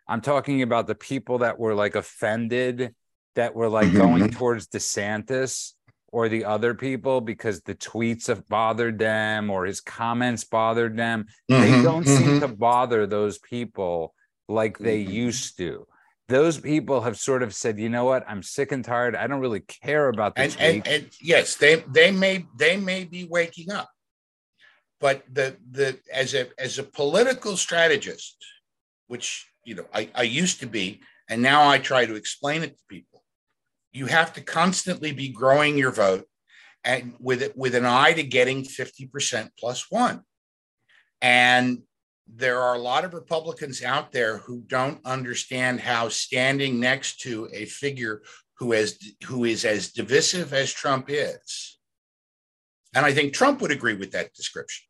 I'm 0.08 0.20
talking 0.20 0.62
about 0.62 0.86
the 0.86 0.94
people 0.94 1.38
that 1.38 1.58
were 1.58 1.74
like 1.74 1.94
offended, 1.94 2.94
that 3.36 3.54
were 3.54 3.68
like 3.68 3.92
going 3.92 4.30
towards 4.30 4.66
DeSantis 4.68 5.74
or 6.08 6.28
the 6.28 6.44
other 6.44 6.74
people 6.74 7.20
because 7.20 7.60
the 7.60 7.76
tweets 7.76 8.26
have 8.26 8.48
bothered 8.48 8.98
them 8.98 9.50
or 9.50 9.64
his 9.64 9.80
comments 9.80 10.42
bothered 10.44 10.96
them. 10.96 11.26
They 11.48 11.70
Mhm, 11.70 11.82
don't 11.82 12.08
seem 12.08 12.36
mhm. 12.36 12.40
to 12.40 12.48
bother 12.48 13.06
those 13.06 13.38
people 13.38 14.14
like 14.48 14.78
they 14.78 14.98
Mhm. 15.04 15.12
used 15.12 15.56
to. 15.58 15.86
Those 16.30 16.60
people 16.60 17.00
have 17.00 17.18
sort 17.18 17.42
of 17.42 17.52
said, 17.52 17.80
you 17.80 17.88
know 17.88 18.04
what, 18.04 18.24
I'm 18.28 18.44
sick 18.44 18.70
and 18.70 18.84
tired. 18.84 19.16
I 19.16 19.26
don't 19.26 19.40
really 19.40 19.64
care 19.66 20.08
about 20.08 20.36
the 20.36 20.42
and, 20.42 20.56
and 20.60 20.86
and 20.86 21.10
yes, 21.20 21.56
they 21.56 21.82
they 21.88 22.12
may 22.12 22.46
they 22.56 22.76
may 22.76 23.02
be 23.04 23.24
waking 23.24 23.72
up, 23.72 23.90
but 25.00 25.24
the 25.28 25.56
the 25.72 25.98
as 26.12 26.34
a 26.34 26.46
as 26.56 26.78
a 26.78 26.84
political 26.84 27.56
strategist, 27.56 28.36
which 29.08 29.50
you 29.64 29.74
know 29.74 29.86
I, 29.92 30.08
I 30.14 30.22
used 30.22 30.60
to 30.60 30.66
be, 30.66 31.00
and 31.28 31.42
now 31.42 31.68
I 31.68 31.78
try 31.78 32.06
to 32.06 32.14
explain 32.14 32.62
it 32.62 32.76
to 32.76 32.82
people. 32.88 33.24
You 33.92 34.06
have 34.06 34.32
to 34.34 34.40
constantly 34.40 35.10
be 35.10 35.30
growing 35.30 35.76
your 35.76 35.90
vote, 35.90 36.26
and 36.84 37.14
with 37.18 37.42
it 37.42 37.56
with 37.56 37.74
an 37.74 37.86
eye 37.86 38.12
to 38.12 38.22
getting 38.22 38.62
fifty 38.62 39.06
percent 39.08 39.50
plus 39.58 39.90
one, 39.90 40.22
and 41.20 41.82
there 42.36 42.60
are 42.60 42.74
a 42.74 42.80
lot 42.80 43.04
of 43.04 43.14
Republicans 43.14 43.82
out 43.82 44.12
there 44.12 44.38
who 44.38 44.62
don't 44.66 45.04
understand 45.04 45.80
how 45.80 46.08
standing 46.08 46.78
next 46.78 47.20
to 47.20 47.48
a 47.52 47.64
figure 47.64 48.22
who 48.58 48.72
has 48.72 48.98
who 49.24 49.44
is 49.44 49.64
as 49.64 49.92
divisive 49.92 50.52
as 50.52 50.72
Trump 50.72 51.06
is, 51.08 51.78
and 52.94 53.06
I 53.06 53.12
think 53.12 53.32
Trump 53.32 53.60
would 53.60 53.70
agree 53.70 53.94
with 53.94 54.12
that 54.12 54.34
description, 54.34 54.86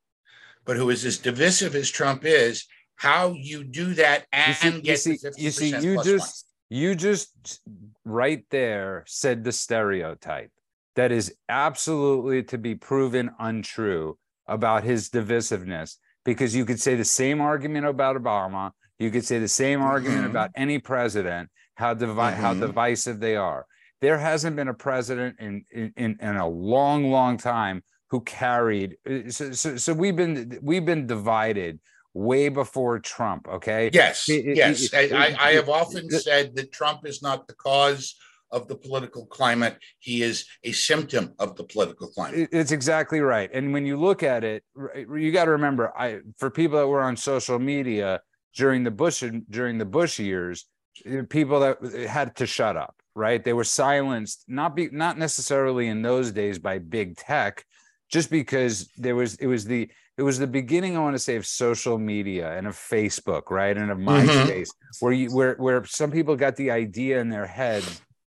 but 0.64 0.76
who 0.76 0.90
is 0.90 1.04
as 1.04 1.18
divisive 1.18 1.74
as 1.74 1.90
Trump 1.90 2.24
is, 2.24 2.66
how 2.96 3.32
you 3.32 3.64
do 3.64 3.94
that 3.94 4.26
and 4.32 4.86
you 4.86 4.96
see, 4.96 5.16
get 5.16 5.38
you 5.38 5.50
see, 5.50 5.68
you, 5.68 5.72
see, 5.72 5.86
you 5.86 6.02
just 6.02 6.46
you 6.68 6.94
just 6.94 7.60
right 8.04 8.44
there 8.50 9.04
said 9.06 9.44
the 9.44 9.52
stereotype 9.52 10.50
that 10.96 11.12
is 11.12 11.34
absolutely 11.48 12.42
to 12.42 12.58
be 12.58 12.74
proven 12.74 13.30
untrue 13.38 14.18
about 14.46 14.84
his 14.84 15.08
divisiveness 15.08 15.96
because 16.24 16.54
you 16.54 16.64
could 16.64 16.80
say 16.80 16.94
the 16.94 17.04
same 17.04 17.40
argument 17.40 17.86
about 17.86 18.16
Obama, 18.16 18.72
you 18.98 19.10
could 19.10 19.24
say 19.24 19.38
the 19.38 19.48
same 19.48 19.80
argument 19.80 20.22
mm-hmm. 20.22 20.30
about 20.30 20.50
any 20.54 20.78
president, 20.78 21.50
how 21.74 21.94
divi- 21.94 22.12
mm-hmm. 22.12 22.40
how 22.40 22.54
divisive 22.54 23.20
they 23.20 23.36
are. 23.36 23.66
There 24.00 24.18
hasn't 24.18 24.56
been 24.56 24.68
a 24.68 24.74
president 24.74 25.36
in 25.40 25.64
in, 25.72 26.18
in 26.20 26.36
a 26.36 26.48
long, 26.48 27.10
long 27.10 27.36
time 27.36 27.82
who 28.10 28.20
carried. 28.22 28.96
Uh, 29.08 29.30
so, 29.30 29.52
so, 29.52 29.76
so 29.76 29.92
we've 29.92 30.16
been 30.16 30.58
we've 30.62 30.84
been 30.84 31.06
divided 31.06 31.80
way 32.12 32.48
before 32.48 32.98
Trump. 32.98 33.46
Okay. 33.48 33.90
Yes. 33.92 34.28
It, 34.28 34.56
yes. 34.56 34.92
It, 34.92 35.12
I, 35.12 35.36
I 35.38 35.52
have 35.52 35.68
often 35.68 36.10
said 36.10 36.56
that 36.56 36.72
Trump 36.72 37.06
is 37.06 37.22
not 37.22 37.46
the 37.46 37.54
cause 37.54 38.16
of 38.52 38.68
the 38.68 38.76
political 38.76 39.26
climate. 39.26 39.78
He 39.98 40.22
is 40.22 40.46
a 40.64 40.72
symptom 40.72 41.34
of 41.38 41.56
the 41.56 41.64
political 41.64 42.08
climate. 42.08 42.48
It's 42.52 42.72
exactly 42.72 43.20
right. 43.20 43.50
And 43.52 43.72
when 43.72 43.86
you 43.86 43.96
look 43.96 44.22
at 44.22 44.44
it, 44.44 44.64
you 45.08 45.32
got 45.32 45.46
to 45.46 45.52
remember, 45.52 45.92
I 45.96 46.20
for 46.38 46.50
people 46.50 46.78
that 46.78 46.86
were 46.86 47.02
on 47.02 47.16
social 47.16 47.58
media 47.58 48.20
during 48.54 48.84
the 48.84 48.90
Bush 48.90 49.22
during 49.48 49.78
the 49.78 49.84
Bush 49.84 50.18
years, 50.18 50.66
eh, 51.04 51.22
people 51.28 51.60
that 51.60 51.82
had 52.08 52.36
to 52.36 52.46
shut 52.46 52.76
up, 52.76 52.96
right? 53.14 53.42
They 53.42 53.52
were 53.52 53.64
silenced, 53.64 54.44
not 54.48 54.74
be 54.74 54.88
not 54.90 55.18
necessarily 55.18 55.86
in 55.88 56.02
those 56.02 56.32
days 56.32 56.58
by 56.58 56.78
big 56.78 57.16
tech, 57.16 57.64
just 58.10 58.30
because 58.30 58.88
there 58.96 59.14
was 59.14 59.36
it 59.36 59.46
was 59.46 59.64
the 59.64 59.88
it 60.18 60.22
was 60.22 60.38
the 60.38 60.46
beginning 60.46 60.96
i 60.96 61.00
want 61.00 61.14
to 61.14 61.18
say 61.18 61.36
of 61.36 61.46
social 61.46 61.96
media 61.96 62.54
and 62.56 62.66
of 62.66 62.74
facebook 62.74 63.50
right 63.50 63.76
and 63.78 63.90
of 63.90 63.98
mm-hmm. 63.98 64.28
myspace 64.28 64.68
mm-hmm. 64.68 65.04
where 65.04 65.12
you 65.12 65.34
where 65.34 65.54
where 65.54 65.84
some 65.86 66.10
people 66.10 66.36
got 66.36 66.56
the 66.56 66.70
idea 66.70 67.20
in 67.20 67.30
their 67.30 67.46
head 67.46 67.82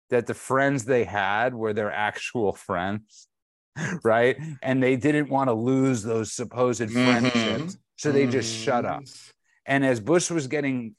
that 0.10 0.28
the 0.28 0.34
friends 0.34 0.86
they 0.86 1.03
had 1.03 1.53
were 1.53 1.74
their 1.74 1.91
actual 1.91 2.53
friends, 2.53 3.28
right? 4.03 4.38
And 4.62 4.82
they 4.82 4.95
didn't 4.95 5.30
want 5.30 5.49
to 5.49 5.53
lose 5.53 6.03
those 6.03 6.34
supposed 6.34 6.82
mm-hmm. 6.82 7.05
friendships. 7.05 7.78
So 7.97 8.12
they 8.12 8.28
just 8.28 8.53
mm-hmm. 8.53 8.64
shut 8.64 8.86
up. 8.86 9.03
And 9.66 9.86
as 9.86 9.99
Bush 9.99 10.32
was 10.32 10.47
getting 10.47 10.95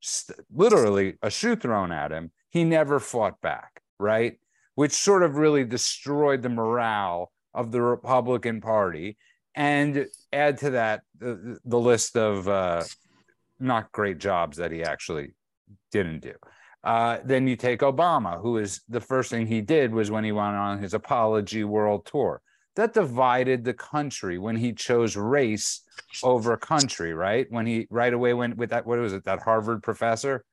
st- 0.00 0.38
literally 0.54 1.14
a 1.20 1.30
shoe 1.30 1.56
thrown 1.56 1.92
at 1.92 2.12
him, 2.12 2.30
he 2.50 2.64
never 2.64 3.00
fought 3.00 3.40
back, 3.40 3.82
right? 3.98 4.38
Which 4.76 4.92
sort 4.92 5.22
of 5.22 5.36
really 5.36 5.64
destroyed 5.64 6.42
the 6.42 6.48
morale 6.48 7.32
of 7.52 7.72
the 7.72 7.82
Republican 7.82 8.60
Party. 8.60 9.16
And 9.56 10.06
add 10.32 10.58
to 10.58 10.70
that 10.70 11.02
the, 11.18 11.58
the 11.64 11.78
list 11.78 12.16
of 12.16 12.48
uh, 12.48 12.82
not 13.60 13.92
great 13.92 14.18
jobs 14.18 14.56
that 14.56 14.72
he 14.72 14.82
actually 14.82 15.34
didn't 15.92 16.20
do. 16.20 16.34
Uh, 16.84 17.18
then 17.24 17.48
you 17.48 17.56
take 17.56 17.80
Obama, 17.80 18.40
who 18.40 18.58
is 18.58 18.82
the 18.90 19.00
first 19.00 19.30
thing 19.30 19.46
he 19.46 19.62
did 19.62 19.92
was 19.92 20.10
when 20.10 20.22
he 20.22 20.32
went 20.32 20.54
on 20.54 20.82
his 20.82 20.92
apology 20.92 21.64
world 21.64 22.04
tour. 22.04 22.42
That 22.76 22.92
divided 22.92 23.64
the 23.64 23.72
country 23.72 24.36
when 24.36 24.56
he 24.56 24.74
chose 24.74 25.16
race 25.16 25.80
over 26.22 26.56
country, 26.58 27.14
right? 27.14 27.46
When 27.48 27.64
he 27.66 27.86
right 27.88 28.12
away 28.12 28.34
went 28.34 28.58
with 28.58 28.70
that, 28.70 28.84
what 28.84 28.98
was 28.98 29.14
it, 29.14 29.24
that 29.24 29.40
Harvard 29.40 29.82
professor? 29.82 30.44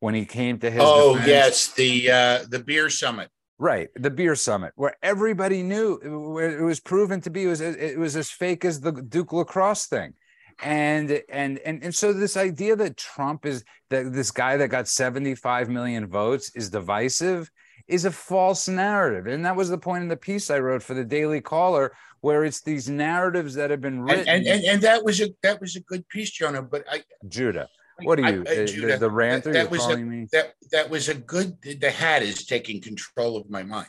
When 0.00 0.14
he 0.14 0.26
came 0.26 0.58
to 0.58 0.70
his 0.70 0.82
Oh, 0.84 1.14
defense, 1.14 1.28
yes, 1.28 1.72
the 1.72 2.10
uh 2.10 2.44
the 2.48 2.58
beer 2.58 2.90
summit. 2.90 3.30
Right, 3.58 3.88
the 3.96 4.10
beer 4.10 4.36
summit, 4.36 4.72
where 4.76 4.94
everybody 5.02 5.64
knew 5.64 5.98
where 6.34 6.56
it 6.56 6.62
was 6.62 6.78
proven 6.78 7.20
to 7.22 7.30
be 7.30 7.44
it 7.44 7.48
was 7.48 7.60
it 7.60 7.98
was 7.98 8.14
as 8.14 8.30
fake 8.30 8.64
as 8.64 8.80
the 8.80 8.92
Duke 8.92 9.32
lacrosse 9.32 9.86
thing 9.86 10.14
and 10.60 11.22
and 11.28 11.58
and 11.58 11.82
and 11.82 11.94
so 11.94 12.12
this 12.12 12.36
idea 12.36 12.74
that 12.76 12.96
Trump 12.96 13.46
is 13.46 13.64
that 13.90 14.12
this 14.12 14.30
guy 14.30 14.56
that 14.56 14.68
got 14.68 14.88
75 14.88 15.68
million 15.68 16.06
votes 16.06 16.50
is 16.54 16.70
divisive 16.70 17.50
is 17.86 18.04
a 18.04 18.10
false 18.10 18.68
narrative. 18.68 19.26
And 19.26 19.46
that 19.46 19.56
was 19.56 19.70
the 19.70 19.78
point 19.78 20.02
in 20.02 20.08
the 20.08 20.16
piece 20.16 20.50
I 20.50 20.58
wrote 20.58 20.82
for 20.82 20.94
the 20.94 21.04
Daily 21.04 21.40
Caller 21.40 21.94
where 22.20 22.44
it's 22.44 22.60
these 22.60 22.88
narratives 22.88 23.54
that 23.54 23.70
have 23.70 23.80
been 23.80 24.02
written 24.02 24.28
and 24.28 24.46
and, 24.46 24.64
and 24.64 24.82
that 24.82 25.04
was 25.04 25.20
a 25.20 25.28
that 25.42 25.60
was 25.60 25.76
a 25.76 25.80
good 25.80 26.06
piece 26.08 26.30
Jonah 26.30 26.62
but 26.62 26.84
I 26.90 27.04
Judah 27.28 27.68
what 28.02 28.18
are 28.18 28.30
you 28.32 28.44
I, 28.46 28.50
I, 28.50 28.62
uh, 28.62 28.66
Judah, 28.66 28.92
the, 28.92 28.98
the 28.98 29.10
ranter 29.10 29.52
that, 29.52 29.64
that 29.64 29.70
was 29.70 29.86
a, 29.86 29.96
me? 29.96 30.26
that 30.32 30.54
that 30.72 30.90
was 30.90 31.08
a 31.08 31.14
good 31.14 31.56
the 31.62 31.90
hat 31.90 32.22
is 32.22 32.44
taking 32.44 32.80
control 32.80 33.36
of 33.36 33.48
my 33.50 33.62
mind. 33.62 33.88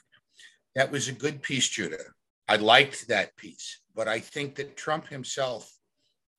That 0.75 0.91
was 0.91 1.07
a 1.07 1.13
good 1.13 1.41
piece 1.41 1.67
Judah. 1.67 1.97
I 2.47 2.57
liked 2.57 3.07
that 3.07 3.35
piece 3.35 3.79
but 3.95 4.07
I 4.07 4.19
think 4.19 4.55
that 4.55 4.77
Trump 4.77 5.07
himself 5.07 5.78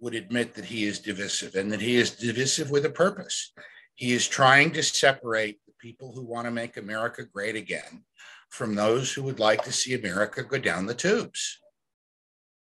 would 0.00 0.14
admit 0.14 0.54
that 0.54 0.64
he 0.64 0.84
is 0.84 0.98
divisive 0.98 1.54
and 1.54 1.70
that 1.72 1.80
he 1.80 1.96
is 1.96 2.10
divisive 2.10 2.70
with 2.70 2.84
a 2.86 2.90
purpose. 2.90 3.52
He 3.94 4.12
is 4.12 4.26
trying 4.26 4.72
to 4.72 4.82
separate 4.82 5.58
the 5.66 5.74
people 5.78 6.12
who 6.12 6.24
want 6.24 6.46
to 6.46 6.50
make 6.50 6.76
America 6.76 7.24
great 7.24 7.56
again 7.56 8.04
from 8.48 8.74
those 8.74 9.12
who 9.12 9.22
would 9.22 9.38
like 9.38 9.62
to 9.64 9.72
see 9.72 9.94
America 9.94 10.42
go 10.42 10.58
down 10.58 10.86
the 10.86 10.94
tubes. 10.94 11.58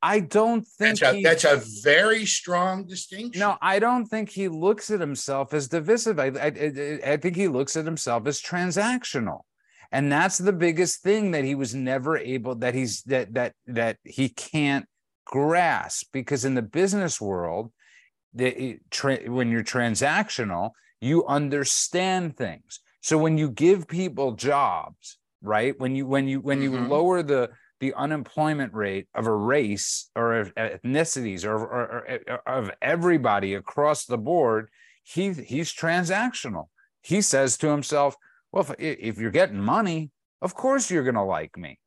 I 0.02 0.20
don't 0.20 0.66
think 0.66 1.00
that's 1.00 1.14
a, 1.14 1.16
he, 1.16 1.22
that's 1.22 1.44
a 1.44 1.62
very 1.82 2.26
strong 2.26 2.86
distinction. 2.86 3.40
No, 3.40 3.56
I 3.60 3.78
don't 3.78 4.06
think 4.06 4.30
he 4.30 4.48
looks 4.48 4.90
at 4.90 5.00
himself 5.00 5.52
as 5.52 5.68
divisive. 5.68 6.18
I, 6.18 6.26
I, 6.26 7.12
I 7.12 7.16
think 7.16 7.36
he 7.36 7.48
looks 7.48 7.76
at 7.76 7.84
himself 7.84 8.26
as 8.26 8.40
transactional 8.40 9.40
and 9.92 10.10
that's 10.10 10.38
the 10.38 10.52
biggest 10.52 11.02
thing 11.02 11.32
that 11.32 11.44
he 11.44 11.54
was 11.54 11.74
never 11.74 12.16
able 12.16 12.56
that 12.56 12.74
he's 12.74 13.02
that 13.04 13.32
that 13.34 13.54
that 13.66 13.98
he 14.04 14.28
can't 14.28 14.86
grasp 15.26 16.06
because 16.12 16.44
in 16.44 16.54
the 16.54 16.62
business 16.62 17.20
world 17.20 17.70
the, 18.32 18.78
tra- 18.90 19.30
when 19.30 19.50
you're 19.50 19.64
transactional 19.64 20.70
you 21.00 21.26
understand 21.26 22.36
things. 22.36 22.80
So 23.00 23.18
when 23.18 23.36
you 23.38 23.50
give 23.50 23.86
people 23.86 24.32
jobs 24.32 25.18
right 25.42 25.78
when 25.78 25.94
you 25.94 26.06
when 26.06 26.26
you 26.26 26.40
when 26.40 26.62
you 26.62 26.70
mm-hmm. 26.70 26.90
lower 26.90 27.22
the 27.22 27.50
the 27.78 27.92
unemployment 27.94 28.72
rate 28.72 29.06
of 29.14 29.26
a 29.26 29.34
race 29.34 30.10
or 30.16 30.32
of 30.32 30.54
ethnicities 30.54 31.44
or, 31.44 31.56
or, 31.56 32.06
or, 32.26 32.40
of 32.46 32.70
everybody 32.80 33.54
across 33.54 34.06
the 34.06 34.18
board 34.18 34.68
he 35.02 35.32
he's 35.32 35.72
transactional. 35.72 36.68
He 37.02 37.20
says 37.20 37.56
to 37.58 37.68
himself 37.68 38.16
well 38.50 38.66
if, 38.70 38.74
if 38.78 39.18
you're 39.18 39.30
getting 39.30 39.60
money 39.60 40.10
of 40.42 40.54
course 40.54 40.90
you're 40.90 41.04
going 41.04 41.14
to 41.14 41.22
like 41.22 41.56
me 41.56 41.78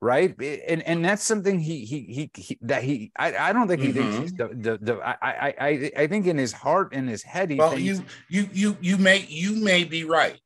right? 0.00 0.34
And 0.40 0.82
and 0.82 1.04
that's 1.04 1.22
something 1.22 1.58
he 1.58 1.84
he 1.84 2.00
he, 2.02 2.30
he 2.34 2.58
that 2.62 2.82
he 2.82 3.10
I, 3.18 3.36
I 3.36 3.52
don't 3.52 3.68
think 3.68 3.82
he 3.82 3.92
mm-hmm. 3.92 4.12
thinks 4.12 4.32
the, 4.32 4.48
the, 4.48 4.78
the 4.80 4.94
I, 5.02 5.54
I 5.58 5.92
i 5.96 6.06
think 6.06 6.26
in 6.26 6.38
his 6.38 6.52
heart 6.52 6.92
in 6.92 7.08
his 7.08 7.22
head 7.22 7.50
he 7.50 7.56
well 7.56 7.70
thinks, 7.70 7.84
you 7.84 8.04
you 8.28 8.48
you 8.52 8.76
you 8.80 8.98
may 8.98 9.26
you 9.28 9.56
may 9.56 9.84
be 9.84 10.04
right. 10.04 10.38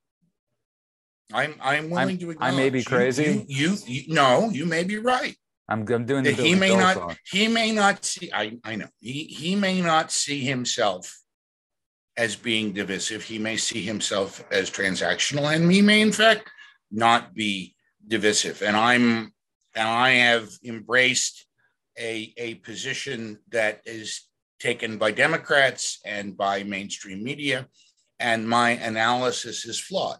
I'm 1.33 1.55
i'm 1.61 1.91
willing 1.91 2.11
I'm, 2.11 2.19
to 2.19 2.31
acknowledge 2.31 2.55
i 2.55 2.57
may 2.57 2.71
be 2.71 2.85
crazy. 2.85 3.45
you, 3.49 3.73
you, 3.73 3.77
you, 3.87 4.15
no 4.15 4.51
you 4.51 4.67
may 4.67 4.85
be 4.85 4.99
right. 4.99 5.37
I'm, 5.69 5.81
I'm 5.91 6.05
doing 6.05 6.25
the 6.25 6.33
he 6.33 6.55
may 6.55 6.75
not 6.75 6.97
song. 6.97 7.17
he 7.31 7.49
may 7.49 7.73
not 7.73 8.05
see 8.05 8.31
i 8.33 8.59
i 8.65 8.77
know. 8.77 8.89
He 9.01 9.25
he 9.25 9.57
may 9.57 9.81
not 9.81 10.13
see 10.13 10.41
himself 10.41 11.19
as 12.19 12.37
being 12.37 12.73
divisive. 12.73 13.23
He 13.23 13.39
may 13.39 13.57
see 13.57 13.83
himself 13.83 14.45
as 14.51 14.71
transactional 14.71 15.55
and 15.55 15.71
he 15.73 15.81
may 15.81 16.01
in 16.03 16.13
fact 16.13 16.51
not 16.91 17.35
be 17.35 17.75
divisive. 18.07 18.63
And 18.63 18.77
i'm 18.77 19.33
and 19.75 19.89
I 19.89 20.11
have 20.11 20.49
embraced 20.65 21.47
a, 21.99 22.33
a 22.37 22.55
position 22.57 23.39
that 23.51 23.81
is 23.85 24.23
taken 24.61 24.97
by 24.97 25.11
Democrats 25.11 25.99
and 26.05 26.37
by 26.37 26.63
mainstream 26.63 27.23
media, 27.23 27.67
and 28.21 28.49
my 28.49 28.71
analysis 28.71 29.65
is 29.67 29.79
flawed. 29.79 30.19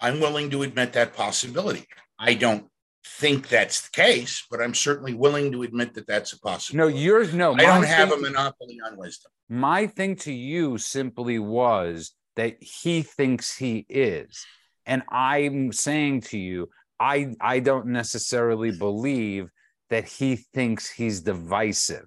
I'm 0.00 0.20
willing 0.20 0.50
to 0.50 0.62
admit 0.62 0.92
that 0.94 1.14
possibility. 1.14 1.86
I 2.18 2.34
don't 2.34 2.66
think 3.06 3.48
that's 3.48 3.82
the 3.82 3.90
case, 3.90 4.46
but 4.50 4.60
I'm 4.60 4.74
certainly 4.74 5.14
willing 5.14 5.52
to 5.52 5.62
admit 5.62 5.94
that 5.94 6.06
that's 6.06 6.32
a 6.32 6.40
possibility. 6.40 6.94
No, 6.94 6.98
yours, 6.98 7.34
no. 7.34 7.52
I 7.52 7.62
don't 7.62 7.84
have 7.84 8.12
a 8.12 8.16
monopoly 8.16 8.80
on 8.84 8.96
wisdom. 8.96 9.30
My 9.48 9.86
thing 9.86 10.16
to 10.16 10.32
you 10.32 10.78
simply 10.78 11.38
was 11.38 12.12
that 12.36 12.62
he 12.62 13.02
thinks 13.02 13.56
he 13.56 13.84
is. 13.88 14.44
And 14.86 15.02
I'm 15.08 15.72
saying 15.72 16.22
to 16.22 16.38
you, 16.38 16.70
I 16.98 17.34
I 17.40 17.60
don't 17.60 17.86
necessarily 17.86 18.70
believe 18.70 19.50
that 19.90 20.04
he 20.08 20.36
thinks 20.36 20.90
he's 20.90 21.20
divisive. 21.20 22.06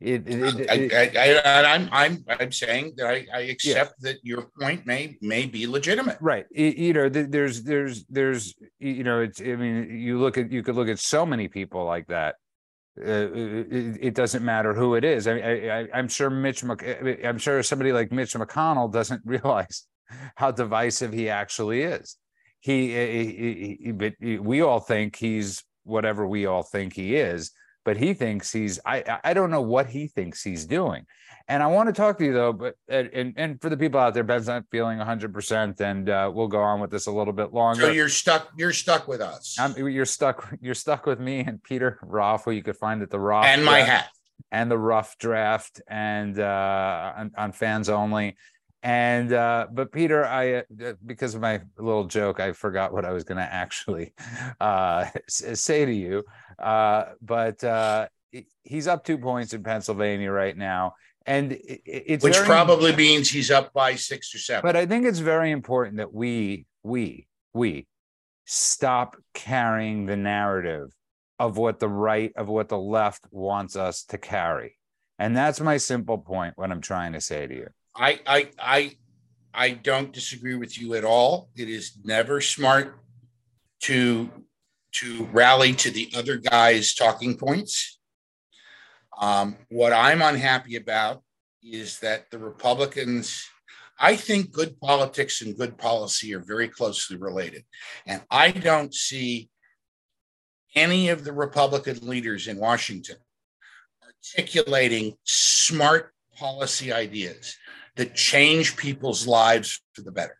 It, 0.00 0.26
it, 0.26 0.60
it, 0.68 1.16
I, 1.16 1.74
am 1.74 1.88
I'm 1.92 2.24
I'm 2.28 2.50
saying 2.50 2.94
that 2.96 3.06
I, 3.06 3.26
I 3.32 3.40
accept 3.42 3.94
yeah. 4.00 4.10
that 4.10 4.18
your 4.24 4.48
point 4.58 4.84
may 4.84 5.16
may 5.20 5.46
be 5.46 5.66
legitimate. 5.66 6.18
Right. 6.20 6.44
you 6.50 6.92
know, 6.92 7.08
there's 7.08 7.62
there's 7.62 8.04
there's 8.06 8.54
you 8.80 9.04
know, 9.04 9.20
it's 9.20 9.40
I 9.40 9.54
mean, 9.54 9.96
you 10.00 10.18
look 10.18 10.38
at 10.38 10.50
you 10.50 10.64
could 10.64 10.74
look 10.74 10.88
at 10.88 10.98
so 10.98 11.24
many 11.24 11.46
people 11.46 11.84
like 11.84 12.08
that. 12.08 12.34
uh, 12.98 13.30
it, 13.32 13.98
it, 14.00 14.14
doesn't 14.14 14.44
matter 14.44 14.74
who 14.74 14.96
it 14.96 15.04
is. 15.04 15.26
I, 15.28 15.38
I, 15.38 15.98
am 15.98 16.08
sure 16.08 16.28
Mitch, 16.28 16.64
Mc, 16.64 16.82
I'm 17.24 17.38
sure 17.38 17.62
somebody 17.62 17.92
like 17.92 18.12
Mitch 18.12 18.34
McConnell 18.34 18.92
doesn't 18.92 19.22
realize 19.24 19.86
how 20.36 20.50
divisive 20.50 21.12
he 21.12 21.28
actually 21.30 21.82
is. 21.82 22.18
He, 22.62 22.92
he, 22.92 23.78
he, 23.82 23.92
but 23.92 24.14
we 24.20 24.62
all 24.62 24.78
think 24.78 25.16
he's 25.16 25.64
whatever 25.82 26.26
we 26.26 26.46
all 26.46 26.62
think 26.62 26.94
he 26.94 27.16
is, 27.16 27.50
but 27.84 27.96
he 27.96 28.14
thinks 28.14 28.52
he's. 28.52 28.78
I, 28.86 29.18
I 29.24 29.34
don't 29.34 29.50
know 29.50 29.60
what 29.60 29.88
he 29.88 30.06
thinks 30.06 30.44
he's 30.44 30.64
doing. 30.64 31.06
And 31.48 31.60
I 31.60 31.66
want 31.66 31.88
to 31.88 31.92
talk 31.92 32.18
to 32.18 32.24
you 32.24 32.32
though, 32.32 32.52
but 32.52 32.76
and 32.88 33.34
and 33.36 33.60
for 33.60 33.68
the 33.68 33.76
people 33.76 33.98
out 33.98 34.14
there, 34.14 34.22
Ben's 34.22 34.46
not 34.46 34.64
feeling 34.70 34.98
100, 34.98 35.34
percent 35.34 35.80
and 35.80 36.08
uh, 36.08 36.30
we'll 36.32 36.46
go 36.46 36.60
on 36.60 36.80
with 36.80 36.92
this 36.92 37.08
a 37.08 37.10
little 37.10 37.32
bit 37.32 37.52
longer. 37.52 37.82
So 37.82 37.90
you're 37.90 38.08
stuck. 38.08 38.52
You're 38.56 38.72
stuck 38.72 39.08
with 39.08 39.20
us. 39.20 39.56
I'm, 39.58 39.76
you're 39.76 40.06
stuck. 40.06 40.54
You're 40.60 40.76
stuck 40.76 41.04
with 41.04 41.18
me 41.18 41.40
and 41.40 41.60
Peter 41.60 41.98
Roff, 42.00 42.44
who 42.44 42.52
you 42.52 42.62
could 42.62 42.76
find 42.76 43.02
at 43.02 43.10
the 43.10 43.18
Roff 43.18 43.44
and 43.44 43.64
my 43.64 43.80
hat 43.80 44.08
and 44.52 44.70
the 44.70 44.78
Roff 44.78 45.18
Draft 45.18 45.80
and 45.88 46.38
uh, 46.38 47.12
on, 47.16 47.32
on 47.36 47.52
fans 47.52 47.88
only. 47.88 48.36
And 48.82 49.32
uh, 49.32 49.68
but 49.72 49.92
Peter, 49.92 50.24
I 50.24 50.54
uh, 50.54 50.94
because 51.06 51.34
of 51.34 51.40
my 51.40 51.60
little 51.78 52.04
joke, 52.04 52.40
I 52.40 52.52
forgot 52.52 52.92
what 52.92 53.04
I 53.04 53.12
was 53.12 53.22
going 53.22 53.38
to 53.38 53.42
actually 53.42 54.12
uh, 54.60 55.06
say 55.28 55.84
to 55.84 55.92
you. 55.92 56.24
Uh, 56.58 57.04
but 57.20 57.62
uh, 57.62 58.08
he's 58.62 58.88
up 58.88 59.04
two 59.04 59.18
points 59.18 59.52
in 59.52 59.62
Pennsylvania 59.62 60.30
right 60.30 60.56
now 60.56 60.94
and 61.26 61.56
it's 61.64 62.24
which 62.24 62.36
probably 62.38 62.94
means 62.94 63.30
he's 63.30 63.50
up 63.50 63.72
by 63.72 63.94
six 63.94 64.34
or 64.34 64.38
seven. 64.38 64.62
But 64.62 64.76
I 64.76 64.86
think 64.86 65.06
it's 65.06 65.20
very 65.20 65.50
important 65.50 65.98
that 65.98 66.12
we 66.12 66.66
we 66.82 67.26
we 67.52 67.86
stop 68.44 69.16
carrying 69.34 70.06
the 70.06 70.16
narrative 70.16 70.90
of 71.38 71.56
what 71.56 71.78
the 71.78 71.88
right 71.88 72.32
of 72.36 72.48
what 72.48 72.68
the 72.68 72.78
left 72.78 73.24
wants 73.30 73.76
us 73.76 74.04
to 74.04 74.18
carry, 74.18 74.78
and 75.18 75.36
that's 75.36 75.60
my 75.60 75.76
simple 75.76 76.18
point. 76.18 76.54
What 76.56 76.70
I'm 76.70 76.80
trying 76.80 77.12
to 77.12 77.20
say 77.20 77.46
to 77.46 77.54
you. 77.54 77.68
I 77.94 78.20
I 78.26 78.50
I 78.58 78.96
I 79.54 79.70
don't 79.70 80.12
disagree 80.12 80.54
with 80.54 80.80
you 80.80 80.94
at 80.94 81.04
all. 81.04 81.50
It 81.56 81.68
is 81.68 81.92
never 82.04 82.40
smart 82.40 82.98
to 83.82 84.30
to 84.92 85.24
rally 85.32 85.72
to 85.72 85.90
the 85.90 86.10
other 86.14 86.36
guy's 86.36 86.94
talking 86.94 87.36
points. 87.36 87.98
Um, 89.18 89.56
what 89.68 89.92
I'm 89.92 90.22
unhappy 90.22 90.76
about 90.76 91.22
is 91.62 92.00
that 92.00 92.30
the 92.30 92.38
Republicans, 92.38 93.44
I 93.98 94.16
think 94.16 94.52
good 94.52 94.78
politics 94.80 95.42
and 95.42 95.56
good 95.56 95.78
policy 95.78 96.34
are 96.34 96.40
very 96.40 96.68
closely 96.68 97.16
related. 97.16 97.64
And 98.06 98.22
I 98.30 98.50
don't 98.50 98.92
see 98.92 99.48
any 100.74 101.08
of 101.10 101.24
the 101.24 101.32
Republican 101.32 101.98
leaders 102.02 102.48
in 102.48 102.58
Washington 102.58 103.16
articulating 104.36 105.14
smart 105.24 106.12
policy 106.36 106.92
ideas 106.92 107.56
that 107.96 108.14
change 108.14 108.76
people's 108.76 109.26
lives 109.26 109.82
for 109.92 110.02
the 110.02 110.12
better. 110.12 110.36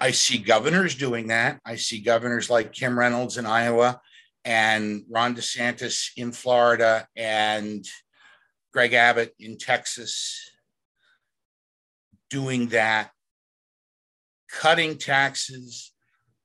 I 0.00 0.10
see 0.10 0.38
governors 0.38 0.94
doing 0.94 1.28
that. 1.28 1.60
I 1.64 1.76
see 1.76 2.00
governors 2.00 2.50
like 2.50 2.72
Kim 2.72 2.98
Reynolds 2.98 3.38
in 3.38 3.46
Iowa 3.46 4.00
and 4.44 5.04
Ron 5.08 5.34
DeSantis 5.34 6.10
in 6.16 6.32
Florida 6.32 7.08
and 7.16 7.84
Greg 8.72 8.92
Abbott 8.92 9.34
in 9.38 9.56
Texas 9.56 10.50
doing 12.28 12.68
that, 12.68 13.10
cutting 14.50 14.98
taxes, 14.98 15.92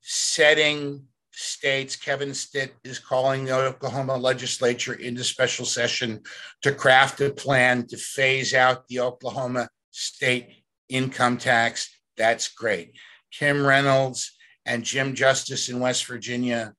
setting 0.01 1.05
states. 1.31 1.95
Kevin 1.95 2.33
Stitt 2.33 2.75
is 2.83 2.99
calling 2.99 3.45
the 3.45 3.55
Oklahoma 3.55 4.15
legislature 4.15 4.93
into 4.93 5.23
special 5.23 5.65
session 5.65 6.21
to 6.61 6.71
craft 6.71 7.21
a 7.21 7.29
plan 7.29 7.87
to 7.87 7.97
phase 7.97 8.53
out 8.53 8.87
the 8.87 8.99
Oklahoma 8.99 9.67
state 9.91 10.63
income 10.87 11.37
tax. 11.37 11.89
That's 12.17 12.47
great. 12.49 12.93
Kim 13.31 13.65
Reynolds 13.65 14.37
and 14.65 14.83
Jim 14.83 15.15
Justice 15.15 15.69
in 15.69 15.79
West 15.79 16.05
Virginia 16.05 16.73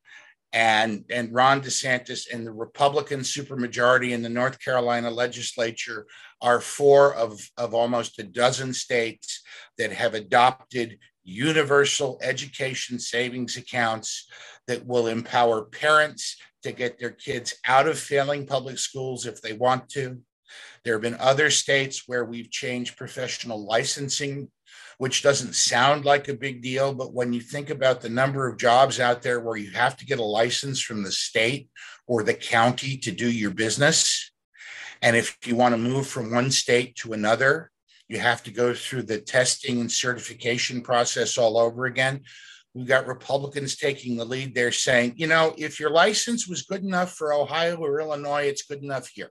and 0.52 1.04
and 1.10 1.32
Ron 1.32 1.60
DeSantis 1.60 2.32
and 2.32 2.44
the 2.44 2.52
Republican 2.52 3.20
supermajority 3.20 4.10
in 4.10 4.22
the 4.22 4.28
North 4.28 4.58
Carolina 4.58 5.10
legislature 5.10 6.06
are 6.42 6.60
four 6.60 7.14
of, 7.14 7.40
of 7.56 7.74
almost 7.74 8.18
a 8.18 8.24
dozen 8.24 8.72
states 8.72 9.42
that 9.78 9.92
have 9.92 10.14
adopted 10.14 10.98
universal 11.22 12.18
education 12.22 12.98
savings 12.98 13.56
accounts 13.56 14.28
that 14.66 14.84
will 14.86 15.06
empower 15.06 15.64
parents 15.64 16.36
to 16.62 16.72
get 16.72 16.98
their 16.98 17.10
kids 17.10 17.54
out 17.66 17.86
of 17.86 17.98
failing 17.98 18.46
public 18.46 18.78
schools 18.78 19.26
if 19.26 19.40
they 19.40 19.52
want 19.52 19.88
to. 19.90 20.18
There 20.84 20.94
have 20.94 21.02
been 21.02 21.16
other 21.18 21.50
states 21.50 22.04
where 22.06 22.24
we've 22.24 22.50
changed 22.50 22.96
professional 22.96 23.64
licensing 23.64 24.50
which 25.00 25.22
doesn't 25.22 25.54
sound 25.54 26.04
like 26.04 26.28
a 26.28 26.34
big 26.34 26.60
deal. 26.60 26.92
But 26.92 27.14
when 27.14 27.32
you 27.32 27.40
think 27.40 27.70
about 27.70 28.02
the 28.02 28.10
number 28.10 28.46
of 28.46 28.58
jobs 28.58 29.00
out 29.00 29.22
there 29.22 29.40
where 29.40 29.56
you 29.56 29.70
have 29.70 29.96
to 29.96 30.04
get 30.04 30.18
a 30.18 30.22
license 30.22 30.78
from 30.78 31.02
the 31.02 31.10
state 31.10 31.70
or 32.06 32.22
the 32.22 32.34
county 32.34 32.98
to 32.98 33.10
do 33.10 33.30
your 33.30 33.50
business, 33.50 34.30
and 35.00 35.16
if 35.16 35.38
you 35.46 35.56
want 35.56 35.72
to 35.72 35.78
move 35.78 36.06
from 36.06 36.30
one 36.30 36.50
state 36.50 36.96
to 36.96 37.14
another, 37.14 37.70
you 38.08 38.18
have 38.18 38.42
to 38.42 38.50
go 38.50 38.74
through 38.74 39.04
the 39.04 39.18
testing 39.18 39.80
and 39.80 39.90
certification 39.90 40.82
process 40.82 41.38
all 41.38 41.56
over 41.56 41.86
again. 41.86 42.20
We've 42.74 42.86
got 42.86 43.06
Republicans 43.06 43.76
taking 43.76 44.18
the 44.18 44.26
lead. 44.26 44.54
They're 44.54 44.70
saying, 44.70 45.14
you 45.16 45.28
know, 45.28 45.54
if 45.56 45.80
your 45.80 45.88
license 45.90 46.46
was 46.46 46.60
good 46.60 46.84
enough 46.84 47.14
for 47.14 47.32
Ohio 47.32 47.76
or 47.76 48.02
Illinois, 48.02 48.42
it's 48.42 48.64
good 48.64 48.82
enough 48.82 49.08
here. 49.08 49.30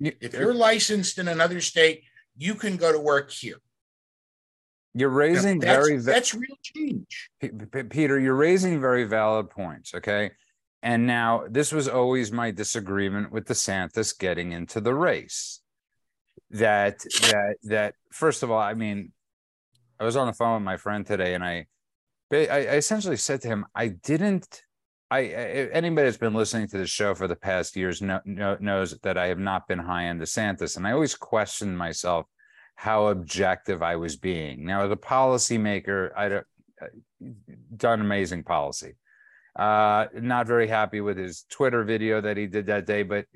If 0.00 0.34
you're 0.34 0.54
licensed 0.54 1.18
in 1.18 1.28
another 1.28 1.60
state, 1.60 2.02
you 2.36 2.54
can 2.54 2.76
go 2.76 2.92
to 2.92 2.98
work 2.98 3.30
here. 3.30 3.56
You're 4.94 5.10
raising 5.10 5.58
that's, 5.58 5.86
very 5.86 5.98
that's 5.98 6.34
real 6.34 6.56
change. 6.62 7.30
Peter, 7.90 8.18
you're 8.18 8.36
raising 8.36 8.80
very 8.80 9.04
valid 9.04 9.50
points, 9.50 9.94
okay? 9.94 10.30
And 10.82 11.06
now 11.06 11.46
this 11.50 11.72
was 11.72 11.88
always 11.88 12.30
my 12.30 12.50
disagreement 12.50 13.32
with 13.32 13.46
DeSantis 13.46 14.16
getting 14.16 14.52
into 14.52 14.80
the 14.80 14.94
race. 14.94 15.60
That 16.50 17.00
that 17.00 17.56
that 17.64 17.94
first 18.12 18.42
of 18.42 18.50
all, 18.50 18.60
I 18.60 18.74
mean, 18.74 19.10
I 19.98 20.04
was 20.04 20.16
on 20.16 20.26
the 20.26 20.32
phone 20.32 20.54
with 20.54 20.62
my 20.62 20.76
friend 20.76 21.04
today, 21.04 21.34
and 21.34 21.42
I 21.42 21.66
I, 22.32 22.76
essentially 22.76 23.16
said 23.16 23.40
to 23.42 23.48
him, 23.48 23.66
I 23.74 23.88
didn't. 23.88 24.62
I, 25.10 25.22
anybody 25.72 26.06
that's 26.06 26.16
been 26.16 26.34
listening 26.34 26.68
to 26.68 26.78
the 26.78 26.86
show 26.86 27.14
for 27.14 27.28
the 27.28 27.36
past 27.36 27.76
years 27.76 28.02
know, 28.02 28.20
know, 28.24 28.56
knows 28.58 28.98
that 29.02 29.18
I 29.18 29.26
have 29.26 29.38
not 29.38 29.68
been 29.68 29.78
high 29.78 30.08
on 30.08 30.18
DeSantis, 30.18 30.76
and 30.76 30.86
I 30.86 30.92
always 30.92 31.14
question 31.14 31.76
myself 31.76 32.26
how 32.76 33.06
objective 33.08 33.82
I 33.82 33.96
was 33.96 34.16
being. 34.16 34.64
Now, 34.64 34.84
as 34.84 34.90
a 34.90 34.96
policymaker, 34.96 36.10
I 36.16 36.22
have 36.24 36.44
uh, 36.82 36.86
done 37.76 38.00
amazing 38.00 38.44
policy. 38.44 38.96
Uh, 39.56 40.06
not 40.14 40.46
very 40.46 40.66
happy 40.66 41.00
with 41.00 41.16
his 41.16 41.44
Twitter 41.48 41.84
video 41.84 42.20
that 42.20 42.36
he 42.36 42.46
did 42.46 42.66
that 42.66 42.86
day, 42.86 43.04
but 43.04 43.26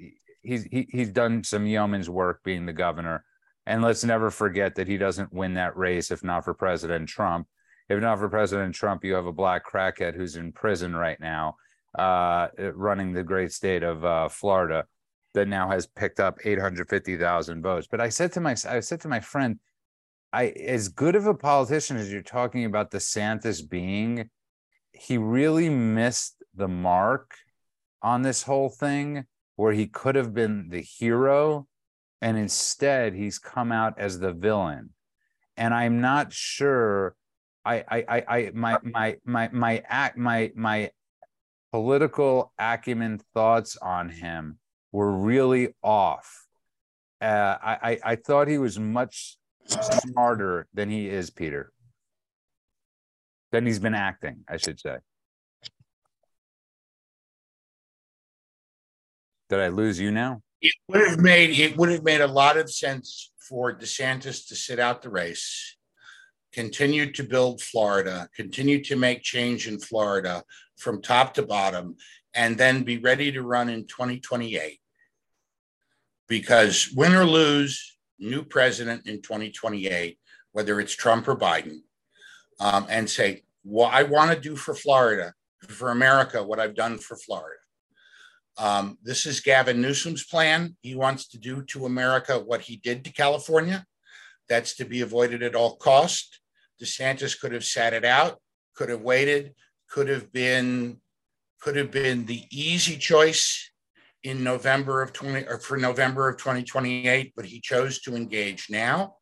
he's 0.43 0.65
he, 0.65 0.89
he's 0.91 1.11
done 1.11 1.45
some 1.45 1.67
yeoman's 1.67 2.11
work 2.11 2.41
being 2.43 2.67
the 2.67 2.73
governor. 2.73 3.25
And 3.67 3.83
let's 3.83 4.03
never 4.03 4.31
forget 4.31 4.75
that 4.77 4.89
he 4.89 4.97
doesn't 4.97 5.33
win 5.33 5.55
that 5.55 5.77
race 5.77 6.11
if 6.11 6.25
not 6.25 6.45
for 6.45 6.55
President 6.55 7.09
Trump. 7.09 7.47
If 7.89 8.01
not 8.01 8.19
for 8.19 8.29
President 8.29 8.75
Trump, 8.75 9.05
you 9.05 9.15
have 9.15 9.27
a 9.27 9.33
black 9.33 9.63
crackhead 9.67 10.15
who's 10.15 10.37
in 10.37 10.53
prison 10.53 10.95
right 10.95 11.19
now, 11.19 11.57
uh, 11.99 12.49
running 12.75 13.13
the 13.13 13.23
great 13.23 13.53
state 13.53 13.83
of 13.83 14.05
uh, 14.05 14.29
Florida 14.29 14.85
that 15.35 15.49
now 15.49 15.71
has 15.71 15.87
picked 15.87 16.21
up 16.21 16.39
850,000 16.45 17.63
votes. 17.63 17.87
But 17.91 18.01
I 18.01 18.09
said 18.09 18.33
to 18.33 18.41
my 18.41 18.53
I 18.69 18.81
said 18.81 19.01
to 19.03 19.09
my 19.09 19.21
friend, 19.21 19.59
I 20.33 20.49
as 20.49 20.89
good 20.89 21.17
of 21.17 21.27
a 21.27 21.35
politician 21.35 21.97
as 21.97 22.13
you're 22.13 22.23
talking 22.23 22.65
about 22.65 22.91
DeSantis 22.91 23.67
being, 23.67 24.29
he 24.93 25.17
really 25.17 25.71
missed 25.71 26.43
the 26.55 26.69
mark 26.69 27.37
on 28.03 28.23
this 28.23 28.43
whole 28.43 28.69
thing 28.69 29.25
where 29.57 29.73
he 29.73 29.87
could 29.87 30.15
have 30.15 30.35
been 30.35 30.69
the 30.69 30.83
hero 30.83 31.67
and 32.21 32.37
instead 32.37 33.15
he's 33.15 33.39
come 33.39 33.73
out 33.73 33.99
as 33.99 34.19
the 34.19 34.33
villain. 34.33 34.91
And 35.57 35.73
I'm 35.75 36.01
not 36.01 36.33
sure 36.33 37.17
I 37.69 38.05
I, 38.09 38.25
I 38.29 38.51
my 38.55 38.79
my 38.83 39.17
my 39.25 39.49
my 39.53 39.83
act 39.87 40.17
my 40.17 40.53
my 40.55 40.91
political 41.73 42.53
acumen 42.59 43.21
thoughts 43.35 43.77
on 43.77 44.09
him 44.09 44.59
were 44.93 45.13
really 45.13 45.75
off. 45.83 46.47
Uh, 47.21 47.57
I, 47.61 47.99
I 48.05 48.17
thought 48.17 48.49
he 48.49 48.59
was 48.59 48.79
much 48.79 49.37
smarter 49.67 50.67
than 50.73 50.89
he 50.89 51.09
is, 51.09 51.31
Peter. 51.31 51.73
Than 53.51 53.67
he's 53.67 53.81
been 53.81 53.95
acting, 53.95 54.45
I 54.49 54.57
should 54.57 54.79
say. 54.79 54.99
Did 59.49 59.61
I 59.61 59.69
lose 59.69 59.99
you 59.99 60.11
now? 60.11 60.43
It 60.61 60.75
would 60.89 61.09
have 61.09 61.19
made 61.19 61.59
it 61.59 61.77
would 61.77 61.91
have 61.91 62.05
made 62.05 62.21
a 62.21 62.27
lot 62.27 62.57
of 62.57 62.71
sense 62.71 63.33
for 63.49 63.77
DeSantis 63.77 64.47
to 64.49 64.55
sit 64.55 64.79
out 64.79 65.03
the 65.03 65.09
race, 65.09 65.78
continue 66.53 67.13
to 67.13 67.23
build 67.23 67.61
Florida, 67.61 68.29
continue 68.35 68.83
to 68.85 68.97
make 68.97 69.23
change 69.23 69.69
in 69.69 69.79
Florida 69.79 70.43
from 70.77 71.03
top 71.03 71.35
to 71.35 71.43
bottom, 71.43 71.97
and 72.35 72.57
then 72.57 72.85
be 72.85 72.99
ready 72.99 73.33
to 73.33 73.43
run 73.43 73.69
in 73.69 73.87
2028 73.87 74.81
Because 76.29 76.91
win 76.95 77.15
or 77.15 77.25
lose, 77.25 77.97
new 78.19 78.43
president 78.43 79.07
in 79.07 79.23
2028, 79.23 80.19
whether 80.53 80.81
it's 80.81 80.95
Trump 80.95 81.29
or 81.29 81.37
Biden, 81.37 81.81
um, 82.61 82.87
and 82.89 83.09
say, 83.09 83.43
what 83.63 83.93
I 83.93 84.03
want 84.03 84.33
to 84.33 84.41
do 84.41 84.57
for 84.57 84.75
Florida, 84.75 85.35
for 85.69 85.91
America, 85.91 86.43
what 86.43 86.61
I've 86.61 86.75
done 86.75 86.99
for 86.99 87.17
Florida. 87.17 87.61
Um, 88.57 88.99
this 89.03 89.25
is 89.25 89.41
Gavin 89.41 89.81
Newsom's 89.81 90.25
plan. 90.25 90.77
He 90.81 90.97
wants 90.97 91.29
to 91.29 91.39
do 91.39 91.63
to 91.67 91.87
America 91.87 92.39
what 92.39 92.63
he 92.63 92.77
did 92.77 93.05
to 93.05 93.13
California. 93.13 93.87
That's 94.49 94.75
to 94.77 94.85
be 94.85 95.01
avoided 95.01 95.43
at 95.43 95.55
all 95.55 95.77
cost. 95.77 96.41
DeSantis 96.83 97.39
could 97.39 97.53
have 97.53 97.65
sat 97.65 97.93
it 97.93 98.05
out, 98.05 98.39
could 98.75 98.89
have 98.89 99.03
waited, 99.03 99.55
could 99.89 100.09
have 100.09 100.33
been 100.33 101.01
could 101.61 101.75
have 101.75 101.91
been 101.91 102.25
the 102.27 102.45
easy 102.53 102.97
choice 102.97 103.71
in 104.23 104.45
November 104.45 105.03
of 105.03 105.13
20 105.13 105.47
or 105.49 105.59
for 105.59 105.77
November 105.77 106.29
of 106.29 106.37
2028, 106.37 107.33
but 107.35 107.45
he 107.45 107.61
chose 107.61 108.01
to 108.03 108.15
engage 108.15 108.69
now. 108.71 109.17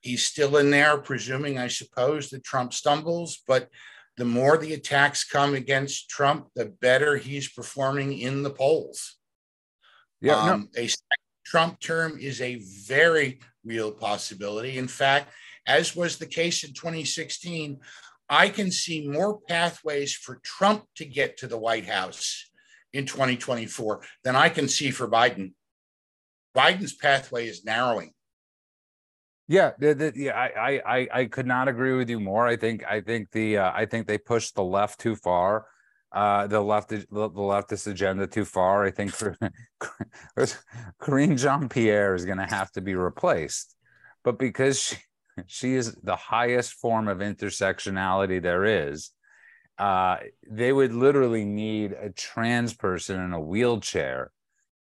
He's 0.00 0.24
still 0.24 0.58
in 0.58 0.70
there, 0.70 0.98
presuming, 0.98 1.58
I 1.58 1.68
suppose, 1.68 2.30
that 2.30 2.44
Trump 2.44 2.74
stumbles, 2.74 3.42
but 3.46 3.68
the 4.16 4.24
more 4.24 4.56
the 4.56 4.74
attacks 4.74 5.24
come 5.24 5.54
against 5.54 6.08
Trump, 6.08 6.48
the 6.54 6.66
better 6.66 7.16
he's 7.16 7.48
performing 7.50 8.18
in 8.18 8.42
the 8.42 8.50
polls. 8.50 9.16
Yeah, 10.20 10.36
um, 10.36 10.68
no. 10.76 10.82
a 10.82 10.88
Trump 11.44 11.80
term 11.80 12.18
is 12.20 12.40
a 12.40 12.60
very 12.86 13.40
real 13.64 13.92
possibility. 13.92 14.78
In 14.78 14.88
fact, 14.88 15.30
as 15.66 15.96
was 15.96 16.18
the 16.18 16.26
case 16.26 16.64
in 16.64 16.72
2016, 16.72 17.80
I 18.28 18.48
can 18.48 18.70
see 18.70 19.06
more 19.06 19.40
pathways 19.48 20.14
for 20.14 20.40
Trump 20.42 20.84
to 20.96 21.04
get 21.04 21.36
to 21.38 21.46
the 21.46 21.58
White 21.58 21.86
House 21.86 22.50
in 22.92 23.06
2024 23.06 24.02
than 24.22 24.36
I 24.36 24.48
can 24.48 24.68
see 24.68 24.90
for 24.90 25.08
Biden. 25.08 25.52
Biden's 26.56 26.94
pathway 26.94 27.48
is 27.48 27.64
narrowing. 27.64 28.12
Yeah, 29.46 29.72
the, 29.78 29.94
the, 29.94 30.12
yeah, 30.14 30.32
I, 30.32 30.80
I, 30.86 31.08
I 31.12 31.24
could 31.26 31.46
not 31.46 31.68
agree 31.68 31.94
with 31.94 32.08
you 32.08 32.18
more. 32.18 32.46
I 32.46 32.56
think, 32.56 32.82
I 32.88 33.02
think 33.02 33.30
the, 33.30 33.58
uh, 33.58 33.72
I 33.74 33.84
think 33.84 34.06
they 34.06 34.16
pushed 34.16 34.54
the 34.54 34.64
left 34.64 35.00
too 35.00 35.16
far, 35.16 35.66
uh, 36.14 36.46
the 36.46 36.60
left, 36.60 36.90
the, 36.90 37.04
leftist 37.10 37.88
agenda 37.88 38.26
too 38.26 38.44
far. 38.44 38.84
I 38.84 38.92
think 38.92 39.10
for 39.10 39.36
Karine 41.02 41.36
Jean 41.36 41.68
Pierre 41.68 42.14
is 42.14 42.24
going 42.24 42.38
to 42.38 42.46
have 42.46 42.70
to 42.72 42.80
be 42.80 42.94
replaced, 42.94 43.74
but 44.22 44.38
because 44.38 44.80
she, 44.80 44.96
she 45.46 45.74
is 45.74 45.96
the 45.96 46.14
highest 46.14 46.74
form 46.74 47.08
of 47.08 47.18
intersectionality 47.18 48.40
there 48.40 48.64
is, 48.64 49.10
uh, 49.78 50.18
they 50.48 50.72
would 50.72 50.92
literally 50.92 51.44
need 51.44 51.92
a 51.92 52.10
trans 52.10 52.72
person 52.74 53.20
in 53.20 53.32
a 53.32 53.40
wheelchair 53.40 54.30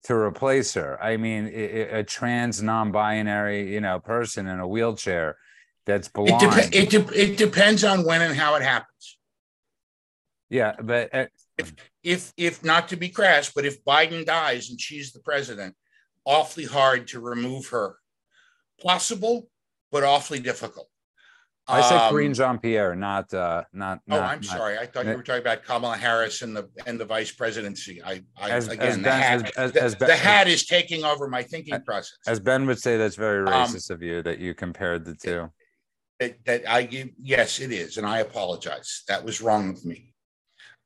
to 0.03 0.13
replace 0.13 0.75
her. 0.75 1.01
I 1.01 1.17
mean, 1.17 1.47
a, 1.51 1.99
a 1.99 2.03
trans 2.03 2.61
non-binary, 2.61 3.73
you 3.73 3.81
know, 3.81 3.99
person 3.99 4.45
in 4.45 4.59
a 4.59 4.67
wheelchair 4.67 5.37
that's 5.87 6.09
blind. 6.09 6.43
It, 6.43 6.75
it, 6.75 6.89
de- 6.91 7.19
it 7.19 7.37
depends 7.37 7.83
on 7.83 8.05
when 8.05 8.21
and 8.21 8.35
how 8.35 8.53
it 8.53 8.61
happens. 8.61 9.17
Yeah, 10.49 10.73
but 10.81 11.13
uh, 11.13 11.25
if 11.57 11.73
if 12.03 12.33
if 12.37 12.63
not 12.63 12.89
to 12.89 12.95
be 12.95 13.09
crass, 13.09 13.51
but 13.53 13.65
if 13.65 13.83
Biden 13.83 14.25
dies 14.25 14.69
and 14.69 14.79
she's 14.79 15.11
the 15.11 15.21
president, 15.21 15.75
awfully 16.25 16.65
hard 16.65 17.07
to 17.07 17.19
remove 17.19 17.67
her. 17.69 17.97
Possible, 18.81 19.47
but 19.91 20.03
awfully 20.03 20.39
difficult. 20.39 20.89
I 21.65 21.81
said 21.81 21.97
um, 21.97 22.13
Karine 22.13 22.33
Jean 22.33 22.59
Pierre, 22.59 22.93
not 22.93 23.33
uh, 23.33 23.63
not. 23.71 24.01
Oh, 24.09 24.17
not, 24.17 24.21
I'm 24.23 24.41
not, 24.41 24.45
sorry. 24.45 24.77
I 24.77 24.85
thought 24.85 25.05
you 25.05 25.15
were 25.15 25.23
talking 25.23 25.41
about 25.41 25.63
Kamala 25.63 25.95
Harris 25.95 26.41
and 26.41 26.55
the 26.55 26.69
and 26.85 26.99
the 26.99 27.05
vice 27.05 27.31
presidency. 27.31 28.03
I, 28.03 28.21
I 28.37 28.49
as, 28.49 28.67
again 28.67 28.87
as 28.87 28.97
the, 28.97 29.03
ben, 29.03 29.21
hat, 29.21 29.51
as, 29.57 29.71
the, 29.71 29.81
as 29.81 29.95
ben, 29.95 30.09
the, 30.09 30.15
hat 30.15 30.47
is 30.49 30.65
taking 30.65 31.05
over 31.05 31.29
my 31.29 31.41
thinking 31.41 31.81
process. 31.81 32.17
As 32.27 32.41
Ben 32.41 32.65
would 32.65 32.79
say, 32.79 32.97
that's 32.97 33.15
very 33.15 33.47
um, 33.47 33.53
racist 33.53 33.91
um, 33.91 33.95
of 33.95 34.03
you 34.03 34.21
that 34.23 34.39
you 34.39 34.53
compared 34.53 35.05
the 35.05 35.15
two. 35.15 35.49
That, 36.19 36.43
that 36.45 36.69
I 36.69 37.11
yes, 37.21 37.61
it 37.61 37.71
is, 37.71 37.97
and 37.97 38.05
I 38.05 38.19
apologize. 38.19 39.03
That 39.07 39.23
was 39.23 39.41
wrong 39.41 39.69
of 39.69 39.85
me. 39.85 40.12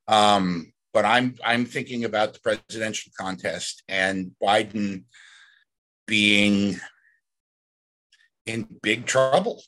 Um, 0.08 0.72
but 0.94 1.06
I'm 1.06 1.36
I'm 1.44 1.66
thinking 1.66 2.06
about 2.06 2.34
the 2.34 2.40
presidential 2.40 3.12
contest 3.20 3.84
and 3.88 4.32
Biden 4.42 5.04
being 6.08 6.80
in 8.46 8.68
big 8.82 9.06
trouble 9.06 9.62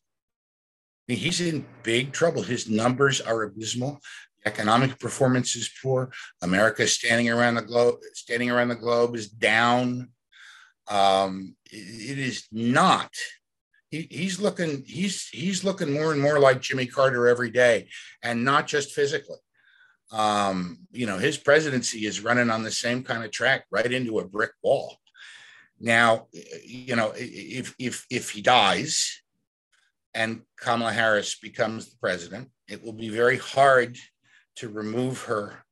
he's 1.15 1.41
in 1.41 1.65
big 1.83 2.11
trouble. 2.11 2.43
His 2.43 2.69
numbers 2.69 3.21
are 3.21 3.43
abysmal. 3.43 3.99
Economic 4.45 4.99
performance 4.99 5.55
is 5.55 5.69
poor. 5.81 6.11
America 6.41 6.87
standing 6.87 7.29
around 7.29 7.55
the 7.55 7.61
globe, 7.61 7.99
standing 8.13 8.49
around 8.49 8.69
the 8.69 8.75
globe 8.75 9.15
is 9.15 9.27
down. 9.29 10.09
Um, 10.87 11.55
it 11.71 12.17
is 12.17 12.47
not. 12.51 13.11
He, 13.89 14.07
he's 14.09 14.39
looking. 14.39 14.83
He's 14.85 15.27
he's 15.29 15.63
looking 15.63 15.91
more 15.91 16.11
and 16.11 16.21
more 16.21 16.39
like 16.39 16.61
Jimmy 16.61 16.85
Carter 16.85 17.27
every 17.27 17.49
day, 17.49 17.89
and 18.23 18.45
not 18.45 18.67
just 18.67 18.91
physically. 18.91 19.37
Um, 20.11 20.79
you 20.91 21.05
know, 21.05 21.17
his 21.17 21.37
presidency 21.37 22.05
is 22.05 22.23
running 22.23 22.49
on 22.49 22.63
the 22.63 22.71
same 22.71 23.03
kind 23.03 23.23
of 23.23 23.31
track, 23.31 23.65
right 23.71 23.91
into 23.91 24.19
a 24.19 24.27
brick 24.27 24.51
wall. 24.63 24.97
Now, 25.79 26.27
you 26.65 26.95
know, 26.95 27.13
if 27.15 27.75
if 27.79 28.05
if 28.09 28.31
he 28.31 28.41
dies, 28.41 29.21
and 30.13 30.41
Kamala 30.59 30.91
Harris 30.91 31.37
becomes 31.39 31.89
the 31.89 31.97
president, 31.97 32.49
it 32.67 32.83
will 32.83 32.93
be 32.93 33.09
very 33.09 33.37
hard 33.37 33.97
to 34.57 34.69
remove 34.69 35.23
her, 35.23 35.63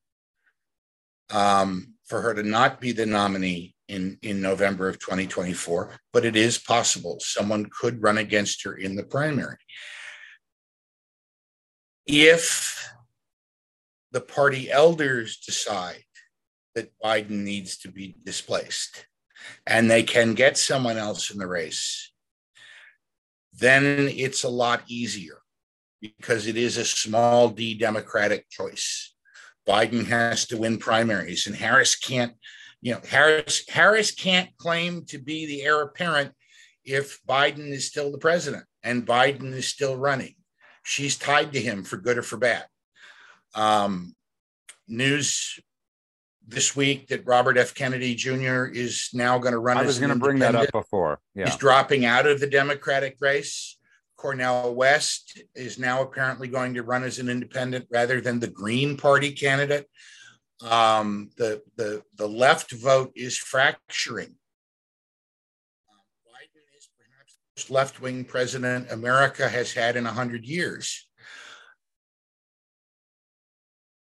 um, 1.29 1.93
for 2.05 2.21
her 2.21 2.33
to 2.33 2.43
not 2.43 2.79
be 2.79 2.91
the 2.91 3.05
nominee 3.05 3.75
in, 3.87 4.17
in 4.21 4.41
November 4.41 4.87
of 4.87 4.99
2024, 4.99 5.91
but 6.13 6.25
it 6.25 6.35
is 6.35 6.57
possible 6.57 7.17
someone 7.19 7.69
could 7.69 8.01
run 8.01 8.17
against 8.17 8.63
her 8.63 8.73
in 8.73 8.95
the 8.95 9.03
primary. 9.03 9.57
If 12.05 12.89
the 14.11 14.21
party 14.21 14.71
elders 14.71 15.37
decide 15.37 16.03
that 16.75 16.93
Biden 17.03 17.43
needs 17.43 17.77
to 17.79 17.91
be 17.91 18.15
displaced 18.23 19.07
and 19.65 19.89
they 19.89 20.03
can 20.03 20.33
get 20.33 20.57
someone 20.57 20.97
else 20.97 21.31
in 21.31 21.37
the 21.37 21.47
race, 21.47 22.11
then 23.53 24.09
it's 24.13 24.43
a 24.43 24.49
lot 24.49 24.83
easier 24.87 25.39
because 26.01 26.47
it 26.47 26.57
is 26.57 26.77
a 26.77 26.85
small 26.85 27.49
d 27.49 27.73
Democratic 27.73 28.49
choice. 28.49 29.15
Biden 29.67 30.05
has 30.05 30.45
to 30.47 30.57
win 30.57 30.77
primaries, 30.77 31.47
and 31.47 31.55
Harris 31.55 31.95
can't, 31.95 32.33
you 32.81 32.93
know, 32.93 33.01
Harris 33.09 33.67
Harris 33.67 34.11
can't 34.11 34.55
claim 34.57 35.05
to 35.05 35.17
be 35.17 35.45
the 35.45 35.63
heir 35.63 35.81
apparent 35.81 36.31
if 36.85 37.19
Biden 37.27 37.71
is 37.71 37.87
still 37.87 38.11
the 38.11 38.17
president 38.17 38.63
and 38.83 39.05
Biden 39.05 39.51
is 39.51 39.67
still 39.67 39.97
running. 39.97 40.35
She's 40.83 41.17
tied 41.17 41.51
to 41.53 41.59
him 41.59 41.83
for 41.83 41.97
good 41.97 42.17
or 42.17 42.23
for 42.23 42.37
bad. 42.37 42.65
Um, 43.55 44.15
news 44.87 45.59
this 46.47 46.75
week 46.75 47.07
that 47.07 47.25
Robert 47.25 47.57
F. 47.57 47.73
Kennedy 47.73 48.15
Jr. 48.15 48.65
is 48.65 49.09
now 49.13 49.37
going 49.37 49.51
to 49.51 49.59
run. 49.59 49.77
I 49.77 49.83
was 49.83 49.99
going 49.99 50.11
to 50.11 50.19
bring 50.19 50.39
that 50.39 50.55
up 50.55 50.71
before. 50.71 51.19
Yeah. 51.35 51.45
He's 51.45 51.57
dropping 51.57 52.05
out 52.05 52.25
of 52.25 52.39
the 52.39 52.47
Democratic 52.47 53.17
race. 53.19 53.77
Cornel 54.15 54.73
West 54.73 55.41
is 55.53 55.77
now 55.77 56.01
apparently 56.01 56.47
going 56.47 56.73
to 56.73 56.83
run 56.83 57.03
as 57.03 57.19
an 57.19 57.29
independent 57.29 57.85
rather 57.91 58.19
than 58.19 58.39
the 58.39 58.47
Green 58.47 58.97
Party 58.97 59.31
candidate. 59.31 59.87
Um, 60.67 61.29
the, 61.37 61.61
the, 61.75 62.01
the 62.15 62.27
left 62.27 62.71
vote 62.71 63.11
is 63.15 63.37
fracturing. 63.37 64.35
Biden 66.25 66.65
is 66.75 66.89
perhaps 66.97 67.35
the 67.35 67.61
most 67.61 67.69
left 67.69 68.01
wing 68.01 68.23
president 68.23 68.91
America 68.91 69.47
has 69.47 69.73
had 69.73 69.95
in 69.95 70.05
100 70.05 70.45
years. 70.45 71.06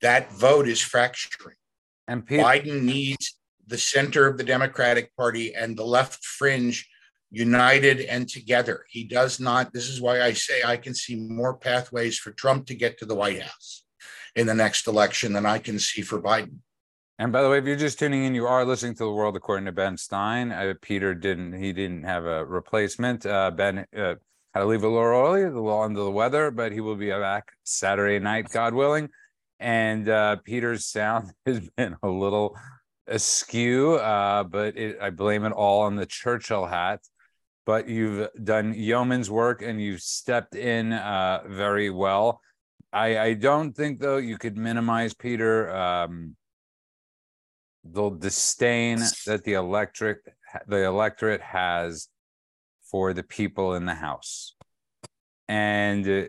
That 0.02 0.32
vote 0.32 0.68
is 0.68 0.80
fracturing. 0.80 1.56
And 2.08 2.26
Peter- 2.26 2.42
Biden 2.42 2.82
needs 2.82 3.38
the 3.66 3.78
center 3.78 4.26
of 4.26 4.36
the 4.36 4.44
Democratic 4.44 5.14
Party 5.16 5.54
and 5.54 5.76
the 5.76 5.84
left 5.84 6.24
fringe 6.24 6.88
united 7.30 8.00
and 8.00 8.28
together. 8.28 8.84
He 8.88 9.04
does 9.04 9.38
not. 9.38 9.72
This 9.72 9.88
is 9.88 10.00
why 10.00 10.22
I 10.22 10.32
say 10.32 10.62
I 10.64 10.76
can 10.76 10.94
see 10.94 11.14
more 11.14 11.56
pathways 11.56 12.18
for 12.18 12.32
Trump 12.32 12.66
to 12.66 12.74
get 12.74 12.98
to 12.98 13.06
the 13.06 13.14
White 13.14 13.40
House 13.40 13.84
in 14.34 14.46
the 14.46 14.54
next 14.54 14.88
election 14.88 15.32
than 15.32 15.46
I 15.46 15.58
can 15.58 15.78
see 15.78 16.02
for 16.02 16.20
Biden. 16.20 16.58
And 17.20 17.32
by 17.32 17.42
the 17.42 17.50
way, 17.50 17.58
if 17.58 17.66
you're 17.66 17.76
just 17.76 17.98
tuning 17.98 18.24
in, 18.24 18.34
you 18.34 18.46
are 18.46 18.64
listening 18.64 18.94
to 18.94 19.04
the 19.04 19.12
world 19.12 19.36
according 19.36 19.66
to 19.66 19.72
Ben 19.72 19.96
Stein. 19.96 20.50
Uh, 20.50 20.74
Peter 20.80 21.14
didn't. 21.14 21.52
He 21.52 21.72
didn't 21.72 22.04
have 22.04 22.24
a 22.24 22.44
replacement. 22.44 23.26
Uh, 23.26 23.50
ben 23.50 23.86
uh, 23.96 24.14
had 24.54 24.60
to 24.60 24.64
leave 24.64 24.82
a 24.82 24.88
little 24.88 25.02
early, 25.02 25.42
a 25.42 25.46
little 25.50 25.82
under 25.82 26.02
the 26.02 26.10
weather, 26.10 26.50
but 26.50 26.72
he 26.72 26.80
will 26.80 26.96
be 26.96 27.10
back 27.10 27.52
Saturday 27.62 28.18
night, 28.18 28.48
God 28.50 28.74
willing 28.74 29.10
and 29.60 30.08
uh, 30.08 30.36
Peter's 30.44 30.86
sound 30.86 31.32
has 31.46 31.60
been 31.76 31.96
a 32.02 32.08
little 32.08 32.56
askew, 33.06 33.94
uh, 33.94 34.44
but 34.44 34.76
it, 34.76 34.98
I 35.00 35.10
blame 35.10 35.44
it 35.44 35.52
all 35.52 35.82
on 35.82 35.96
the 35.96 36.06
Churchill 36.06 36.66
hat. 36.66 37.00
But 37.66 37.88
you've 37.88 38.28
done 38.42 38.74
yeoman's 38.74 39.30
work 39.30 39.62
and 39.62 39.80
you've 39.80 40.00
stepped 40.00 40.56
in 40.56 40.92
uh, 40.92 41.42
very 41.46 41.90
well. 41.90 42.40
I, 42.92 43.18
I 43.18 43.34
don't 43.34 43.76
think 43.76 44.00
though 44.00 44.16
you 44.16 44.38
could 44.38 44.56
minimize 44.56 45.14
Peter. 45.14 45.70
Um, 45.70 46.36
the 47.84 48.10
disdain 48.10 48.98
that 49.26 49.44
the 49.44 49.54
electric 49.54 50.18
the 50.66 50.84
electorate 50.84 51.40
has 51.40 52.08
for 52.90 53.14
the 53.14 53.22
people 53.22 53.74
in 53.74 53.86
the 53.86 53.94
house 53.94 54.54
and 55.48 56.28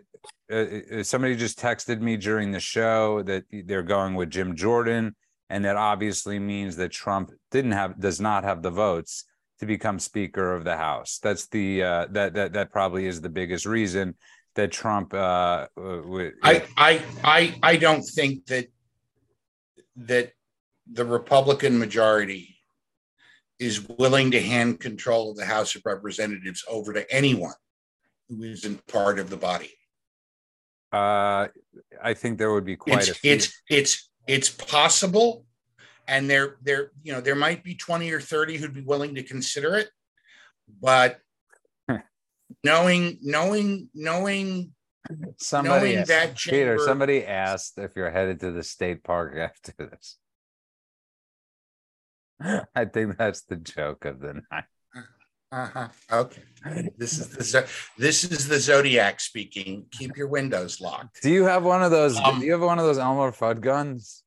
uh, 0.52 0.56
uh, 0.56 0.98
uh, 0.98 1.02
somebody 1.02 1.34
just 1.34 1.58
texted 1.58 2.00
me 2.00 2.16
during 2.16 2.52
the 2.52 2.60
show 2.60 3.22
that 3.22 3.44
they're 3.64 3.82
going 3.82 4.14
with 4.14 4.30
Jim 4.30 4.54
Jordan 4.54 5.16
and 5.48 5.64
that 5.64 5.76
obviously 5.76 6.38
means 6.38 6.76
that 6.76 6.90
Trump 6.90 7.30
didn't 7.50 7.72
have 7.72 7.98
does 7.98 8.20
not 8.20 8.44
have 8.44 8.62
the 8.62 8.70
votes 8.70 9.24
to 9.60 9.66
become 9.66 9.98
speaker 9.98 10.54
of 10.54 10.64
the 10.64 10.76
house 10.76 11.18
that's 11.22 11.46
the 11.48 11.82
uh, 11.82 12.06
that 12.10 12.34
that 12.34 12.52
that 12.52 12.70
probably 12.70 13.06
is 13.06 13.20
the 13.20 13.28
biggest 13.28 13.66
reason 13.66 14.14
that 14.54 14.70
Trump 14.70 15.14
uh, 15.14 15.66
w- 15.76 16.32
I, 16.42 16.64
I 16.76 17.02
I 17.24 17.54
I 17.62 17.76
don't 17.76 18.02
think 18.02 18.46
that 18.46 18.66
that 19.96 20.32
the 20.90 21.04
Republican 21.04 21.78
majority 21.78 22.56
is 23.58 23.88
willing 23.88 24.30
to 24.32 24.40
hand 24.40 24.80
control 24.80 25.30
of 25.30 25.36
the 25.36 25.44
House 25.44 25.76
of 25.76 25.82
Representatives 25.84 26.64
over 26.68 26.92
to 26.92 27.10
anyone 27.14 27.54
who 28.28 28.42
isn't 28.42 28.84
part 28.86 29.18
of 29.18 29.30
the 29.30 29.36
body. 29.36 29.72
Uh, 30.92 31.48
I 32.02 32.14
think 32.14 32.38
there 32.38 32.52
would 32.52 32.66
be 32.66 32.76
quite 32.76 32.98
It's 32.98 33.08
a 33.10 33.14
few. 33.14 33.32
it's 33.32 33.62
it's 33.70 34.10
it's 34.26 34.50
possible, 34.50 35.46
and 36.06 36.28
there 36.28 36.56
there 36.62 36.92
you 37.02 37.12
know 37.12 37.20
there 37.20 37.34
might 37.34 37.64
be 37.64 37.74
twenty 37.74 38.10
or 38.12 38.20
thirty 38.20 38.58
who'd 38.58 38.74
be 38.74 38.82
willing 38.82 39.14
to 39.14 39.22
consider 39.22 39.76
it, 39.76 39.88
but 40.80 41.18
knowing 42.64 43.18
knowing 43.22 43.88
knowing 43.94 44.72
somebody 45.38 45.94
knowing 45.94 46.06
that 46.06 46.36
Peter. 46.36 46.78
Somebody 46.78 47.24
asked 47.24 47.78
if 47.78 47.92
you're 47.96 48.10
headed 48.10 48.40
to 48.40 48.52
the 48.52 48.62
state 48.62 49.02
park 49.02 49.36
after 49.36 49.72
this. 49.78 50.18
I 52.74 52.84
think 52.84 53.16
that's 53.16 53.42
the 53.42 53.56
joke 53.56 54.04
of 54.04 54.20
the 54.20 54.42
night. 54.50 54.64
Uh-huh. 55.52 55.88
Okay. 56.10 56.42
This 56.96 57.18
is 57.18 57.52
the 57.52 57.68
this 57.98 58.24
is 58.24 58.48
the 58.48 58.58
zodiac 58.58 59.20
speaking. 59.20 59.84
Keep 59.92 60.16
your 60.16 60.28
windows 60.28 60.80
locked. 60.80 61.22
Do 61.22 61.30
you 61.30 61.44
have 61.44 61.62
one 61.62 61.82
of 61.82 61.90
those? 61.90 62.18
Um, 62.18 62.40
do 62.40 62.46
you 62.46 62.52
have 62.52 62.62
one 62.62 62.78
of 62.78 62.86
those 62.86 62.98
Elmer 62.98 63.32
Fudd 63.32 63.60
guns? 63.60 64.22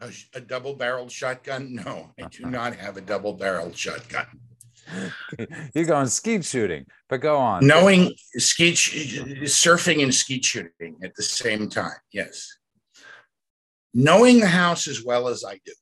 A, 0.00 0.10
a 0.34 0.40
double-barreled 0.40 1.10
shotgun? 1.10 1.74
No, 1.74 2.12
I 2.22 2.28
do 2.28 2.44
not 2.46 2.76
have 2.76 2.98
a 2.98 3.00
double-barreled 3.00 3.76
shotgun. 3.76 4.26
You're 5.74 5.86
going 5.86 6.06
skeet 6.06 6.44
shooting, 6.44 6.86
but 7.08 7.18
go 7.18 7.36
on. 7.36 7.66
Knowing 7.66 8.14
skeet 8.36 8.76
surfing 8.76 10.02
and 10.02 10.14
skeet 10.14 10.44
shooting 10.44 10.96
at 11.02 11.14
the 11.16 11.22
same 11.22 11.68
time. 11.68 11.96
Yes. 12.12 12.46
Knowing 13.94 14.40
the 14.40 14.46
house 14.46 14.86
as 14.86 15.02
well 15.02 15.26
as 15.26 15.42
I 15.44 15.54
do, 15.64 15.72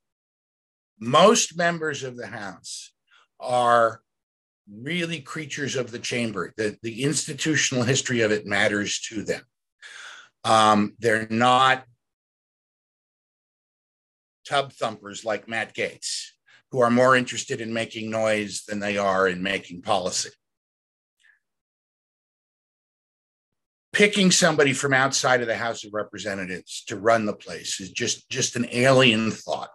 most 0.99 1.59
members 1.59 2.03
of 2.03 2.17
the 2.17 2.29
house 2.29 2.93
are 3.41 4.01
really 4.71 5.21
creatures 5.21 5.77
of 5.77 5.91
the 5.91 5.99
chamber. 5.99 6.53
The, 6.57 6.77
the 6.83 7.05
institutional 7.05 7.85
history 7.85 8.21
of 8.21 8.33
it 8.33 8.47
matters 8.47 9.01
to 9.09 9.23
them. 9.23 9.43
Um, 10.45 10.95
they're 10.99 11.27
not 11.31 11.85
tub 14.47 14.73
thumpers 14.73 15.25
like 15.25 15.49
Matt 15.49 15.75
Gaetz, 15.75 16.31
who 16.71 16.81
are 16.81 16.91
more 16.91 17.17
interested 17.17 17.61
in 17.61 17.73
making 17.73 18.11
noise 18.11 18.63
than 18.67 18.81
they 18.81 18.97
are 18.97 19.29
in 19.29 19.43
making 19.43 19.83
policy. 19.83 20.31
Picking 23.93 24.31
somebody 24.31 24.73
from 24.73 24.93
outside 24.93 25.41
of 25.41 25.47
the 25.47 25.57
House 25.57 25.85
of 25.85 25.95
Representatives 25.95 26.85
to 26.87 26.97
run 26.97 27.25
the 27.25 27.33
place 27.33 27.81
is 27.81 27.91
just 27.91 28.29
just 28.29 28.55
an 28.55 28.67
alien 28.71 29.31
thought. 29.31 29.71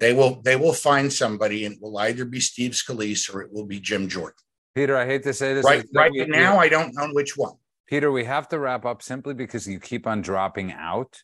They 0.00 0.14
will 0.14 0.40
they 0.42 0.56
will 0.56 0.72
find 0.72 1.12
somebody, 1.12 1.66
and 1.66 1.74
it 1.76 1.82
will 1.82 1.98
either 1.98 2.24
be 2.24 2.40
Steve 2.40 2.72
Scalise 2.72 3.32
or 3.32 3.42
it 3.42 3.52
will 3.52 3.66
be 3.66 3.78
Jim 3.78 4.08
Jordan. 4.08 4.34
Peter, 4.74 4.96
I 4.96 5.04
hate 5.06 5.22
to 5.24 5.34
say 5.34 5.52
this. 5.52 5.64
Right, 5.64 5.84
right 5.94 6.10
we- 6.10 6.24
now, 6.26 6.58
I 6.58 6.68
don't 6.68 6.94
know 6.94 7.08
which 7.12 7.36
one. 7.36 7.52
Peter, 7.86 8.10
we 8.10 8.24
have 8.24 8.48
to 8.48 8.58
wrap 8.58 8.86
up 8.86 9.02
simply 9.02 9.34
because 9.34 9.66
you 9.68 9.78
keep 9.78 10.06
on 10.06 10.22
dropping 10.22 10.72
out. 10.72 11.22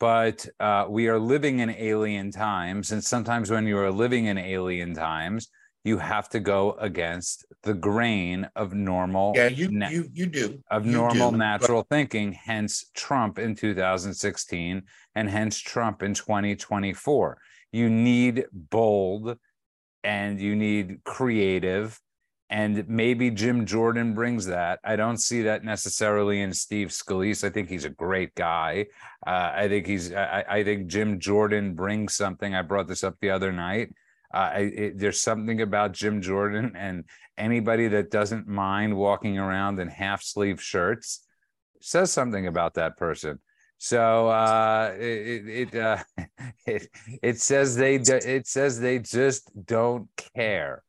But 0.00 0.46
uh, 0.58 0.86
we 0.88 1.08
are 1.08 1.18
living 1.18 1.60
in 1.60 1.70
alien 1.70 2.30
times. 2.30 2.92
And 2.92 3.02
sometimes 3.02 3.50
when 3.50 3.66
you 3.66 3.78
are 3.78 3.90
living 3.92 4.26
in 4.26 4.38
alien 4.38 4.94
times, 4.94 5.48
you 5.84 5.98
have 5.98 6.28
to 6.30 6.40
go 6.40 6.72
against 6.80 7.44
the 7.62 7.74
grain 7.74 8.48
of 8.56 8.74
normal, 8.74 9.32
Yeah, 9.36 9.48
you 9.48 9.70
na- 9.70 9.88
you 9.88 10.08
you 10.12 10.26
do 10.26 10.60
of 10.70 10.86
you 10.86 10.92
normal 10.92 11.30
do, 11.30 11.36
but- 11.36 11.44
natural 11.44 11.86
thinking, 11.90 12.32
hence 12.32 12.90
Trump 12.94 13.38
in 13.38 13.54
2016 13.54 14.82
and 15.14 15.28
hence 15.30 15.58
Trump 15.58 16.02
in 16.02 16.14
2024. 16.14 17.38
You 17.74 17.90
need 17.90 18.46
bold 18.52 19.36
and 20.04 20.40
you 20.40 20.54
need 20.54 21.02
creative 21.04 22.00
and 22.50 22.88
maybe 22.88 23.30
Jim 23.30 23.66
Jordan 23.66 24.14
brings 24.14 24.46
that. 24.46 24.78
I 24.84 24.94
don't 24.94 25.16
see 25.16 25.42
that 25.42 25.64
necessarily 25.64 26.40
in 26.40 26.52
Steve 26.52 26.88
Scalise. 26.88 27.42
I 27.42 27.50
think 27.50 27.68
he's 27.68 27.84
a 27.84 27.90
great 27.90 28.32
guy. 28.36 28.86
Uh, 29.26 29.50
I 29.54 29.66
think 29.66 29.88
he's. 29.88 30.12
I, 30.12 30.44
I 30.48 30.62
think 30.62 30.86
Jim 30.86 31.18
Jordan 31.18 31.74
brings 31.74 32.14
something. 32.14 32.54
I 32.54 32.62
brought 32.62 32.86
this 32.86 33.02
up 33.02 33.16
the 33.20 33.30
other 33.30 33.50
night. 33.50 33.88
Uh, 34.32 34.36
I, 34.36 34.58
it, 34.58 34.98
there's 34.98 35.20
something 35.20 35.62
about 35.62 35.92
Jim 35.92 36.20
Jordan 36.20 36.74
and 36.76 37.04
anybody 37.36 37.88
that 37.88 38.12
doesn't 38.12 38.46
mind 38.46 38.96
walking 38.96 39.36
around 39.36 39.80
in 39.80 39.88
half 39.88 40.22
sleeve 40.22 40.62
shirts 40.62 41.26
says 41.80 42.12
something 42.12 42.46
about 42.46 42.74
that 42.74 42.96
person. 42.96 43.40
So 43.84 44.28
uh, 44.30 44.94
it 44.98 45.46
it 45.46 45.74
uh, 45.74 46.02
it, 46.66 46.88
it 47.22 47.38
says 47.38 47.76
they 47.76 47.96
it 47.96 48.46
says 48.46 48.80
they 48.80 48.98
just 48.98 49.50
don't 49.66 50.08
care 50.34 50.82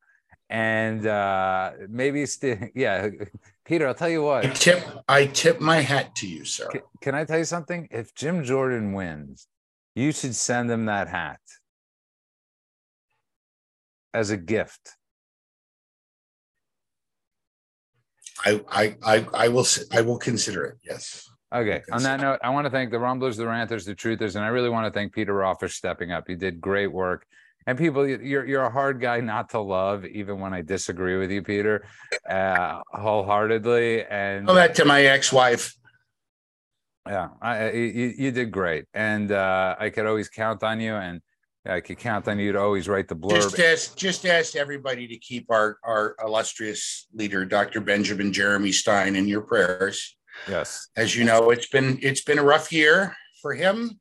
and 0.49 1.05
uh 1.05 1.71
maybe 1.89 2.25
still 2.25 2.57
yeah 2.73 3.09
peter 3.65 3.85
i'll 3.85 3.93
tell 3.95 4.07
you 4.07 4.21
I 4.29 4.45
what 4.47 4.55
tip 4.55 4.81
I 5.09 5.25
tip 5.25 5.59
my 5.59 5.81
hat 5.81 6.15
to 6.17 6.27
you, 6.27 6.45
sir. 6.45 6.69
can, 6.69 6.81
can 7.01 7.15
i 7.15 7.25
tell 7.25 7.39
you 7.39 7.43
something 7.43 7.89
if 7.91 8.15
jim 8.15 8.43
jordan 8.45 8.93
wins 8.93 9.47
you 9.95 10.11
should 10.13 10.35
send 10.35 10.71
him 10.71 10.85
that 10.85 11.09
hat 11.09 11.41
as 14.13 14.29
a 14.29 14.37
gift 14.37 14.91
I 18.45 18.61
I 18.69 18.95
I, 19.03 19.27
I 19.33 19.47
will 19.49 19.65
I 19.91 20.01
will 20.01 20.19
consider 20.19 20.63
it. 20.65 20.77
Yes. 20.83 21.27
Okay 21.53 21.81
on 21.91 22.01
that 22.03 22.19
note 22.19 22.39
i 22.43 22.49
want 22.49 22.65
to 22.65 22.69
thank 22.71 22.91
the 22.91 22.99
rumblers 22.99 23.37
the 23.37 23.45
ranters 23.47 23.85
the 23.85 23.95
truthers 23.95 24.35
and 24.35 24.43
i 24.43 24.47
really 24.47 24.69
want 24.69 24.85
to 24.85 24.91
thank 24.97 25.13
peter 25.13 25.33
Roff 25.33 25.59
for 25.59 25.67
stepping 25.67 26.11
up 26.11 26.27
you 26.29 26.35
did 26.35 26.59
great 26.59 26.87
work 26.91 27.25
and 27.67 27.77
people 27.77 28.07
you- 28.07 28.19
you're 28.21 28.45
you're 28.45 28.63
a 28.63 28.69
hard 28.69 28.99
guy 28.99 29.19
not 29.21 29.49
to 29.51 29.59
love 29.59 30.05
even 30.05 30.39
when 30.39 30.53
i 30.53 30.61
disagree 30.61 31.17
with 31.17 31.29
you 31.31 31.41
peter 31.43 31.85
uh 32.29 32.81
wholeheartedly 32.93 34.05
and 34.09 34.47
Tell 34.47 34.55
that 34.55 34.75
to 34.75 34.85
my 34.85 35.03
ex-wife. 35.03 35.75
Yeah, 37.07 37.29
I, 37.41 37.57
I- 37.67 37.71
you, 37.71 38.13
you 38.17 38.31
did 38.31 38.51
great, 38.51 38.85
and 38.95 39.31
uh, 39.31 39.75
I 39.79 39.91
could 39.91 40.07
always 40.07 40.27
count 40.27 40.63
on 40.63 40.79
you, 40.79 40.95
and 40.95 41.21
I 41.63 41.79
could 41.81 41.99
count 41.99 42.27
on 42.27 42.39
you 42.39 42.51
to 42.53 42.59
always 42.59 42.87
write 42.87 43.07
the 43.07 43.15
blurb. 43.15 43.35
Just 43.35 43.59
ask, 43.59 43.95
just 43.95 44.25
ask 44.25 44.55
everybody 44.55 45.07
to 45.09 45.17
keep 45.19 45.51
our, 45.51 45.77
our 45.83 46.15
illustrious 46.25 47.07
leader, 47.13 47.45
Dr. 47.45 47.79
Benjamin 47.81 48.33
Jeremy 48.33 48.71
Stein, 48.71 49.15
in 49.15 49.27
your 49.27 49.41
prayers. 49.41 50.17
Yes, 50.47 50.89
As 50.95 51.15
you 51.15 51.23
know, 51.23 51.49
it's 51.49 51.67
been 51.67 51.99
it's 52.01 52.23
been 52.23 52.39
a 52.39 52.43
rough 52.43 52.71
year 52.71 53.15
for 53.41 53.53
him 53.53 53.99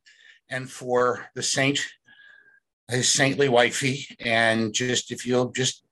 and 0.49 0.69
for 0.69 1.25
the 1.35 1.43
saint, 1.43 1.79
his 2.89 3.09
saintly 3.09 3.49
wifey. 3.49 4.05
And 4.19 4.73
just 4.73 5.11
if 5.11 5.25
you'll 5.25 5.51
just 5.51 5.83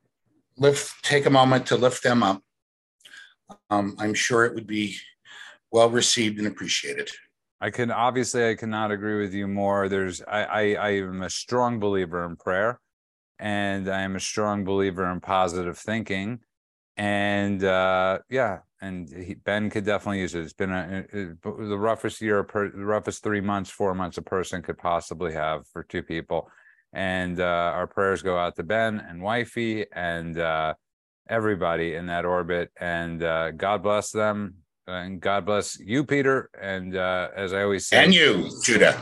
lift, 0.58 1.04
take 1.04 1.26
a 1.26 1.30
moment 1.30 1.66
to 1.68 1.76
lift 1.76 2.04
them 2.04 2.24
up, 2.24 2.42
um, 3.70 3.96
I'm 4.00 4.14
sure 4.14 4.46
it 4.46 4.54
would 4.54 4.68
be 4.68 4.98
well 5.72 5.90
received 5.90 6.38
and 6.38 6.48
appreciated. 6.48 7.10
I 7.60 7.70
can 7.70 7.92
obviously 7.92 8.50
I 8.50 8.56
cannot 8.56 8.92
agree 8.92 9.22
with 9.22 9.34
you 9.34 9.48
more. 9.48 9.88
There's 9.88 10.22
I, 10.22 10.44
I 10.44 10.62
I 10.74 10.90
am 10.98 11.24
a 11.24 11.30
strong 11.30 11.80
believer 11.80 12.26
in 12.26 12.36
prayer, 12.36 12.80
and 13.40 13.90
I 13.90 14.02
am 14.02 14.16
a 14.16 14.20
strong 14.20 14.66
believer 14.66 15.10
in 15.10 15.22
positive 15.22 15.78
thinking, 15.78 16.40
and 16.98 17.64
uh, 17.64 18.20
yeah, 18.30 18.60
and 18.84 19.10
he, 19.10 19.34
Ben 19.34 19.70
could 19.70 19.86
definitely 19.86 20.20
use 20.20 20.36
it. 20.36 20.42
It's 20.44 20.54
been 20.54 20.72
a, 20.72 21.06
it- 21.12 21.42
the 21.42 21.78
roughest 21.78 22.22
year, 22.22 22.44
per, 22.44 22.70
the 22.70 22.86
roughest 22.86 23.24
three 23.24 23.42
months, 23.42 23.70
four 23.70 23.94
months 23.96 24.18
a 24.18 24.22
person 24.22 24.62
could 24.62 24.78
possibly 24.78 25.34
have 25.34 25.68
for 25.72 25.84
two 25.84 26.04
people, 26.04 26.50
and 26.92 27.40
uh, 27.40 27.72
our 27.78 27.88
prayers 27.88 28.22
go 28.22 28.38
out 28.38 28.56
to 28.58 28.64
Ben 28.64 29.00
and 29.10 29.22
wifey 29.22 29.86
and 29.92 30.38
uh, 30.38 30.74
everybody 31.30 31.96
in 31.96 32.06
that 32.08 32.26
orbit, 32.26 32.72
and 32.80 33.24
uh, 33.24 33.52
God 33.52 33.84
bless 33.84 34.12
them. 34.12 34.56
And 34.86 35.22
God 35.22 35.46
bless 35.46 35.80
you, 35.80 36.04
Peter. 36.04 36.50
And 36.62 36.98
uh, 36.98 37.30
as 37.36 37.54
I 37.54 37.64
always 37.64 37.88
say, 37.88 38.04
And 38.04 38.14
you, 38.14 38.50
Judah. 38.64 39.00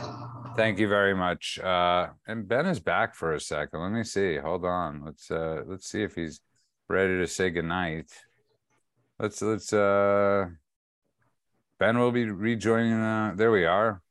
Thank 0.56 0.78
you 0.78 0.86
very 0.86 1.14
much. 1.14 1.58
Uh, 1.58 2.08
and 2.26 2.46
Ben 2.46 2.66
is 2.66 2.78
back 2.78 3.14
for 3.16 3.32
a 3.32 3.40
second. 3.40 3.80
Let 3.80 3.90
me 3.90 4.04
see. 4.04 4.36
Hold 4.36 4.64
on. 4.64 5.02
Let's 5.04 5.30
uh, 5.30 5.62
let's 5.66 5.88
see 5.90 6.02
if 6.02 6.14
he's 6.14 6.40
ready 6.88 7.18
to 7.18 7.26
say 7.26 7.50
goodnight. 7.50 8.10
Let's 9.22 9.40
let's. 9.40 9.72
Uh, 9.72 10.48
ben 11.78 11.96
will 11.96 12.10
be 12.10 12.24
rejoining. 12.24 12.94
Uh, 12.94 13.32
there 13.36 13.52
we 13.52 13.64
are. 13.64 14.02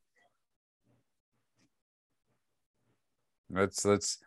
Let's 3.49 3.83
let's. 3.83 4.19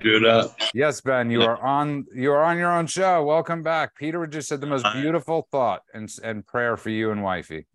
Judah, 0.00 0.54
Yes, 0.74 1.00
Ben, 1.00 1.30
you 1.30 1.42
are 1.42 1.56
on. 1.62 2.06
You 2.12 2.32
are 2.32 2.42
on 2.42 2.58
your 2.58 2.72
own 2.72 2.88
show. 2.88 3.24
Welcome 3.24 3.62
back. 3.62 3.94
Peter 3.94 4.26
just 4.26 4.48
said 4.48 4.60
the 4.60 4.66
most 4.66 4.84
beautiful 4.92 5.46
thought 5.52 5.82
and 5.94 6.12
and 6.24 6.44
prayer 6.44 6.76
for 6.76 6.90
you 6.90 7.12
and 7.12 7.22
wifey. 7.22 7.68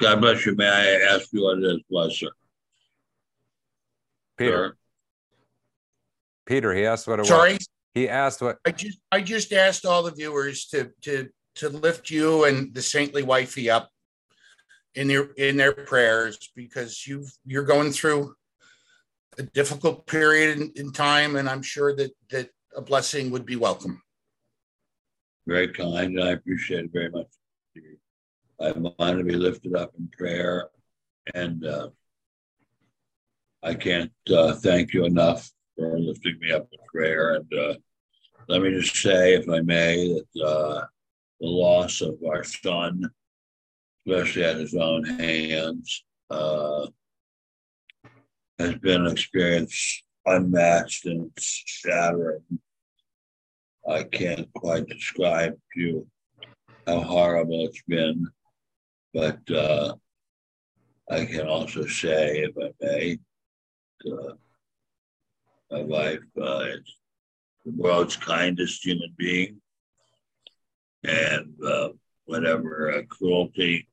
God 0.00 0.20
bless 0.20 0.44
you. 0.44 0.56
May 0.56 0.68
I 0.68 1.14
ask 1.14 1.32
you 1.32 1.44
what 1.44 1.58
it 1.58 1.64
is, 1.64 1.80
bless 1.88 2.18
sir? 2.18 2.30
Peter, 4.36 4.50
Sir? 4.50 4.76
Peter, 6.44 6.74
he 6.74 6.84
asked 6.84 7.06
what 7.06 7.20
it 7.20 7.30
was. 7.30 7.68
Sorry, 7.96 8.06
He 8.06 8.08
asked 8.08 8.42
what. 8.42 8.58
I 8.64 8.72
just 8.72 8.98
I 9.10 9.20
just 9.22 9.52
asked 9.52 9.86
all 9.86 10.02
the 10.02 10.12
viewers 10.12 10.66
to 10.66 10.92
to 11.02 11.28
to 11.56 11.68
lift 11.68 12.10
you 12.10 12.44
and 12.44 12.74
the 12.74 12.82
saintly 12.82 13.22
wifey 13.22 13.70
up 13.70 13.90
in 14.94 15.08
their 15.08 15.30
in 15.36 15.56
their 15.56 15.72
prayers 15.72 16.50
because 16.54 17.06
you 17.06 17.26
you're 17.46 17.64
going 17.64 17.92
through 17.92 18.34
a 19.38 19.42
difficult 19.42 20.06
period 20.06 20.58
in, 20.58 20.72
in 20.76 20.92
time, 20.92 21.36
and 21.36 21.48
I'm 21.48 21.62
sure 21.62 21.94
that 21.96 22.12
that 22.30 22.50
a 22.74 22.82
blessing 22.82 23.30
would 23.30 23.46
be 23.46 23.56
welcome. 23.56 24.02
Very 25.46 25.68
kind. 25.68 26.20
I 26.22 26.32
appreciate 26.32 26.86
it 26.86 26.92
very 26.92 27.10
much. 27.10 27.28
I 28.60 28.72
want 28.72 29.18
to 29.18 29.24
be 29.24 29.36
lifted 29.36 29.74
up 29.74 29.92
in 29.98 30.08
prayer, 30.08 30.68
and 31.34 31.64
uh, 31.64 31.88
I 33.62 33.74
can't 33.74 34.12
uh, 34.30 34.54
thank 34.54 34.92
you 34.92 35.04
enough 35.04 35.50
for 35.76 35.98
lifting 35.98 36.38
me 36.40 36.52
up 36.52 36.68
in 36.72 36.78
prayer. 36.90 37.34
And 37.34 37.52
uh, 37.58 37.74
let 38.48 38.62
me 38.62 38.70
just 38.80 38.96
say, 38.96 39.34
if 39.34 39.48
I 39.48 39.60
may, 39.60 40.14
that 40.14 40.44
uh, 40.44 40.86
the 41.40 41.46
loss 41.46 42.00
of 42.00 42.16
our 42.26 42.44
son, 42.44 43.10
especially 44.06 44.44
at 44.44 44.58
his 44.58 44.74
own 44.74 45.04
hands, 45.04 46.04
uh, 46.30 46.86
has 48.58 48.74
been 48.76 49.04
an 49.04 49.12
experience 49.12 50.02
unmatched 50.24 51.06
and 51.06 51.30
shattering. 51.36 52.42
I 53.88 54.04
can't 54.04 54.52
quite 54.54 54.86
describe 54.86 55.54
to 55.74 55.80
you 55.80 56.06
how 56.86 57.00
horrible 57.00 57.66
it's 57.66 57.82
been, 57.86 58.28
but 59.12 59.38
uh, 59.50 59.94
I 61.10 61.24
can 61.24 61.46
also 61.46 61.86
say, 61.86 62.44
if 62.44 62.56
I 62.60 62.70
may, 62.80 63.18
uh, 64.10 64.32
my 65.70 65.82
wife 65.82 66.20
uh, 66.40 66.66
the 67.66 67.72
world's 67.72 68.16
kindest 68.16 68.84
human 68.84 69.12
being, 69.18 69.60
and 71.02 71.52
uh, 71.66 71.88
whatever 72.24 72.92
uh, 72.92 73.02
cruelty 73.08 73.88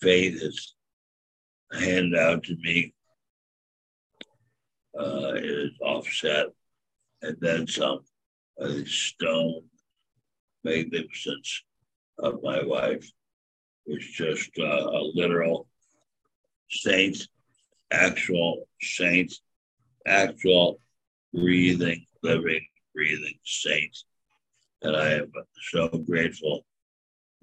fate 0.00 0.34
has 0.34 0.74
handed 1.72 2.18
out 2.18 2.42
to 2.44 2.54
me 2.56 2.92
uh, 4.98 5.32
is 5.36 5.70
offset, 5.80 6.46
and 7.22 7.36
then 7.40 7.66
some 7.66 8.00
the 8.58 8.84
stone 8.86 9.62
magnificence 10.64 11.62
of 12.18 12.42
my 12.42 12.62
wife 12.62 13.08
was 13.86 14.04
just 14.04 14.50
uh, 14.58 14.64
a 14.64 15.00
literal 15.14 15.66
saint, 16.68 17.26
actual 17.90 18.68
saint, 18.82 19.32
actual 20.06 20.80
breathing, 21.32 22.04
living, 22.22 22.66
breathing 22.98 23.38
saint. 23.44 23.96
And 24.82 24.96
I 24.96 25.12
am 25.12 25.30
so 25.70 25.88
grateful 25.88 26.64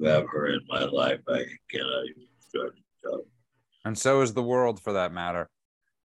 to 0.02 0.08
have 0.08 0.26
her 0.30 0.48
in 0.48 0.60
my 0.68 0.84
life. 0.84 1.22
I 1.30 1.44
cannot 1.72 2.04
even 2.10 2.28
start 2.40 2.76
to 2.76 2.82
tell. 3.04 3.22
and 3.86 3.98
so 3.98 4.22
is 4.22 4.34
the 4.34 4.44
world 4.44 4.82
for 4.84 4.94
that 4.94 5.14
matter. 5.14 5.50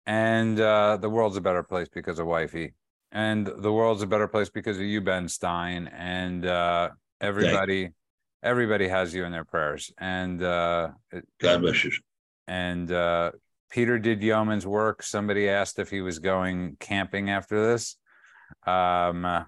And 0.07 0.59
uh, 0.61 0.97
the 0.99 1.09
world's 1.11 1.37
a 1.37 1.41
better 1.41 1.63
place 1.63 1.89
because 1.93 2.19
of 2.21 2.27
wifey, 2.27 2.75
and 3.11 3.47
the 3.47 3.73
world's 3.73 4.03
a 4.03 4.07
better 4.07 4.29
place 4.29 4.49
because 4.49 4.77
of 4.79 4.85
you, 4.85 5.01
Ben 5.01 5.29
Stein, 5.29 5.89
and 5.89 6.47
uh, 6.47 6.91
everybody. 7.21 7.91
Everybody 8.43 8.87
has 8.87 9.13
you 9.13 9.25
in 9.25 9.33
their 9.33 9.45
prayers, 9.45 9.91
and 9.99 10.41
uh, 10.41 10.91
God 11.41 11.63
bless 11.63 11.83
you. 11.83 11.91
and 12.47 12.93
uh, 12.93 13.33
Peter 13.71 13.99
did 13.99 14.23
yeoman's 14.23 14.65
work. 14.65 15.03
Somebody 15.03 15.49
asked 15.49 15.81
if 15.81 15.91
he 15.91 16.01
was 16.01 16.21
going 16.21 16.77
camping 16.79 17.29
after 17.31 17.67
this, 17.73 17.97
um, 18.67 19.25
uh, 19.25 19.45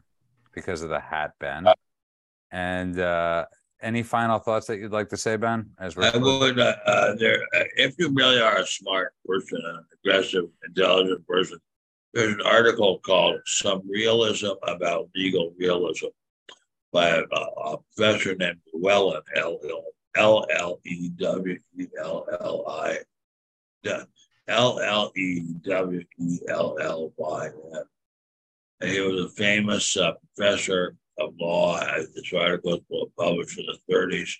because 0.54 0.82
of 0.82 0.88
the 0.88 1.00
hat, 1.00 1.32
Ben. 1.40 1.66
And 2.50 2.98
uh, 2.98 3.46
any 3.80 4.02
final 4.02 4.38
thoughts 4.38 4.66
that 4.66 4.78
you'd 4.78 4.92
like 4.92 5.08
to 5.10 5.16
say, 5.16 5.36
Ben? 5.36 5.70
As 5.78 5.96
we're 5.96 6.10
I 6.12 6.16
would, 6.16 6.58
uh, 6.58 6.76
uh, 6.84 7.14
there, 7.16 7.42
uh, 7.54 7.64
if 7.76 7.94
you 7.98 8.10
really 8.12 8.40
are 8.40 8.58
a 8.58 8.66
smart 8.66 9.14
person, 9.24 9.60
an 9.64 9.84
aggressive, 9.92 10.44
intelligent 10.66 11.26
person, 11.26 11.58
there's 12.14 12.34
an 12.34 12.42
article 12.42 12.98
called 13.00 13.40
Some 13.46 13.82
Realism 13.88 14.50
About 14.62 15.08
Legal 15.14 15.52
Realism 15.58 16.06
by 16.92 17.08
a, 17.08 17.22
a 17.22 17.76
professor 17.94 18.34
named 18.34 18.58
Llewellyn, 18.72 19.20
L 20.16 20.46
L 20.50 20.80
E 20.84 21.10
W 21.10 21.58
E 21.78 21.86
L 22.00 22.26
L 22.40 22.64
I. 22.66 22.98
L 24.48 24.80
L 24.80 25.12
E 25.14 25.42
W 25.62 26.04
E 26.18 26.38
L 26.48 26.76
L 26.80 27.12
Y. 27.16 27.46
And 27.46 27.84
he 28.82 29.00
was 29.00 29.20
a 29.20 29.28
famous 29.30 29.96
uh, 29.96 30.12
professor 30.36 30.96
of 31.18 31.34
law. 31.40 31.80
This 32.14 32.32
article 32.36 32.80
was 32.88 33.10
published 33.18 33.58
in 33.58 33.66
the 33.66 33.92
30s 33.92 34.30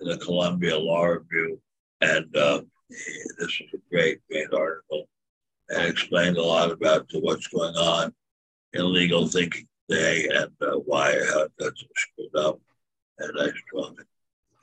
in 0.00 0.08
the 0.08 0.18
Columbia 0.18 0.78
Law 0.78 1.04
Review. 1.04 1.60
And 2.00 2.34
uh, 2.36 2.62
this 3.38 3.60
was 3.60 3.68
a 3.74 3.90
great, 3.90 4.20
great 4.28 4.52
article 4.52 5.08
and 5.68 5.86
explained 5.86 6.38
a 6.38 6.42
lot 6.42 6.70
about 6.70 7.06
what's 7.20 7.46
going 7.48 7.76
on 7.76 8.12
in 8.72 8.92
legal 8.92 9.28
thinking 9.28 9.66
today 9.88 10.28
and 10.32 10.50
uh, 10.60 10.76
why 10.78 11.12
how 11.12 11.46
so 11.58 11.70
screwed 11.96 12.36
up. 12.36 12.60
And 13.18 13.32
I 13.40 13.48
strongly 13.66 14.04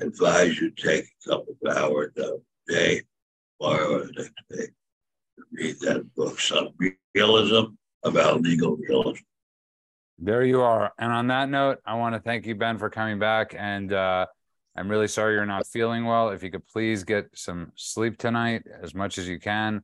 advise 0.02 0.60
you 0.60 0.72
take 0.72 1.06
a 1.06 1.30
couple 1.30 1.56
of 1.66 1.78
hours 1.78 2.12
a 2.18 2.38
day 2.68 3.02
or 3.60 3.78
the 3.78 4.12
next 4.18 4.34
day 4.50 4.68
to 4.68 5.44
read 5.52 5.76
that 5.82 6.16
book, 6.16 6.40
Some 6.40 6.70
Realism 7.14 7.76
about 8.06 8.42
Legal. 8.42 8.78
There 10.18 10.44
you 10.44 10.62
are. 10.62 10.94
And 10.98 11.12
on 11.12 11.28
that 11.28 11.50
note, 11.50 11.80
I 11.86 11.96
want 11.96 12.16
to 12.16 12.22
thank 12.22 12.46
you, 12.46 12.56
Ben, 12.56 12.78
for 12.78 12.90
coming 12.90 13.20
back. 13.20 13.54
And 13.58 13.92
uh, 13.92 14.28
I'm 14.76 14.90
really 14.90 15.08
sorry 15.10 15.34
you're 15.34 15.46
not 15.46 15.68
feeling 15.68 16.06
well. 16.06 16.30
If 16.30 16.42
you 16.44 16.52
could 16.52 16.66
please 16.68 17.04
get 17.04 17.28
some 17.34 17.72
sleep 17.76 18.18
tonight 18.18 18.64
as 18.82 18.96
much 18.96 19.18
as 19.18 19.28
you 19.28 19.40
can. 19.40 19.84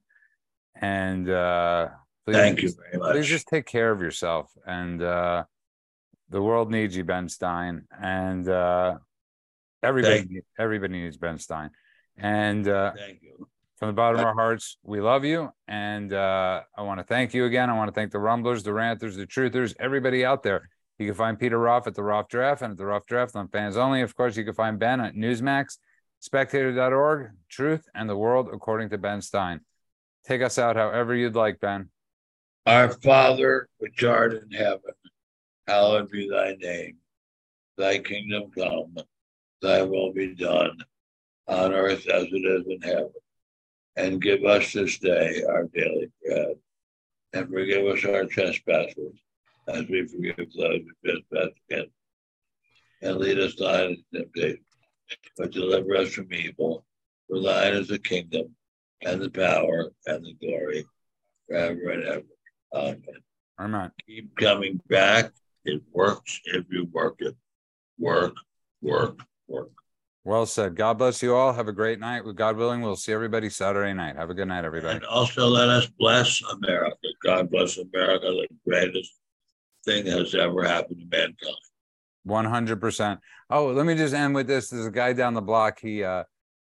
And 0.79 1.29
uh, 1.29 1.89
please, 2.25 2.37
Thank 2.37 2.61
you 2.61 2.71
very 2.71 2.97
much. 2.97 3.11
please 3.13 3.27
just 3.27 3.47
take 3.47 3.65
care 3.65 3.91
of 3.91 4.01
yourself. 4.01 4.49
And 4.65 5.01
uh, 5.01 5.43
the 6.29 6.41
world 6.41 6.71
needs 6.71 6.95
you, 6.95 7.03
Ben 7.03 7.27
Stein. 7.27 7.85
And 8.01 8.47
uh, 8.47 8.99
everybody, 9.83 10.41
everybody 10.57 10.93
needs 10.93 11.17
Ben 11.17 11.39
Stein. 11.39 11.71
And 12.17 12.67
uh, 12.67 12.93
Thank 12.95 13.21
you. 13.21 13.47
From 13.81 13.87
the 13.87 13.93
bottom 13.93 14.19
of 14.19 14.27
our 14.27 14.35
hearts, 14.35 14.77
we 14.83 15.01
love 15.01 15.25
you. 15.25 15.49
And 15.67 16.13
uh, 16.13 16.61
I 16.77 16.83
want 16.83 16.99
to 16.99 17.03
thank 17.03 17.33
you 17.33 17.45
again. 17.45 17.67
I 17.67 17.73
want 17.75 17.87
to 17.87 17.91
thank 17.91 18.11
the 18.11 18.19
Rumblers, 18.19 18.61
the 18.61 18.73
Ranthers, 18.73 19.15
the 19.15 19.25
Truthers, 19.25 19.73
everybody 19.79 20.23
out 20.23 20.43
there. 20.43 20.69
You 20.99 21.07
can 21.07 21.15
find 21.15 21.39
Peter 21.39 21.57
Roff 21.57 21.87
at 21.87 21.95
the 21.95 22.03
Roff 22.03 22.27
Draft 22.27 22.61
and 22.61 22.73
at 22.73 22.77
the 22.77 22.85
Roff 22.85 23.07
Draft 23.07 23.35
on 23.35 23.47
fans 23.47 23.77
only. 23.77 24.01
Of 24.03 24.15
course, 24.15 24.37
you 24.37 24.43
can 24.43 24.53
find 24.53 24.77
Ben 24.77 25.01
at 25.01 25.15
Newsmax, 25.15 25.79
spectator.org, 26.19 27.31
Truth 27.49 27.89
and 27.95 28.07
the 28.07 28.15
World 28.15 28.49
according 28.53 28.91
to 28.91 28.99
Ben 28.99 29.19
Stein. 29.19 29.61
Take 30.27 30.43
us 30.43 30.59
out 30.59 30.75
however 30.75 31.15
you'd 31.15 31.33
like, 31.33 31.59
Ben. 31.59 31.89
Our 32.67 32.89
Father, 32.89 33.67
which 33.79 34.03
art 34.03 34.33
in 34.33 34.51
heaven, 34.51 34.93
hallowed 35.65 36.11
be 36.11 36.29
thy 36.29 36.53
name. 36.59 36.97
Thy 37.79 37.97
kingdom 37.97 38.51
come, 38.55 38.95
thy 39.59 39.81
will 39.81 40.13
be 40.13 40.35
done 40.35 40.77
on 41.47 41.73
earth 41.73 42.07
as 42.07 42.27
it 42.31 42.45
is 42.45 42.67
in 42.67 42.79
heaven. 42.83 43.09
And 43.95 44.21
give 44.21 44.45
us 44.45 44.73
this 44.73 44.97
day 44.99 45.43
our 45.47 45.65
daily 45.65 46.09
bread. 46.25 46.55
And 47.33 47.49
forgive 47.49 47.85
us 47.85 48.05
our 48.05 48.25
trespasses, 48.25 49.19
as 49.67 49.87
we 49.87 50.07
forgive 50.07 50.37
those 50.37 50.81
who 50.81 50.91
trespass 51.03 51.49
against 51.69 51.87
us. 51.87 51.93
And 53.01 53.17
lead 53.17 53.39
us 53.39 53.59
not 53.59 53.83
into 53.83 54.03
temptation, 54.13 54.63
but 55.37 55.51
deliver 55.51 55.95
us 55.97 56.13
from 56.13 56.31
evil. 56.33 56.85
For 57.27 57.41
thine 57.41 57.73
is 57.73 57.87
the 57.87 57.99
kingdom, 57.99 58.55
and 59.01 59.21
the 59.21 59.29
power, 59.29 59.91
and 60.05 60.25
the 60.25 60.33
glory, 60.33 60.85
forever 61.47 61.89
and 61.89 62.03
ever. 62.03 62.23
Amen 62.73 63.03
Amen. 63.61 63.91
keep 64.07 64.35
coming 64.37 64.81
back. 64.87 65.31
It 65.65 65.83
works 65.91 66.39
if 66.45 66.65
you 66.71 66.85
work 66.91 67.17
it. 67.19 67.35
Work, 67.99 68.35
work, 68.81 69.19
work. 69.47 69.71
Well 70.23 70.45
said. 70.45 70.75
God 70.75 70.99
bless 70.99 71.23
you 71.23 71.35
all. 71.35 71.51
Have 71.53 71.67
a 71.67 71.73
great 71.73 71.99
night. 71.99 72.23
With 72.23 72.35
God 72.35 72.55
willing, 72.55 72.81
we'll 72.81 72.95
see 72.95 73.11
everybody 73.11 73.49
Saturday 73.49 73.93
night. 73.93 74.15
Have 74.15 74.29
a 74.29 74.35
good 74.35 74.47
night, 74.47 74.65
everybody. 74.65 74.97
And 74.97 75.05
also 75.05 75.47
let 75.47 75.67
us 75.67 75.87
bless 75.97 76.41
America. 76.43 76.95
God 77.23 77.49
bless 77.49 77.77
America, 77.77 78.27
the 78.27 78.47
greatest 78.63 79.13
thing 79.83 80.05
that 80.05 80.19
has 80.19 80.35
ever 80.35 80.63
happened 80.63 80.99
to 80.99 81.17
mankind. 81.17 81.55
One 82.23 82.45
hundred 82.45 82.79
percent. 82.79 83.19
Oh, 83.49 83.67
let 83.67 83.87
me 83.87 83.95
just 83.95 84.13
end 84.13 84.35
with 84.35 84.45
this. 84.45 84.69
There's 84.69 84.85
a 84.85 84.91
guy 84.91 85.13
down 85.13 85.33
the 85.33 85.41
block. 85.41 85.79
He 85.79 86.03
uh 86.03 86.25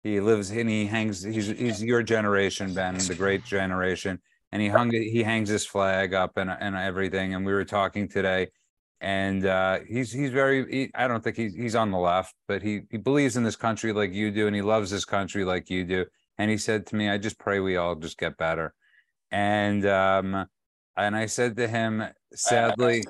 he 0.02 0.20
lives 0.20 0.50
and 0.50 0.68
he 0.68 0.88
hangs. 0.88 1.22
He's 1.22 1.46
he's 1.46 1.84
your 1.84 2.02
generation, 2.02 2.74
Ben, 2.74 2.98
the 2.98 3.14
great 3.14 3.46
generation, 3.46 4.20
and 4.52 4.60
he 4.60 4.70
hung 4.70 4.92
it, 4.92 5.04
he 5.04 5.22
hangs 5.22 5.50
his 5.50 5.64
flag 5.64 6.16
up 6.16 6.38
and 6.38 6.50
and 6.50 6.76
everything. 6.76 7.36
And 7.36 7.46
we 7.46 7.54
were 7.54 7.64
talking 7.64 8.08
today, 8.08 8.48
and 9.02 9.46
uh, 9.46 9.80
he's 9.88 10.12
he's 10.12 10.32
very. 10.32 10.70
He, 10.72 10.92
I 10.96 11.08
don't 11.08 11.24
think 11.24 11.36
he's 11.36 11.54
he's 11.54 11.76
on 11.76 11.92
the 11.92 11.98
left, 11.98 12.34
but 12.48 12.62
he 12.62 12.82
he 12.90 12.98
believes 12.98 13.38
in 13.38 13.44
this 13.44 13.56
country 13.56 13.94
like 13.94 14.14
you 14.14 14.32
do, 14.32 14.48
and 14.48 14.56
he 14.56 14.62
loves 14.62 14.92
this 14.92 15.06
country 15.06 15.44
like 15.44 15.70
you 15.70 15.84
do. 15.84 16.06
And 16.38 16.50
he 16.50 16.58
said 16.58 16.86
to 16.88 16.96
me, 16.96 17.10
"I 17.10 17.18
just 17.18 17.40
pray 17.40 17.60
we 17.60 17.78
all 17.78 17.96
just 17.96 18.18
get 18.18 18.38
better." 18.38 18.74
And 19.32 19.86
um, 19.86 20.48
and 20.98 21.16
I 21.16 21.26
said 21.26 21.58
to 21.58 21.68
him, 21.68 22.04
sadly, 22.34 23.04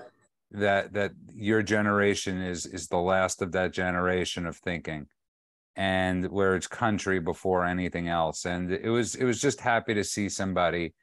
that 0.51 0.93
that 0.93 1.11
your 1.33 1.61
generation 1.61 2.41
is 2.41 2.65
is 2.65 2.87
the 2.87 2.97
last 2.97 3.41
of 3.41 3.51
that 3.51 3.71
generation 3.71 4.45
of 4.45 4.57
thinking 4.57 5.07
and 5.75 6.31
where 6.31 6.55
it's 6.55 6.67
country 6.67 7.19
before 7.19 7.65
anything 7.65 8.07
else 8.07 8.45
and 8.45 8.71
it 8.71 8.89
was 8.89 9.15
it 9.15 9.25
was 9.25 9.41
just 9.41 9.59
happy 9.59 9.93
to 9.93 10.03
see 10.03 10.29
somebody 10.29 10.93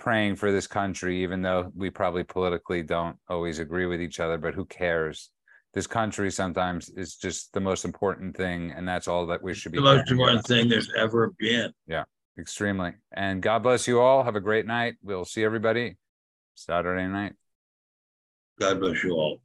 praying 0.00 0.34
for 0.34 0.50
this 0.50 0.66
country 0.66 1.22
even 1.22 1.42
though 1.42 1.70
we 1.76 1.90
probably 1.90 2.24
politically 2.24 2.82
don't 2.82 3.16
always 3.28 3.58
agree 3.58 3.84
with 3.84 4.00
each 4.00 4.18
other 4.18 4.38
but 4.38 4.54
who 4.54 4.64
cares? 4.64 5.30
This 5.72 5.86
country 5.86 6.32
sometimes 6.32 6.88
is 6.88 7.14
just 7.14 7.52
the 7.52 7.60
most 7.60 7.84
important 7.84 8.36
thing 8.36 8.72
and 8.72 8.88
that's 8.88 9.06
all 9.06 9.26
that 9.26 9.42
we 9.42 9.54
should 9.54 9.72
be 9.72 9.78
The 9.78 9.84
most 9.84 10.10
important 10.10 10.44
thing 10.44 10.68
there's 10.68 10.90
ever 10.96 11.32
been. 11.38 11.72
Yeah, 11.86 12.04
extremely. 12.38 12.94
And 13.12 13.40
god 13.40 13.62
bless 13.62 13.86
you 13.86 14.00
all. 14.00 14.24
Have 14.24 14.36
a 14.36 14.40
great 14.40 14.66
night. 14.66 14.94
We'll 15.02 15.26
see 15.26 15.44
everybody 15.44 15.96
saturday 16.54 17.06
night. 17.06 17.34
God 18.58 18.80
bless 18.80 19.04
you 19.04 19.12
all. 19.12 19.40